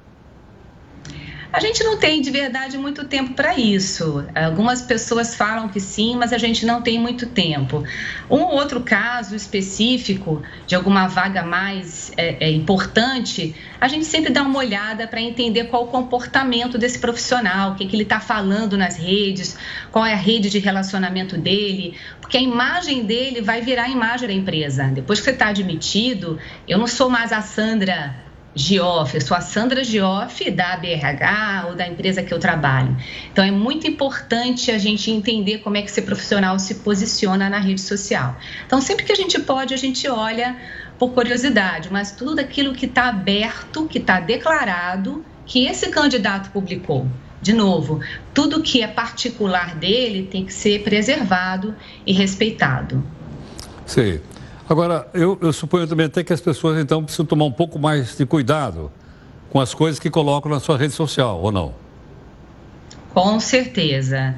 A 1.56 1.60
gente 1.62 1.86
não 1.86 1.96
tem 1.96 2.20
de 2.20 2.30
verdade 2.30 2.78
muito 2.78 3.06
tempo 3.06 3.34
para 3.34 3.58
isso. 3.58 4.26
Algumas 4.36 4.82
pessoas 4.82 5.36
falam 5.36 5.70
que 5.70 5.80
sim, 5.80 6.18
mas 6.18 6.34
a 6.34 6.38
gente 6.38 6.66
não 6.66 6.82
tem 6.82 7.00
muito 7.00 7.28
tempo. 7.28 7.82
Um 8.30 8.42
ou 8.42 8.56
outro 8.56 8.82
caso 8.82 9.34
específico 9.34 10.44
de 10.68 10.76
alguma 10.76 11.08
vaga 11.08 11.44
mais 11.44 12.12
é, 12.18 12.48
é 12.48 12.52
importante, 12.52 13.56
a 13.80 13.88
gente 13.88 14.04
sempre 14.04 14.34
dá 14.34 14.44
uma 14.44 14.60
olhada 14.60 15.08
para 15.08 15.22
entender 15.22 15.64
qual 15.66 15.86
o 15.86 15.88
comportamento 15.88 16.78
desse 16.78 17.00
profissional, 17.00 17.72
o 17.72 17.76
que, 17.76 17.86
que 17.86 17.96
ele 17.96 18.04
está 18.04 18.20
falando 18.20 18.78
nas 18.78 18.98
redes, 18.98 19.58
qual 19.94 20.06
é 20.06 20.12
a 20.12 20.18
rede 20.18 20.50
de 20.50 20.60
relacionamento 20.60 21.38
dele, 21.38 21.98
porque 22.20 22.36
a 22.36 22.42
imagem 22.42 23.06
dele 23.06 23.40
vai 23.40 23.62
virar 23.62 23.84
a 23.84 23.90
imagem 23.90 24.28
da 24.28 24.34
empresa. 24.34 24.92
Depois 24.94 25.20
que 25.20 25.24
você 25.24 25.32
está 25.32 25.48
admitido, 25.48 26.38
eu 26.68 26.78
não 26.78 26.88
sou 26.88 27.10
mais 27.10 27.32
a 27.32 27.42
Sandra 27.42 28.25
Gioff, 28.56 29.14
eu 29.14 29.20
sou 29.20 29.36
a 29.36 29.42
Sandra 29.42 29.84
Gioff 29.84 30.50
da 30.50 30.78
BRH 30.78 31.66
ou 31.68 31.76
da 31.76 31.86
empresa 31.86 32.24
que 32.24 32.34
eu 32.34 32.40
trabalho. 32.40 32.96
Então 33.30 33.44
é 33.44 33.52
muito 33.52 33.86
importante 33.86 34.72
a 34.72 34.78
gente 34.78 35.12
entender 35.12 35.58
como 35.58 35.76
é 35.76 35.82
que 35.82 35.90
esse 35.90 36.02
profissional 36.02 36.58
se 36.58 36.76
posiciona 36.76 37.50
na 37.50 37.60
rede 37.60 37.82
social. 37.82 38.38
Então 38.66 38.80
sempre 38.80 39.04
que 39.04 39.12
a 39.12 39.16
gente 39.16 39.38
pode, 39.42 39.74
a 39.74 39.78
gente 39.78 40.08
olha 40.08 40.56
por 40.98 41.12
curiosidade, 41.12 41.90
mas 41.92 42.14
tudo 42.14 42.40
aquilo 42.40 42.74
que 42.74 42.86
está 42.86 43.10
aberto, 43.10 43.88
que 43.88 43.98
está 43.98 44.22
declarado, 44.22 45.26
que 45.46 45.66
esse 45.66 45.90
candidato 45.90 46.50
publicou. 46.52 47.06
De 47.42 47.52
novo, 47.52 48.00
tudo 48.34 48.64
que 48.64 48.82
é 48.82 48.88
particular 48.88 49.76
dele 49.76 50.28
tem 50.32 50.46
que 50.46 50.54
ser 50.54 50.82
preservado 50.82 51.76
e 52.06 52.14
respeitado. 52.14 53.04
Sim. 53.86 54.20
Agora, 54.68 55.08
eu, 55.14 55.38
eu, 55.42 55.54
suponho 55.54 55.88
também 55.88 56.08
até 56.08 56.24
que 56.24 56.34
as 56.34 56.42
pessoas 56.42 56.80
então 56.80 57.04
precisam 57.04 57.26
tomar 57.26 57.46
um 57.46 57.52
pouco 57.52 57.78
mais 57.78 58.18
de 58.18 58.26
cuidado 58.26 58.92
com 59.50 59.60
as 59.60 59.74
coisas 59.74 60.00
que 60.00 60.10
colocam 60.10 60.52
na 60.52 60.60
sua 60.60 60.78
rede 60.78 60.94
social, 60.94 61.40
ou 61.40 61.52
não? 61.52 61.74
Com 63.14 63.40
certeza. 63.40 64.36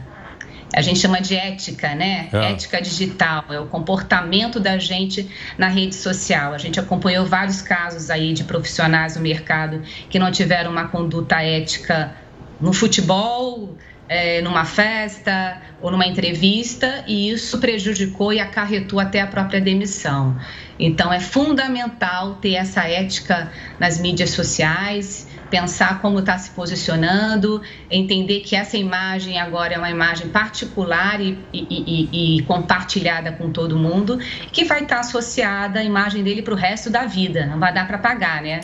A 0.76 0.82
gente 0.82 1.00
chama 1.00 1.22
de 1.22 1.34
ética, 1.34 1.96
né? 1.96 2.28
É. 2.32 2.52
Ética 2.52 2.82
digital, 2.82 3.46
é 3.50 3.60
o 3.60 3.68
comportamento 3.68 4.60
da 4.60 4.78
gente 4.78 5.30
na 5.58 5.70
rede 5.70 5.96
social. 5.96 6.54
A 6.54 6.58
gente 6.58 6.80
acompanhou 6.80 7.26
vários 7.26 7.62
casos 7.62 8.10
aí 8.10 8.34
de 8.34 8.44
profissionais 8.44 9.16
no 9.16 9.22
mercado 9.22 9.82
que 10.10 10.20
não 10.20 10.30
tiveram 10.30 10.70
uma 10.70 10.90
conduta 10.90 11.42
ética 11.42 12.14
no 12.60 12.74
futebol, 12.74 13.78
é, 14.10 14.42
numa 14.42 14.66
festa 14.66 15.62
ou 15.82 15.92
numa 15.92 16.08
entrevista 16.08 17.04
e 17.08 17.30
isso 17.30 17.60
prejudicou 17.60 18.34
e 18.34 18.40
acarretou 18.40 19.00
até 19.00 19.22
a 19.22 19.28
própria 19.28 19.60
demissão. 19.60 20.36
Então 20.80 21.12
é 21.12 21.20
fundamental 21.20 22.36
ter 22.36 22.54
essa 22.54 22.88
ética 22.88 23.52
nas 23.80 24.00
mídias 24.00 24.30
sociais, 24.32 25.28
pensar 25.50 26.02
como 26.02 26.20
está 26.20 26.38
se 26.38 26.52
posicionando, 26.52 27.62
entender 27.90 28.42
que 28.42 28.56
essa 28.56 28.78
imagem 28.78 29.40
agora 29.40 29.74
é 29.74 29.78
uma 29.78 29.90
imagem 29.90 30.30
particular 30.30 31.20
e, 31.20 31.38
e, 31.52 31.68
e, 32.12 32.38
e 32.38 32.44
compartilhada 32.44 33.32
com 33.32 33.52
todo 33.52 33.78
mundo, 33.78 34.20
que 34.52 34.66
vai 34.66 34.84
estar 34.84 34.96
tá 34.96 35.02
associada 35.02 35.80
à 35.80 35.84
imagem 35.84 36.24
dele 36.24 36.42
para 36.42 36.54
o 36.54 36.58
resto 36.58 36.90
da 36.90 37.06
vida. 37.06 37.46
Não 37.46 37.60
vai 37.60 37.74
dar 37.74 37.88
para 37.88 37.98
pagar, 37.98 38.42
né? 38.42 38.62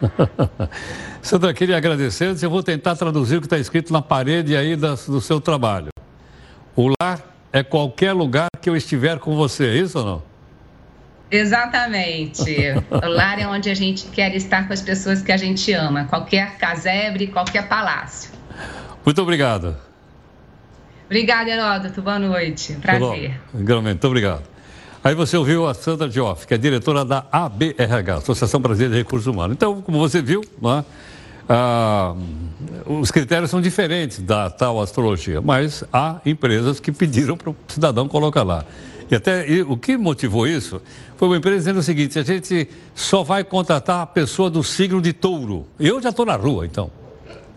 Sandra, 1.22 1.52
queria 1.52 1.76
agradecer. 1.76 2.36
Eu 2.42 2.50
vou 2.50 2.62
tentar 2.62 2.96
traduzir 2.96 3.36
o 3.36 3.40
que 3.40 3.46
está 3.46 3.58
escrito 3.58 3.92
na 3.92 4.02
parede 4.02 4.56
aí 4.56 4.76
do 4.76 5.20
seu 5.20 5.40
trabalho. 5.40 5.88
O 6.74 6.92
lar 7.00 7.20
é 7.52 7.62
qualquer 7.62 8.12
lugar 8.12 8.48
que 8.60 8.68
eu 8.68 8.76
estiver 8.76 9.18
com 9.18 9.34
você, 9.34 9.66
é 9.66 9.74
isso 9.76 9.98
ou 9.98 10.04
não? 10.04 10.22
Exatamente. 11.30 12.44
o 12.90 13.08
lar 13.08 13.38
é 13.38 13.46
onde 13.46 13.70
a 13.70 13.74
gente 13.74 14.06
quer 14.06 14.34
estar 14.34 14.66
com 14.66 14.72
as 14.72 14.82
pessoas 14.82 15.22
que 15.22 15.32
a 15.32 15.36
gente 15.36 15.72
ama. 15.72 16.04
Qualquer 16.04 16.56
casebre, 16.58 17.26
qualquer 17.28 17.68
palácio. 17.68 18.30
Muito 19.04 19.20
obrigado. 19.22 19.76
Obrigada, 21.06 21.50
Heródoto. 21.50 22.02
Boa 22.02 22.18
noite. 22.18 22.74
Prazer. 22.74 23.40
Igualmente, 23.54 23.94
muito 23.94 24.06
obrigado. 24.06 24.55
Aí 25.06 25.14
você 25.14 25.36
ouviu 25.36 25.68
a 25.68 25.72
Sandra 25.72 26.08
Dioff, 26.08 26.48
que 26.48 26.54
é 26.54 26.58
diretora 26.58 27.04
da 27.04 27.24
ABRH, 27.30 28.16
Associação 28.16 28.58
Brasileira 28.58 28.94
de 28.94 28.98
Recursos 28.98 29.28
Humanos. 29.28 29.54
Então, 29.54 29.80
como 29.80 30.00
você 30.00 30.20
viu, 30.20 30.40
é? 30.40 30.84
ah, 31.48 32.12
os 32.84 33.12
critérios 33.12 33.48
são 33.48 33.60
diferentes 33.60 34.18
da 34.18 34.50
tal 34.50 34.80
astrologia, 34.80 35.40
mas 35.40 35.84
há 35.92 36.20
empresas 36.26 36.80
que 36.80 36.90
pediram 36.90 37.36
para 37.36 37.50
o 37.50 37.56
cidadão 37.68 38.08
colocar 38.08 38.42
lá. 38.42 38.64
E 39.08 39.14
até 39.14 39.48
e 39.48 39.62
o 39.62 39.76
que 39.76 39.96
motivou 39.96 40.44
isso 40.44 40.82
foi 41.16 41.28
uma 41.28 41.36
empresa 41.36 41.58
dizendo 41.58 41.78
o 41.78 41.84
seguinte: 41.84 42.18
a 42.18 42.24
gente 42.24 42.68
só 42.92 43.22
vai 43.22 43.44
contratar 43.44 44.02
a 44.02 44.06
pessoa 44.06 44.50
do 44.50 44.64
signo 44.64 45.00
de 45.00 45.12
touro. 45.12 45.68
Eu 45.78 46.02
já 46.02 46.08
estou 46.08 46.26
na 46.26 46.34
rua, 46.34 46.66
então. 46.66 46.90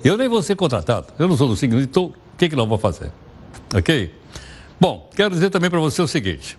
Eu 0.04 0.18
nem 0.18 0.30
vou 0.30 0.44
ser 0.44 0.56
contratado. 0.56 1.08
Eu 1.18 1.28
não 1.28 1.36
sou 1.36 1.48
do 1.48 1.56
signo 1.56 1.82
de 1.82 1.88
touro. 1.88 2.14
O 2.32 2.38
que, 2.38 2.48
que 2.48 2.56
nós 2.56 2.68
vamos 2.68 2.80
fazer? 2.80 3.12
Ok? 3.74 4.14
Bom, 4.80 5.10
quero 5.16 5.32
dizer 5.32 5.50
também 5.50 5.72
para 5.72 5.80
você 5.80 6.00
o 6.00 6.08
seguinte. 6.08 6.56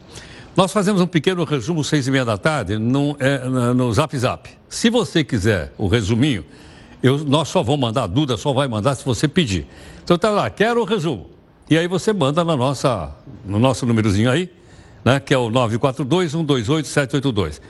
Nós 0.57 0.73
fazemos 0.73 1.01
um 1.01 1.07
pequeno 1.07 1.45
resumo 1.45 1.85
seis 1.85 2.09
e 2.09 2.11
meia 2.11 2.25
da 2.25 2.37
tarde 2.37 2.77
no, 2.77 3.17
é, 3.21 3.39
no 3.73 3.93
Zap 3.93 4.19
Zap. 4.19 4.51
Se 4.69 4.91
você 4.91 5.23
quiser 5.23 5.73
o 5.79 5.87
resuminho, 5.87 6.45
eu, 7.03 7.19
nós 7.19 7.49
só 7.49 7.63
vamos 7.63 7.81
mandar, 7.81 8.05
a 8.05 8.07
Duda 8.07 8.37
só 8.37 8.53
vai 8.53 8.67
mandar 8.67 8.95
se 8.97 9.05
você 9.05 9.29
pedir. 9.29 9.67
Então 10.03 10.19
tá 10.19 10.31
lá, 10.31 10.51
quero 10.51 10.81
o 10.81 10.85
resumo. 10.85 11.31
E 11.69 11.79
aí 11.79 11.87
você 11.87 12.13
manda 12.13 12.45
na 12.45 12.57
nossa, 12.57 13.15
no 13.45 13.61
nosso 13.61 13.87
númerozinho 13.87 14.29
aí, 14.29 14.51
né, 15.05 15.21
que 15.21 15.33
é 15.33 15.39
o 15.39 15.49
942-128-782. 15.51 17.61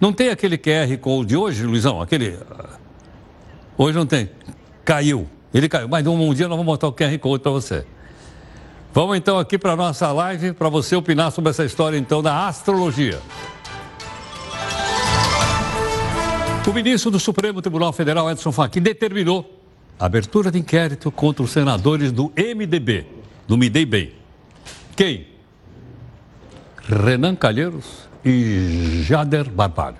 Não 0.00 0.12
tem 0.12 0.30
aquele 0.30 0.56
QR 0.56 0.96
Code 0.98 1.28
de 1.28 1.36
hoje, 1.36 1.62
Luizão? 1.64 2.00
Aquele. 2.00 2.38
Hoje 3.76 3.98
não 3.98 4.06
tem. 4.06 4.30
Caiu. 4.82 5.28
Ele 5.52 5.68
caiu. 5.68 5.88
Mas 5.88 6.06
um, 6.06 6.14
um 6.14 6.32
dia 6.32 6.48
nós 6.48 6.56
vamos 6.56 6.72
mostrar 6.72 6.88
o 6.88 6.92
QR 6.92 7.18
Code 7.18 7.42
para 7.42 7.52
você. 7.52 7.84
Vamos 8.92 9.16
então 9.16 9.38
aqui 9.38 9.56
para 9.56 9.76
nossa 9.76 10.10
live 10.10 10.52
para 10.52 10.68
você 10.68 10.96
opinar 10.96 11.30
sobre 11.30 11.50
essa 11.50 11.64
história 11.64 11.96
então 11.96 12.20
da 12.20 12.48
astrologia. 12.48 13.20
O 16.66 16.72
ministro 16.72 17.08
do 17.08 17.20
Supremo 17.20 17.62
Tribunal 17.62 17.92
Federal, 17.92 18.28
Edson 18.30 18.50
Fachin, 18.50 18.80
determinou 18.80 19.60
a 19.98 20.06
abertura 20.06 20.50
de 20.50 20.58
inquérito 20.58 21.10
contra 21.12 21.42
os 21.42 21.52
senadores 21.52 22.10
do 22.10 22.32
MDB, 22.36 23.06
do 23.46 23.56
Me 23.56 23.70
Dei 23.70 23.86
Bem. 23.86 24.12
Quem? 24.96 25.28
Renan 26.84 27.36
Calheiros 27.36 28.08
e 28.24 29.02
Jader 29.04 29.48
Barbalho. 29.48 29.98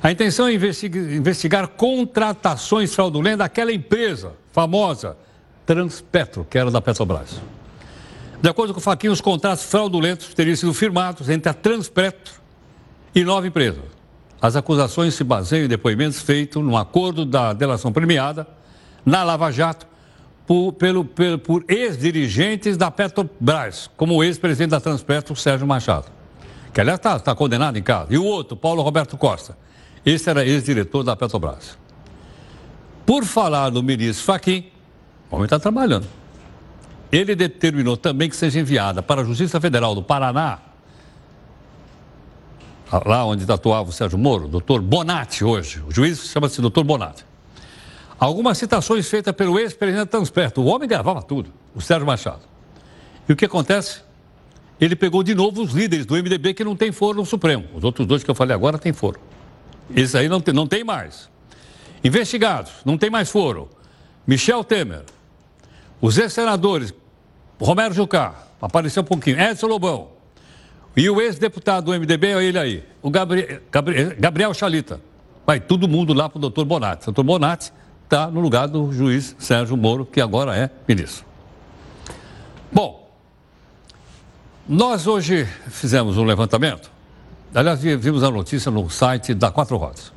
A 0.00 0.12
intenção 0.12 0.46
é 0.46 0.54
investigar 0.54 1.66
contratações 1.68 2.94
fraudulentas 2.94 3.38
daquela 3.38 3.72
empresa 3.72 4.34
famosa 4.52 5.16
Transpetro, 5.68 6.46
que 6.48 6.56
era 6.56 6.70
da 6.70 6.80
Petrobras. 6.80 7.42
De 8.40 8.48
acordo 8.48 8.72
com 8.72 8.80
o 8.80 8.82
Faquinha, 8.82 9.12
os 9.12 9.20
contratos 9.20 9.64
fraudulentos 9.64 10.32
teriam 10.32 10.56
sido 10.56 10.72
firmados 10.72 11.28
entre 11.28 11.50
a 11.50 11.52
Transpetro 11.52 12.32
e 13.14 13.22
nove 13.22 13.48
empresas. 13.48 13.84
As 14.40 14.56
acusações 14.56 15.12
se 15.12 15.22
baseiam 15.22 15.66
em 15.66 15.68
depoimentos 15.68 16.22
feitos 16.22 16.64
no 16.64 16.74
acordo 16.74 17.26
da 17.26 17.52
delação 17.52 17.92
premiada 17.92 18.48
na 19.04 19.22
Lava 19.22 19.50
Jato 19.52 19.86
por, 20.46 20.72
pelo, 20.72 21.04
pelo, 21.04 21.38
por 21.38 21.62
ex-dirigentes 21.68 22.78
da 22.78 22.90
Petrobras, 22.90 23.90
como 23.94 24.14
o 24.14 24.24
ex-presidente 24.24 24.70
da 24.70 24.80
Transpetro, 24.80 25.36
Sérgio 25.36 25.66
Machado, 25.66 26.06
que 26.72 26.80
aliás 26.80 26.98
está 26.98 27.20
tá 27.20 27.34
condenado 27.34 27.76
em 27.76 27.82
casa. 27.82 28.06
E 28.08 28.16
o 28.16 28.24
outro, 28.24 28.56
Paulo 28.56 28.80
Roberto 28.80 29.18
Costa, 29.18 29.54
esse 30.06 30.30
era 30.30 30.46
ex-diretor 30.46 31.02
da 31.02 31.14
Petrobras. 31.14 31.76
Por 33.04 33.26
falar 33.26 33.68
do 33.68 33.82
ministro 33.82 34.24
Faquim, 34.24 34.70
o 35.30 35.36
homem 35.36 35.44
está 35.44 35.58
trabalhando. 35.58 36.06
Ele 37.10 37.34
determinou 37.34 37.96
também 37.96 38.28
que 38.28 38.36
seja 38.36 38.60
enviada 38.60 39.02
para 39.02 39.22
a 39.22 39.24
Justiça 39.24 39.60
Federal 39.60 39.94
do 39.94 40.02
Paraná, 40.02 40.58
lá 43.04 43.24
onde 43.24 43.50
atuava 43.50 43.90
o 43.90 43.92
Sérgio 43.92 44.18
Moro, 44.18 44.48
doutor 44.48 44.80
Bonatti 44.80 45.44
hoje, 45.44 45.82
o 45.86 45.92
juiz 45.92 46.30
chama-se 46.30 46.60
doutor 46.60 46.84
Bonatti. 46.84 47.24
Algumas 48.18 48.58
citações 48.58 49.08
feitas 49.08 49.34
pelo 49.34 49.58
ex-presidente 49.58 50.08
Transperto, 50.08 50.60
o 50.60 50.66
homem 50.66 50.88
gravava 50.88 51.22
tudo, 51.22 51.50
o 51.74 51.80
Sérgio 51.80 52.06
Machado. 52.06 52.42
E 53.28 53.32
o 53.32 53.36
que 53.36 53.44
acontece? 53.44 54.00
Ele 54.80 54.96
pegou 54.96 55.22
de 55.22 55.34
novo 55.34 55.62
os 55.62 55.72
líderes 55.72 56.06
do 56.06 56.14
MDB 56.14 56.54
que 56.54 56.64
não 56.64 56.74
tem 56.76 56.92
foro 56.92 57.18
no 57.18 57.26
Supremo. 57.26 57.64
Os 57.74 57.84
outros 57.84 58.06
dois 58.06 58.22
que 58.22 58.30
eu 58.30 58.34
falei 58.34 58.54
agora 58.54 58.78
têm 58.78 58.92
foro. 58.92 59.20
Esse 59.94 60.16
aí 60.16 60.28
não 60.28 60.40
tem, 60.40 60.54
não 60.54 60.66
tem 60.66 60.84
mais. 60.84 61.28
Investigados, 62.02 62.72
não 62.84 62.96
tem 62.96 63.10
mais 63.10 63.30
foro. 63.30 63.68
Michel 64.26 64.62
Temer, 64.62 65.02
os 66.00 66.18
ex-senadores, 66.18 66.94
Romero 67.60 67.92
Jucá, 67.92 68.34
apareceu 68.60 69.02
um 69.02 69.06
pouquinho, 69.06 69.40
Edson 69.40 69.66
Lobão, 69.66 70.08
e 70.96 71.08
o 71.08 71.20
ex-deputado 71.20 71.86
do 71.86 71.92
MDB, 71.92 72.34
olha 72.34 72.44
ele 72.44 72.58
aí, 72.58 72.84
o 73.02 73.10
Gabriel, 73.10 73.60
Gabriel, 73.70 74.12
Gabriel 74.18 74.54
Chalita. 74.54 75.00
Vai 75.46 75.60
todo 75.60 75.88
mundo 75.88 76.12
lá 76.12 76.28
para 76.28 76.38
o 76.38 76.40
doutor 76.40 76.64
Bonatti. 76.64 77.04
O 77.04 77.06
doutor 77.06 77.22
Bonatti 77.22 77.72
está 78.04 78.26
no 78.26 78.40
lugar 78.40 78.68
do 78.68 78.92
juiz 78.92 79.34
Sérgio 79.38 79.76
Moro, 79.76 80.04
que 80.04 80.20
agora 80.20 80.56
é 80.56 80.68
ministro. 80.86 81.24
Bom, 82.70 83.08
nós 84.68 85.06
hoje 85.06 85.46
fizemos 85.68 86.18
um 86.18 86.24
levantamento. 86.24 86.90
Aliás, 87.54 87.80
vimos 87.80 88.22
a 88.22 88.30
notícia 88.30 88.70
no 88.70 88.90
site 88.90 89.32
da 89.32 89.50
Quatro 89.50 89.76
Rodas. 89.76 90.12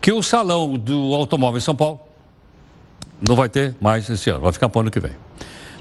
Que 0.00 0.10
o 0.10 0.22
salão 0.22 0.76
do 0.76 1.14
automóvel 1.14 1.58
em 1.58 1.60
São 1.60 1.76
Paulo 1.76 2.00
não 3.26 3.36
vai 3.36 3.48
ter 3.48 3.74
mais 3.80 4.08
esse 4.08 4.28
ano, 4.30 4.40
vai 4.40 4.52
ficar 4.52 4.68
para 4.68 4.78
o 4.78 4.80
ano 4.82 4.90
que 4.90 5.00
vem. 5.00 5.12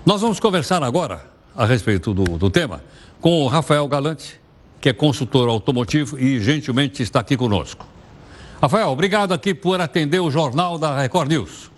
Nós 0.06 0.22
vamos 0.22 0.40
conversar 0.40 0.84
agora 0.84 1.26
a 1.56 1.66
respeito 1.66 2.14
do, 2.14 2.24
do 2.38 2.50
tema 2.50 2.82
com 3.20 3.44
o 3.44 3.48
Rafael 3.48 3.88
Galante, 3.88 4.40
que 4.80 4.90
é 4.90 4.94
consultor 4.94 5.48
automotivo 5.50 6.20
e 6.20 6.40
gentilmente 6.40 7.04
está 7.04 7.20
aqui 7.20 7.38
conosco. 7.38 7.86
Rafael, 8.62 8.90
obrigado 8.90 9.34
aqui 9.34 9.54
por 9.54 9.82
atender 9.82 10.20
o 10.20 10.30
jornal 10.30 10.78
da 10.78 11.00
Record 11.00 11.30
News. 11.30 11.72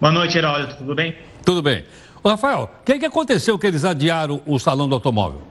Boa 0.00 0.12
noite, 0.12 0.36
Heródoto. 0.36 0.76
Tudo 0.76 0.94
bem? 0.94 1.14
Tudo 1.44 1.62
bem. 1.62 1.84
Ô, 2.22 2.28
Rafael, 2.28 2.70
o 2.80 2.84
que, 2.84 2.98
que 2.98 3.06
aconteceu 3.06 3.58
que 3.58 3.66
eles 3.66 3.84
adiaram 3.84 4.40
o 4.46 4.58
salão 4.58 4.88
do 4.88 4.94
automóvel? 4.94 5.42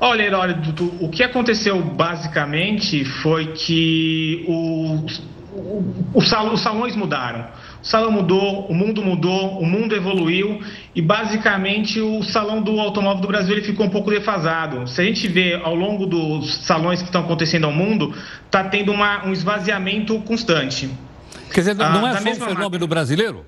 Olha, 0.00 0.22
Heródoto, 0.22 0.92
o 1.00 1.08
que 1.08 1.22
aconteceu 1.22 1.82
basicamente 1.82 3.04
foi 3.04 3.52
que 3.52 4.44
o, 4.48 5.04
os 6.14 6.28
salões 6.28 6.96
mudaram. 6.96 7.46
O 7.82 7.86
salão 7.86 8.10
mudou, 8.10 8.66
o 8.66 8.74
mundo 8.74 9.02
mudou, 9.02 9.58
o 9.60 9.66
mundo 9.66 9.94
evoluiu 9.94 10.60
e 10.94 11.00
basicamente 11.00 12.00
o 12.00 12.22
salão 12.22 12.60
do 12.60 12.80
automóvel 12.80 13.22
do 13.22 13.28
Brasil 13.28 13.54
ele 13.54 13.64
ficou 13.64 13.86
um 13.86 13.90
pouco 13.90 14.10
defasado. 14.10 14.86
Se 14.88 15.00
a 15.00 15.04
gente 15.04 15.28
vê 15.28 15.54
ao 15.54 15.74
longo 15.74 16.06
dos 16.06 16.56
salões 16.64 17.00
que 17.00 17.08
estão 17.08 17.22
acontecendo 17.22 17.64
ao 17.64 17.72
mundo, 17.72 18.12
está 18.44 18.64
tendo 18.64 18.92
uma, 18.92 19.24
um 19.24 19.32
esvaziamento 19.32 20.18
constante. 20.20 20.90
Quer 21.52 21.60
dizer, 21.60 21.74
não 21.74 22.04
ah, 22.04 22.10
é 22.10 22.20
só 22.20 22.30
um 22.30 22.34
fenômeno 22.34 22.70
marca. 22.70 22.86
brasileiro? 22.86 23.44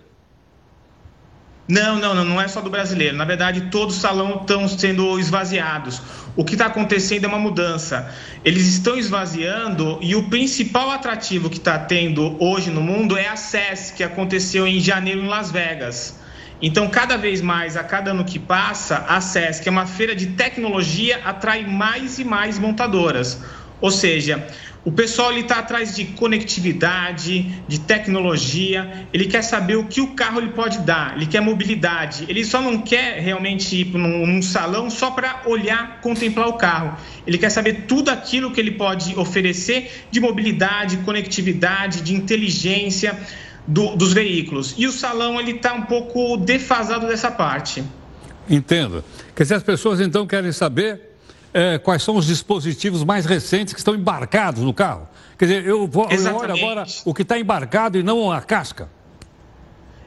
Não, 1.70 2.00
não, 2.00 2.14
não, 2.16 2.24
não 2.24 2.40
é 2.40 2.48
só 2.48 2.60
do 2.60 2.68
brasileiro. 2.68 3.16
Na 3.16 3.24
verdade, 3.24 3.68
todos 3.70 3.94
os 3.94 4.02
salões 4.02 4.40
estão 4.40 4.66
sendo 4.66 5.20
esvaziados. 5.20 6.02
O 6.34 6.44
que 6.44 6.54
está 6.54 6.66
acontecendo 6.66 7.26
é 7.26 7.28
uma 7.28 7.38
mudança. 7.38 8.12
Eles 8.44 8.66
estão 8.66 8.98
esvaziando 8.98 9.96
e 10.00 10.16
o 10.16 10.24
principal 10.24 10.90
atrativo 10.90 11.48
que 11.48 11.58
está 11.58 11.78
tendo 11.78 12.36
hoje 12.42 12.70
no 12.70 12.80
mundo 12.80 13.16
é 13.16 13.28
a 13.28 13.36
CES, 13.36 13.92
que 13.92 14.02
aconteceu 14.02 14.66
em 14.66 14.80
janeiro 14.80 15.20
em 15.20 15.28
Las 15.28 15.52
Vegas. 15.52 16.18
Então, 16.60 16.88
cada 16.88 17.16
vez 17.16 17.40
mais, 17.40 17.76
a 17.76 17.84
cada 17.84 18.10
ano 18.10 18.24
que 18.24 18.38
passa, 18.38 19.04
a 19.08 19.20
CES, 19.20 19.60
que 19.60 19.68
é 19.68 19.72
uma 19.72 19.86
feira 19.86 20.14
de 20.14 20.26
tecnologia, 20.26 21.20
atrai 21.24 21.64
mais 21.64 22.18
e 22.18 22.24
mais 22.24 22.58
montadoras. 22.58 23.40
Ou 23.80 23.90
seja, 23.90 24.46
o 24.82 24.90
pessoal 24.90 25.36
está 25.36 25.58
atrás 25.58 25.94
de 25.94 26.06
conectividade, 26.06 27.62
de 27.68 27.80
tecnologia, 27.80 29.06
ele 29.12 29.26
quer 29.26 29.42
saber 29.42 29.76
o 29.76 29.84
que 29.84 30.00
o 30.00 30.14
carro 30.14 30.40
ele 30.40 30.52
pode 30.52 30.78
dar, 30.78 31.16
ele 31.16 31.26
quer 31.26 31.42
mobilidade, 31.42 32.24
ele 32.28 32.42
só 32.42 32.62
não 32.62 32.78
quer 32.78 33.20
realmente 33.20 33.76
ir 33.76 33.86
num, 33.92 34.26
num 34.26 34.40
salão 34.40 34.88
só 34.88 35.10
para 35.10 35.42
olhar, 35.44 36.00
contemplar 36.00 36.48
o 36.48 36.54
carro. 36.54 36.96
Ele 37.26 37.36
quer 37.36 37.50
saber 37.50 37.84
tudo 37.86 38.10
aquilo 38.10 38.52
que 38.52 38.60
ele 38.60 38.70
pode 38.70 39.14
oferecer 39.18 40.06
de 40.10 40.18
mobilidade, 40.18 40.96
conectividade, 40.98 42.00
de 42.00 42.14
inteligência 42.14 43.18
do, 43.66 43.94
dos 43.94 44.14
veículos. 44.14 44.74
E 44.78 44.86
o 44.86 44.92
salão 44.92 45.38
ele 45.38 45.52
está 45.52 45.74
um 45.74 45.82
pouco 45.82 46.38
defasado 46.38 47.06
dessa 47.06 47.30
parte. 47.30 47.84
Entendo. 48.48 49.04
Quer 49.36 49.42
dizer, 49.42 49.56
as 49.56 49.62
pessoas 49.62 50.00
então 50.00 50.26
querem 50.26 50.52
saber 50.52 51.09
é, 51.53 51.78
quais 51.78 52.03
são 52.03 52.16
os 52.16 52.26
dispositivos 52.26 53.05
mais 53.05 53.26
recentes 53.26 53.74
que 53.74 53.80
estão 53.80 53.94
embarcados 53.94 54.62
no 54.62 54.72
carro. 54.72 55.09
Quer 55.38 55.44
dizer, 55.46 55.66
eu, 55.66 55.86
vou, 55.86 56.09
eu 56.11 56.36
olho 56.36 56.53
agora 56.53 56.84
o 57.05 57.14
que 57.14 57.22
está 57.22 57.38
embarcado 57.38 57.98
e 57.98 58.03
não 58.03 58.30
a 58.30 58.40
casca. 58.40 58.88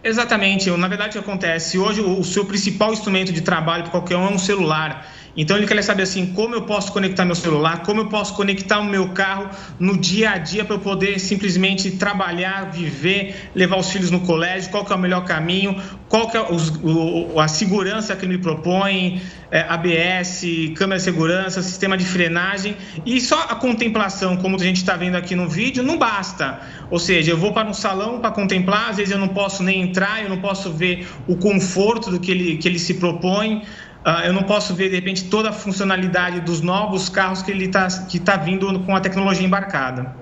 Exatamente. 0.03 0.69
Na 0.71 0.87
verdade, 0.87 1.17
o 1.17 1.23
que 1.23 1.29
acontece? 1.29 1.79
Hoje, 1.79 2.01
o 2.01 2.23
seu 2.23 2.45
principal 2.45 2.91
instrumento 2.91 3.31
de 3.31 3.41
trabalho 3.41 3.83
para 3.83 3.91
qualquer 3.91 4.17
um 4.17 4.27
é 4.27 4.31
um 4.31 4.37
celular. 4.37 5.07
Então 5.35 5.57
ele 5.57 5.65
quer 5.65 5.81
saber 5.83 6.03
assim, 6.03 6.27
como 6.27 6.53
eu 6.53 6.61
posso 6.61 6.91
conectar 6.91 7.25
meu 7.25 7.35
celular, 7.35 7.81
como 7.83 8.01
eu 8.01 8.05
posso 8.07 8.35
conectar 8.35 8.79
o 8.79 8.85
meu 8.85 9.09
carro 9.09 9.49
no 9.79 9.97
dia 9.97 10.31
a 10.31 10.37
dia 10.37 10.63
para 10.63 10.75
eu 10.75 10.79
poder 10.79 11.19
simplesmente 11.19 11.91
trabalhar, 11.91 12.71
viver, 12.71 13.49
levar 13.55 13.77
os 13.77 13.89
filhos 13.89 14.11
no 14.11 14.19
colégio, 14.19 14.69
qual 14.69 14.85
que 14.85 14.93
é 14.93 14.95
o 14.95 14.99
melhor 14.99 15.25
caminho, 15.25 15.75
qual 16.07 16.29
que 16.29 16.37
é 16.37 16.41
os, 16.41 16.69
o, 16.83 17.39
a 17.39 17.47
segurança 17.47 18.15
que 18.15 18.25
ele 18.25 18.37
me 18.37 18.41
propõe, 18.43 19.21
é, 19.49 19.61
ABS, 19.61 20.43
câmera 20.75 20.97
de 20.97 21.03
segurança, 21.03 21.61
sistema 21.61 21.97
de 21.97 22.05
frenagem 22.05 22.75
e 23.05 23.19
só 23.19 23.39
a 23.49 23.55
contemplação, 23.55 24.37
como 24.37 24.55
a 24.55 24.59
gente 24.59 24.77
está 24.77 24.95
vendo 24.95 25.15
aqui 25.15 25.35
no 25.35 25.49
vídeo, 25.49 25.83
não 25.83 25.97
basta. 25.97 26.59
Ou 26.89 26.99
seja, 26.99 27.31
eu 27.31 27.37
vou 27.37 27.53
para 27.53 27.67
um 27.67 27.73
salão 27.73 28.19
para 28.19 28.31
contemplar, 28.31 28.91
às 28.91 28.97
vezes 28.97 29.11
eu 29.11 29.19
não 29.19 29.29
posso 29.29 29.63
nem 29.63 29.81
entrar, 29.81 30.23
eu 30.23 30.29
não 30.29 30.39
posso 30.39 30.71
ver 30.71 31.07
o 31.27 31.35
conforto 31.35 32.11
do 32.11 32.19
que 32.19 32.29
ele, 32.29 32.57
que 32.57 32.67
ele 32.67 32.79
se 32.79 32.95
propõe. 32.95 33.63
Uh, 34.05 34.25
eu 34.25 34.33
não 34.33 34.43
posso 34.43 34.73
ver, 34.73 34.89
de 34.89 34.95
repente, 34.95 35.25
toda 35.25 35.49
a 35.49 35.53
funcionalidade 35.53 36.41
dos 36.41 36.59
novos 36.59 37.07
carros 37.07 37.41
que 37.41 37.49
ele 37.49 37.65
está 37.65 37.87
que 37.87 38.19
tá 38.19 38.35
vindo 38.35 38.79
com 38.81 38.93
a 38.95 38.99
tecnologia 38.99 39.45
embarcada. 39.45 40.13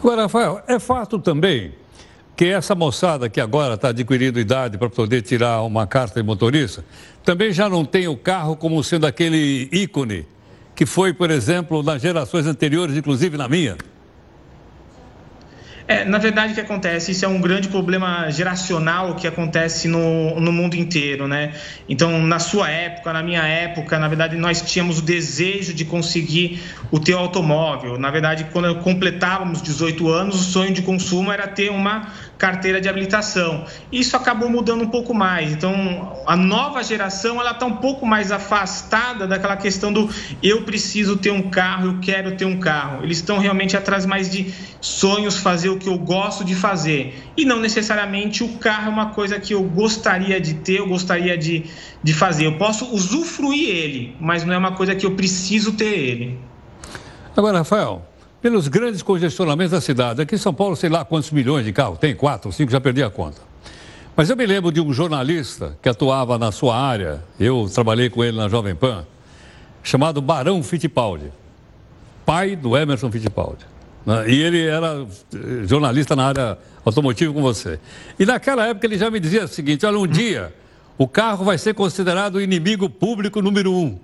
Agora, 0.00 0.22
Rafael, 0.22 0.62
é 0.66 0.78
fato 0.78 1.18
também 1.18 1.74
que 2.34 2.46
essa 2.46 2.74
moçada 2.74 3.28
que 3.28 3.40
agora 3.40 3.74
está 3.74 3.88
adquirindo 3.88 4.38
idade 4.38 4.78
para 4.78 4.88
poder 4.88 5.22
tirar 5.22 5.60
uma 5.62 5.86
carta 5.86 6.20
de 6.20 6.26
motorista, 6.26 6.84
também 7.24 7.52
já 7.52 7.68
não 7.68 7.84
tem 7.84 8.06
o 8.06 8.16
carro 8.16 8.56
como 8.56 8.82
sendo 8.82 9.06
aquele 9.06 9.68
ícone 9.72 10.24
que 10.74 10.86
foi, 10.86 11.12
por 11.12 11.32
exemplo, 11.32 11.82
nas 11.82 12.00
gerações 12.00 12.46
anteriores, 12.46 12.96
inclusive 12.96 13.36
na 13.36 13.48
minha. 13.48 13.76
É, 15.90 16.04
na 16.04 16.18
verdade, 16.18 16.52
o 16.52 16.54
que 16.54 16.60
acontece? 16.60 17.12
Isso 17.12 17.24
é 17.24 17.28
um 17.28 17.40
grande 17.40 17.68
problema 17.68 18.30
geracional 18.30 19.14
que 19.14 19.26
acontece 19.26 19.88
no, 19.88 20.38
no 20.38 20.52
mundo 20.52 20.74
inteiro, 20.74 21.26
né? 21.26 21.54
Então, 21.88 22.20
na 22.26 22.38
sua 22.38 22.68
época, 22.68 23.10
na 23.10 23.22
minha 23.22 23.42
época, 23.42 23.98
na 23.98 24.06
verdade, 24.06 24.36
nós 24.36 24.60
tínhamos 24.60 24.98
o 24.98 25.02
desejo 25.02 25.72
de 25.72 25.86
conseguir 25.86 26.62
o 26.90 27.00
teu 27.00 27.18
automóvel. 27.18 27.98
Na 27.98 28.10
verdade, 28.10 28.48
quando 28.52 28.74
completávamos 28.80 29.62
18 29.62 30.10
anos, 30.10 30.34
o 30.34 30.52
sonho 30.52 30.74
de 30.74 30.82
consumo 30.82 31.32
era 31.32 31.48
ter 31.48 31.70
uma 31.70 32.12
carteira 32.38 32.80
de 32.80 32.88
habilitação. 32.88 33.64
Isso 33.90 34.16
acabou 34.16 34.48
mudando 34.48 34.82
um 34.82 34.88
pouco 34.88 35.12
mais. 35.12 35.52
Então, 35.52 36.16
a 36.24 36.36
nova 36.36 36.82
geração 36.84 37.40
ela 37.40 37.50
está 37.50 37.66
um 37.66 37.76
pouco 37.76 38.06
mais 38.06 38.30
afastada 38.30 39.26
daquela 39.26 39.56
questão 39.56 39.92
do 39.92 40.08
eu 40.40 40.62
preciso 40.62 41.16
ter 41.16 41.32
um 41.32 41.50
carro, 41.50 41.86
eu 41.86 41.98
quero 42.00 42.36
ter 42.36 42.44
um 42.44 42.60
carro. 42.60 43.02
Eles 43.02 43.18
estão 43.18 43.38
realmente 43.38 43.76
atrás 43.76 44.06
mais 44.06 44.30
de 44.30 44.54
sonhos, 44.80 45.36
fazer 45.36 45.68
o 45.68 45.78
que 45.78 45.88
eu 45.88 45.98
gosto 45.98 46.44
de 46.44 46.54
fazer. 46.54 47.30
E 47.36 47.44
não 47.44 47.58
necessariamente 47.58 48.44
o 48.44 48.56
carro 48.58 48.86
é 48.86 48.90
uma 48.90 49.06
coisa 49.06 49.40
que 49.40 49.52
eu 49.52 49.62
gostaria 49.64 50.40
de 50.40 50.54
ter, 50.54 50.78
eu 50.78 50.86
gostaria 50.86 51.36
de, 51.36 51.64
de 52.02 52.14
fazer. 52.14 52.46
Eu 52.46 52.56
posso 52.56 52.94
usufruir 52.94 53.68
ele, 53.68 54.16
mas 54.20 54.44
não 54.44 54.54
é 54.54 54.58
uma 54.58 54.72
coisa 54.72 54.94
que 54.94 55.04
eu 55.04 55.16
preciso 55.16 55.72
ter 55.72 55.86
ele. 55.86 56.38
Agora, 57.36 57.58
Rafael, 57.58 58.04
pelos 58.40 58.68
grandes 58.68 59.02
congestionamentos 59.02 59.72
da 59.72 59.80
cidade. 59.80 60.22
Aqui 60.22 60.34
em 60.34 60.38
São 60.38 60.54
Paulo, 60.54 60.76
sei 60.76 60.88
lá 60.88 61.04
quantos 61.04 61.30
milhões 61.30 61.64
de 61.64 61.72
carros, 61.72 61.98
tem 61.98 62.14
quatro, 62.14 62.52
cinco, 62.52 62.70
já 62.70 62.80
perdi 62.80 63.02
a 63.02 63.10
conta. 63.10 63.40
Mas 64.16 64.30
eu 64.30 64.36
me 64.36 64.46
lembro 64.46 64.72
de 64.72 64.80
um 64.80 64.92
jornalista 64.92 65.76
que 65.80 65.88
atuava 65.88 66.38
na 66.38 66.50
sua 66.50 66.76
área, 66.76 67.22
eu 67.38 67.68
trabalhei 67.72 68.10
com 68.10 68.24
ele 68.24 68.36
na 68.36 68.48
Jovem 68.48 68.74
Pan, 68.74 69.06
chamado 69.82 70.20
Barão 70.20 70.62
Fittipaldi, 70.62 71.32
pai 72.26 72.56
do 72.56 72.76
Emerson 72.76 73.10
Fittipaldi. 73.10 73.64
Né? 74.04 74.30
E 74.30 74.42
ele 74.42 74.66
era 74.66 75.06
eh, 75.34 75.66
jornalista 75.66 76.16
na 76.16 76.26
área 76.26 76.58
automotiva 76.84 77.32
com 77.32 77.40
você. 77.40 77.78
E 78.18 78.26
naquela 78.26 78.66
época 78.66 78.86
ele 78.86 78.98
já 78.98 79.10
me 79.10 79.20
dizia 79.20 79.44
o 79.44 79.48
seguinte: 79.48 79.86
olha, 79.86 79.98
um 79.98 80.06
dia 80.06 80.52
o 80.96 81.06
carro 81.06 81.44
vai 81.44 81.58
ser 81.58 81.74
considerado 81.74 82.36
o 82.36 82.40
inimigo 82.40 82.90
público 82.90 83.40
número 83.40 83.72
um 83.72 83.98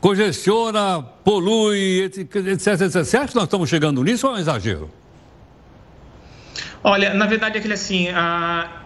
congestiona, 0.00 1.02
polui, 1.02 2.04
etc, 2.04 2.80
etc. 2.80 3.04
Você 3.04 3.18
nós 3.34 3.44
estamos 3.44 3.68
chegando 3.68 4.02
nisso 4.02 4.26
ou 4.26 4.34
é 4.34 4.36
um 4.36 4.40
exagero? 4.40 4.90
Olha, 6.82 7.12
na 7.12 7.26
verdade 7.26 7.58
é 7.58 7.60
que 7.60 7.66
assim, 7.72 8.08
a, 8.08 8.79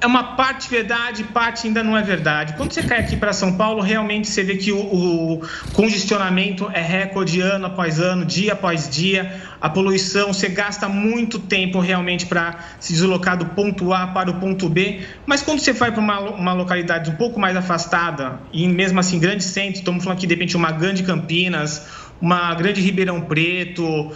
é 0.00 0.06
uma 0.06 0.36
parte 0.36 0.70
verdade, 0.70 1.24
parte 1.24 1.66
ainda 1.66 1.82
não 1.82 1.96
é 1.96 2.02
verdade. 2.02 2.54
Quando 2.54 2.72
você 2.72 2.82
cai 2.82 3.00
aqui 3.00 3.16
para 3.16 3.32
São 3.32 3.56
Paulo, 3.56 3.82
realmente 3.82 4.28
você 4.28 4.44
vê 4.44 4.56
que 4.56 4.70
o, 4.70 4.78
o, 4.78 5.42
congestionamento 5.72 6.70
é 6.72 6.80
recorde 6.80 7.40
ano 7.40 7.66
após 7.66 7.98
ano, 7.98 8.24
dia 8.24 8.52
após 8.52 8.88
dia. 8.88 9.42
A 9.60 9.68
poluição, 9.68 10.32
você 10.32 10.48
gasta 10.48 10.88
muito 10.88 11.40
tempo 11.40 11.80
realmente 11.80 12.26
para 12.26 12.58
se 12.78 12.92
deslocar 12.92 13.36
do 13.36 13.46
ponto 13.46 13.92
A 13.92 14.06
para 14.06 14.30
o 14.30 14.34
ponto 14.34 14.68
B. 14.68 15.00
Mas 15.26 15.42
quando 15.42 15.58
você 15.58 15.72
vai 15.72 15.90
para 15.90 16.00
uma, 16.00 16.20
uma 16.20 16.52
localidade 16.52 17.10
um 17.10 17.16
pouco 17.16 17.40
mais 17.40 17.56
afastada, 17.56 18.38
e 18.52 18.68
mesmo 18.68 19.00
assim 19.00 19.18
grande 19.18 19.42
centro, 19.42 19.80
estamos 19.80 20.04
falando 20.04 20.18
aqui 20.18 20.26
de 20.26 20.34
repente 20.34 20.56
uma 20.56 20.70
grande 20.70 21.02
Campinas, 21.02 22.07
uma 22.20 22.54
grande 22.54 22.80
Ribeirão 22.80 23.20
Preto, 23.20 23.84
uh, 23.84 24.12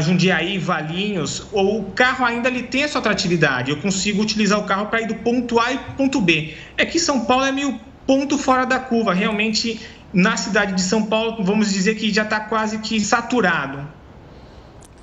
Jundiaí, 0.00 0.58
Valinhos, 0.58 1.46
o 1.52 1.84
carro 1.94 2.24
ainda 2.24 2.48
ele 2.48 2.62
tem 2.62 2.84
a 2.84 2.88
sua 2.88 3.00
atratividade. 3.00 3.70
Eu 3.70 3.76
consigo 3.78 4.22
utilizar 4.22 4.58
o 4.58 4.64
carro 4.64 4.86
para 4.86 5.02
ir 5.02 5.06
do 5.06 5.16
ponto 5.16 5.60
A 5.60 5.72
e 5.72 5.78
ponto 5.96 6.20
B. 6.20 6.54
É 6.76 6.86
que 6.86 6.98
São 6.98 7.24
Paulo 7.24 7.44
é 7.44 7.52
meio 7.52 7.78
ponto 8.06 8.38
fora 8.38 8.64
da 8.64 8.78
curva. 8.78 9.12
Realmente, 9.12 9.80
na 10.12 10.36
cidade 10.36 10.74
de 10.74 10.82
São 10.82 11.04
Paulo, 11.06 11.44
vamos 11.44 11.72
dizer 11.72 11.94
que 11.94 12.12
já 12.12 12.22
está 12.22 12.40
quase 12.40 12.78
que 12.78 13.00
saturado. 13.00 13.86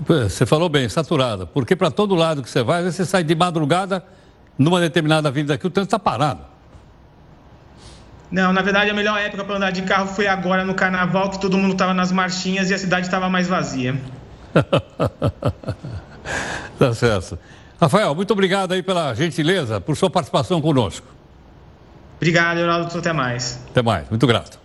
Você 0.07 0.45
falou 0.45 0.69
bem, 0.69 0.87
saturado. 0.87 1.45
Porque 1.47 1.75
para 1.75 1.91
todo 1.91 2.15
lado 2.15 2.41
que 2.41 2.49
você 2.49 2.63
vai, 2.63 2.83
você 2.83 3.05
sai 3.05 3.23
de 3.23 3.35
madrugada 3.35 4.03
numa 4.57 4.79
determinada 4.79 5.29
avenida 5.29 5.53
aqui, 5.53 5.67
o 5.67 5.69
trânsito 5.69 5.95
está 5.95 5.99
parado. 5.99 6.41
Não, 8.31 8.53
na 8.53 8.61
verdade 8.61 8.91
a 8.91 8.93
melhor 8.93 9.19
época 9.19 9.43
para 9.43 9.55
andar 9.55 9.71
de 9.71 9.81
carro 9.81 10.07
foi 10.07 10.27
agora 10.27 10.63
no 10.63 10.75
carnaval, 10.75 11.31
que 11.31 11.39
todo 11.39 11.57
mundo 11.57 11.73
estava 11.73 11.93
nas 11.93 12.11
marchinhas 12.11 12.69
e 12.69 12.73
a 12.73 12.77
cidade 12.77 13.07
estava 13.07 13.29
mais 13.29 13.47
vazia. 13.47 13.99
tá 16.77 16.93
certo. 16.93 17.39
Rafael, 17.81 18.13
muito 18.13 18.31
obrigado 18.31 18.73
aí 18.73 18.83
pela 18.83 19.13
gentileza, 19.13 19.81
por 19.81 19.95
sua 19.95 20.09
participação 20.09 20.61
conosco. 20.61 21.07
Obrigado, 22.17 22.57
Geraldo. 22.57 22.97
Até 22.97 23.13
mais. 23.13 23.59
Até 23.69 23.81
mais, 23.81 24.09
muito 24.09 24.27
grato. 24.27 24.59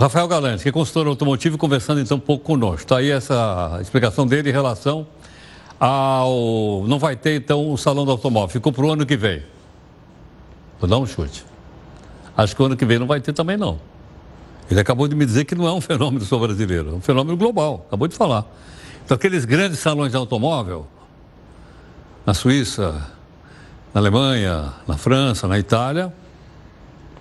Rafael 0.00 0.26
Galante, 0.26 0.62
que 0.62 0.68
é 0.68 0.72
consultor 0.72 1.06
automotivo, 1.06 1.58
conversando 1.58 2.00
então 2.00 2.16
um 2.16 2.20
pouco 2.20 2.44
conosco. 2.44 2.80
Está 2.80 2.98
aí 2.98 3.10
essa 3.10 3.78
explicação 3.80 4.26
dele 4.26 4.48
em 4.48 4.52
relação 4.52 5.06
ao. 5.78 6.84
Não 6.88 6.98
vai 6.98 7.14
ter 7.14 7.36
então 7.36 7.70
o 7.70 7.76
salão 7.76 8.04
do 8.04 8.10
automóvel, 8.10 8.48
ficou 8.48 8.72
para 8.72 8.84
o 8.84 8.90
ano 8.90 9.04
que 9.04 9.16
vem. 9.16 9.42
Vou 10.80 10.88
dar 10.88 10.98
um 10.98 11.06
chute. 11.06 11.51
Acho 12.36 12.56
que 12.56 12.62
ano 12.62 12.76
que 12.76 12.84
vem 12.84 12.98
não 12.98 13.06
vai 13.06 13.20
ter 13.20 13.32
também 13.32 13.56
não. 13.56 13.78
Ele 14.70 14.80
acabou 14.80 15.06
de 15.06 15.14
me 15.14 15.26
dizer 15.26 15.44
que 15.44 15.54
não 15.54 15.66
é 15.66 15.72
um 15.72 15.80
fenômeno 15.80 16.24
só 16.24 16.38
brasileiro, 16.38 16.90
é 16.90 16.92
um 16.94 17.00
fenômeno 17.00 17.36
global, 17.36 17.84
acabou 17.88 18.08
de 18.08 18.16
falar. 18.16 18.46
Então, 19.04 19.14
aqueles 19.14 19.44
grandes 19.44 19.78
salões 19.78 20.12
de 20.12 20.16
automóvel, 20.16 20.86
na 22.24 22.32
Suíça, 22.32 23.06
na 23.92 24.00
Alemanha, 24.00 24.72
na 24.86 24.96
França, 24.96 25.46
na 25.46 25.58
Itália, 25.58 26.12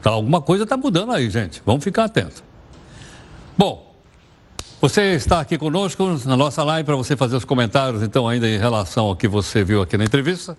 tá, 0.01 0.11
alguma 0.11 0.41
coisa 0.41 0.63
está 0.63 0.77
mudando 0.77 1.11
aí, 1.11 1.29
gente. 1.29 1.61
Vamos 1.65 1.83
ficar 1.83 2.05
atentos. 2.05 2.43
Bom, 3.57 3.95
você 4.79 5.13
está 5.13 5.39
aqui 5.41 5.57
conosco 5.57 6.17
na 6.25 6.37
nossa 6.37 6.63
live 6.63 6.85
para 6.85 6.95
você 6.95 7.17
fazer 7.17 7.35
os 7.35 7.45
comentários, 7.45 8.01
então, 8.01 8.27
ainda 8.27 8.47
em 8.47 8.57
relação 8.57 9.05
ao 9.05 9.15
que 9.15 9.27
você 9.27 9.63
viu 9.63 9.81
aqui 9.81 9.97
na 9.97 10.05
entrevista. 10.05 10.57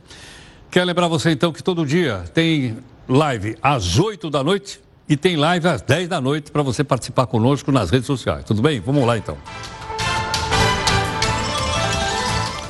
Quero 0.70 0.86
lembrar 0.86 1.08
você, 1.08 1.30
então, 1.30 1.52
que 1.52 1.62
todo 1.62 1.86
dia 1.86 2.24
tem 2.34 2.76
live 3.08 3.56
às 3.62 3.98
8 3.98 4.30
da 4.30 4.42
noite 4.44 4.80
e 5.08 5.16
tem 5.16 5.36
live 5.36 5.68
às 5.68 5.82
10 5.82 6.08
da 6.08 6.20
noite 6.20 6.50
para 6.50 6.62
você 6.62 6.84
participar 6.84 7.26
conosco 7.26 7.72
nas 7.72 7.90
redes 7.90 8.06
sociais. 8.06 8.44
Tudo 8.44 8.62
bem? 8.62 8.80
Vamos 8.80 9.06
lá, 9.06 9.18
então. 9.18 9.36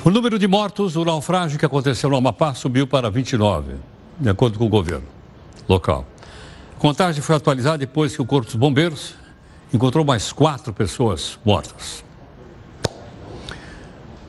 O 0.04 0.10
número 0.10 0.38
de 0.38 0.48
mortos 0.48 0.94
do 0.94 1.04
naufrágio 1.04 1.58
que 1.58 1.64
aconteceu 1.64 2.10
no 2.10 2.16
Amapá 2.16 2.54
subiu 2.54 2.86
para 2.86 3.08
29, 3.08 3.74
de 4.18 4.28
acordo 4.28 4.58
com 4.58 4.66
o 4.66 4.68
governo 4.68 5.06
local. 5.68 6.04
A 6.76 6.80
contagem 6.80 7.22
foi 7.22 7.36
atualizada 7.36 7.78
depois 7.78 8.16
que 8.16 8.20
o 8.20 8.26
Corpo 8.26 8.46
dos 8.46 8.56
Bombeiros 8.56 9.14
encontrou 9.72 10.04
mais 10.04 10.32
quatro 10.32 10.72
pessoas 10.72 11.38
mortas. 11.44 12.04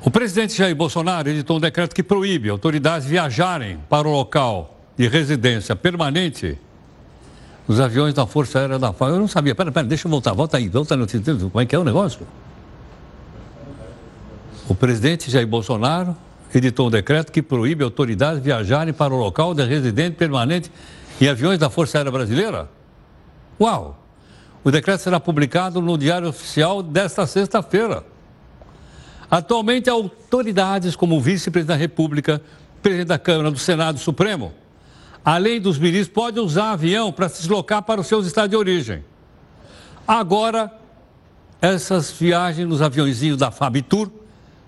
O 0.06 0.12
presidente 0.12 0.56
Jair 0.56 0.76
Bolsonaro 0.76 1.30
editou 1.30 1.58
um 1.58 1.60
decreto 1.60 1.96
que 1.96 2.04
proíbe 2.04 2.50
autoridades 2.50 3.08
viajarem 3.08 3.80
para 3.90 4.08
o 4.08 4.12
local 4.12 4.73
de 4.98 5.08
residência 5.08 5.76
permanente 5.76 6.58
dos 7.68 7.80
aviões 7.80 8.14
da 8.14 8.26
Força 8.26 8.60
Aérea 8.60 8.78
da 8.78 8.94
FAO. 8.94 9.10
Eu 9.10 9.20
não 9.20 9.28
sabia. 9.28 9.56
Pera, 9.56 9.72
pera, 9.72 9.88
deixa 9.88 10.08
eu 10.08 10.12
voltar. 10.12 10.34
Volta 10.34 10.58
aí, 10.58 10.68
volta 10.68 10.96
no 10.96 11.08
Como 11.08 11.62
é 11.62 11.66
que 11.66 11.76
é 11.76 11.80
o 11.80 11.84
negócio? 11.84 12.28
O 14.68 14.76
presidente 14.76 15.30
Jair 15.30 15.48
Bolsonaro 15.48 16.16
editou 16.54 16.88
um 16.88 16.92
decreto 16.92 17.32
que 17.32 17.42
proíbe 17.42 17.84
autoridades 17.84 18.42
viajarem 18.42 18.94
para 18.94 19.14
o 19.14 19.18
local 19.18 19.54
de 19.54 19.64
residente 19.66 20.16
permanente 20.16 20.72
em 21.20 21.28
aviões 21.28 21.60
da 21.60 21.70
Força 21.70 21.98
Aérea 21.98 22.12
Brasileira? 22.12 22.70
Uau! 23.60 24.00
O 24.64 24.72
decreto 24.72 25.02
será 25.02 25.20
publicado 25.20 25.82
no 25.82 25.98
Diário 25.98 26.30
Oficial 26.30 26.82
desta 26.82 27.28
sexta-feira. 27.28 28.06
Atualmente, 29.30 29.90
autoridades 29.90 30.96
como 30.96 31.18
o 31.18 31.22
vice-presidente 31.22 31.76
da 31.76 31.76
República, 31.76 32.42
presidente 32.82 33.08
da 33.08 33.20
Câmara, 33.20 33.52
do 33.52 33.58
Senado 33.58 34.00
Supremo, 34.00 34.54
além 35.24 35.60
dos 35.60 35.78
ministros, 35.78 36.14
podem 36.14 36.44
usar 36.44 36.72
avião 36.72 37.12
para 37.12 37.30
se 37.30 37.40
deslocar 37.42 37.82
para 37.84 38.02
os 38.02 38.08
seus 38.08 38.26
estados 38.26 38.50
de 38.50 38.56
origem. 38.56 39.04
Agora, 40.08 40.72
essas 41.62 42.12
viagens 42.12 42.68
nos 42.68 42.82
aviãozinhos 42.82 43.38
da 43.38 43.50
Fabitur 43.50 44.12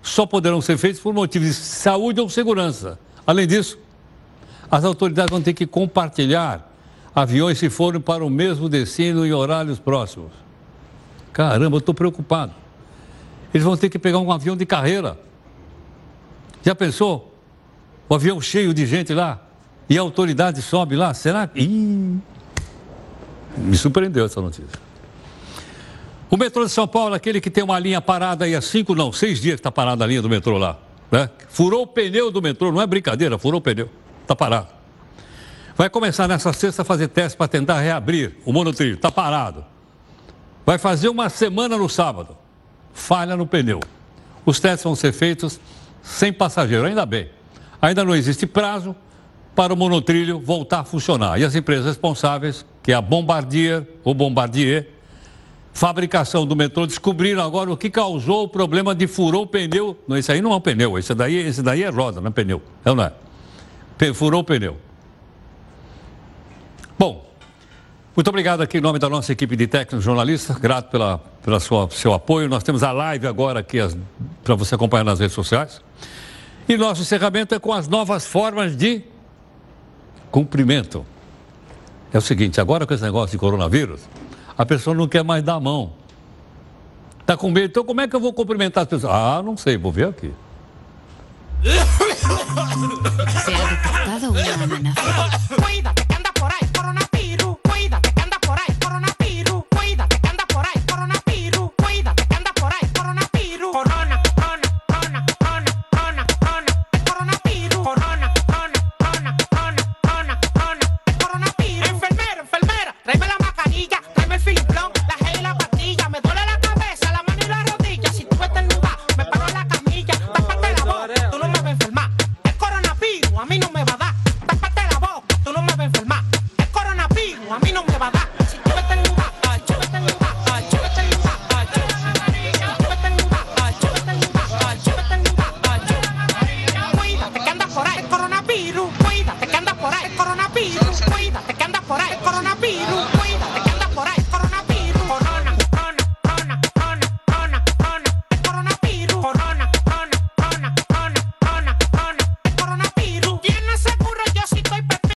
só 0.02 0.24
poderão 0.24 0.60
ser 0.60 0.78
feitos 0.78 1.00
por 1.00 1.12
motivos 1.12 1.48
de 1.48 1.54
saúde 1.54 2.20
ou 2.20 2.28
segurança. 2.28 2.98
Além 3.26 3.46
disso, 3.46 3.78
as 4.70 4.84
autoridades 4.84 5.30
vão 5.30 5.42
ter 5.42 5.52
que 5.52 5.66
compartilhar 5.66 6.72
aviões 7.14 7.58
se 7.58 7.68
forem 7.68 8.00
para 8.00 8.24
o 8.24 8.30
mesmo 8.30 8.68
destino 8.68 9.26
em 9.26 9.32
horários 9.32 9.78
próximos. 9.78 10.32
Caramba, 11.32 11.76
eu 11.76 11.80
estou 11.80 11.94
preocupado. 11.94 12.54
Eles 13.52 13.64
vão 13.64 13.76
ter 13.76 13.88
que 13.88 13.98
pegar 13.98 14.18
um 14.18 14.32
avião 14.32 14.56
de 14.56 14.64
carreira. 14.64 15.18
Já 16.62 16.74
pensou? 16.74 17.34
O 18.08 18.14
avião 18.14 18.40
cheio 18.40 18.72
de 18.72 18.86
gente 18.86 19.12
lá 19.12 19.45
e 19.88 19.98
a 19.98 20.00
autoridade 20.00 20.60
sobe 20.62 20.96
lá? 20.96 21.14
Será 21.14 21.46
que. 21.46 21.60
Ih, 21.60 22.18
me 23.56 23.76
surpreendeu 23.76 24.26
essa 24.26 24.40
notícia. 24.40 24.86
O 26.28 26.36
metrô 26.36 26.64
de 26.64 26.70
São 26.70 26.88
Paulo, 26.88 27.14
aquele 27.14 27.40
que 27.40 27.50
tem 27.50 27.62
uma 27.62 27.78
linha 27.78 28.00
parada 28.00 28.44
aí 28.44 28.54
há 28.54 28.60
cinco, 28.60 28.94
não, 28.94 29.12
seis 29.12 29.40
dias 29.40 29.54
que 29.54 29.60
está 29.60 29.70
parada 29.70 30.04
a 30.04 30.06
linha 30.06 30.20
do 30.20 30.28
metrô 30.28 30.58
lá. 30.58 30.76
Né? 31.10 31.30
Furou 31.48 31.82
o 31.82 31.86
pneu 31.86 32.30
do 32.32 32.42
metrô, 32.42 32.72
não 32.72 32.80
é 32.82 32.86
brincadeira, 32.86 33.38
furou 33.38 33.58
o 33.58 33.62
pneu. 33.62 33.88
Está 34.22 34.34
parado. 34.34 34.68
Vai 35.76 35.88
começar 35.88 36.26
nessa 36.26 36.52
sexta 36.52 36.82
a 36.82 36.84
fazer 36.84 37.08
teste 37.08 37.38
para 37.38 37.46
tentar 37.46 37.78
reabrir 37.80 38.36
o 38.44 38.52
monotrilho. 38.52 38.94
Está 38.94 39.10
parado. 39.10 39.64
Vai 40.64 40.78
fazer 40.78 41.08
uma 41.08 41.28
semana 41.28 41.76
no 41.76 41.88
sábado. 41.88 42.36
Falha 42.92 43.36
no 43.36 43.46
pneu. 43.46 43.80
Os 44.44 44.58
testes 44.58 44.82
vão 44.82 44.96
ser 44.96 45.12
feitos 45.12 45.60
sem 46.02 46.32
passageiro, 46.32 46.86
ainda 46.86 47.06
bem. 47.06 47.30
Ainda 47.80 48.04
não 48.04 48.16
existe 48.16 48.46
prazo 48.46 48.96
para 49.56 49.72
o 49.72 49.76
monotrilho 49.76 50.38
voltar 50.38 50.80
a 50.80 50.84
funcionar. 50.84 51.40
E 51.40 51.44
as 51.44 51.54
empresas 51.54 51.86
responsáveis, 51.86 52.64
que 52.82 52.92
é 52.92 52.94
a 52.94 53.00
Bombardier, 53.00 53.84
ou 54.04 54.12
Bombardier, 54.12 54.90
fabricação 55.72 56.46
do 56.46 56.54
metrô 56.54 56.86
descobriram 56.86 57.42
agora 57.42 57.72
o 57.72 57.76
que 57.76 57.88
causou 57.88 58.44
o 58.44 58.48
problema 58.48 58.94
de 58.94 59.06
furou 59.06 59.44
o 59.44 59.46
pneu. 59.46 59.96
Não, 60.06 60.16
esse 60.16 60.30
aí 60.30 60.42
não 60.42 60.52
é 60.52 60.56
um 60.56 60.60
pneu, 60.60 60.98
esse 60.98 61.14
daí, 61.14 61.36
esse 61.36 61.62
daí 61.62 61.82
é 61.82 61.88
roda, 61.88 62.20
não 62.20 62.28
é 62.28 62.30
pneu. 62.30 62.62
É 62.84 62.90
ou 62.90 62.96
não 62.96 63.04
é? 63.04 64.12
Furou 64.12 64.42
o 64.42 64.44
pneu. 64.44 64.76
Bom, 66.98 67.26
muito 68.14 68.28
obrigado 68.28 68.60
aqui 68.60 68.76
em 68.76 68.80
nome 68.80 68.98
da 68.98 69.08
nossa 69.08 69.32
equipe 69.32 69.56
de 69.56 69.66
técnicos 69.66 70.04
jornalistas, 70.04 70.58
grato 70.58 70.90
pela, 70.90 71.18
pela 71.42 71.60
sua, 71.60 71.88
seu 71.90 72.12
apoio. 72.12 72.46
Nós 72.46 72.62
temos 72.62 72.82
a 72.82 72.92
live 72.92 73.26
agora 73.26 73.60
aqui 73.60 73.78
para 74.44 74.54
você 74.54 74.74
acompanhar 74.74 75.04
nas 75.04 75.18
redes 75.18 75.34
sociais. 75.34 75.80
E 76.68 76.76
nosso 76.76 77.00
encerramento 77.00 77.54
é 77.54 77.58
com 77.58 77.72
as 77.72 77.88
novas 77.88 78.26
formas 78.26 78.76
de 78.76 79.02
cumprimento. 80.30 81.04
É 82.12 82.18
o 82.18 82.20
seguinte, 82.20 82.60
agora 82.60 82.86
com 82.86 82.94
esse 82.94 83.02
negócio 83.02 83.32
de 83.32 83.38
coronavírus, 83.38 84.00
a 84.56 84.64
pessoa 84.64 84.94
não 84.94 85.08
quer 85.08 85.24
mais 85.24 85.42
dar 85.42 85.54
a 85.54 85.60
mão. 85.60 85.92
Está 87.20 87.36
com 87.36 87.50
medo, 87.50 87.66
então 87.66 87.84
como 87.84 88.00
é 88.00 88.08
que 88.08 88.14
eu 88.14 88.20
vou 88.20 88.32
cumprimentar 88.32 88.84
as 88.84 88.88
pessoas? 88.88 89.12
Ah, 89.12 89.42
não 89.44 89.56
sei, 89.56 89.76
vou 89.76 89.90
ver 89.90 90.08
aqui. 90.08 90.32
Una 94.28 94.64
amenaza. 94.64 95.95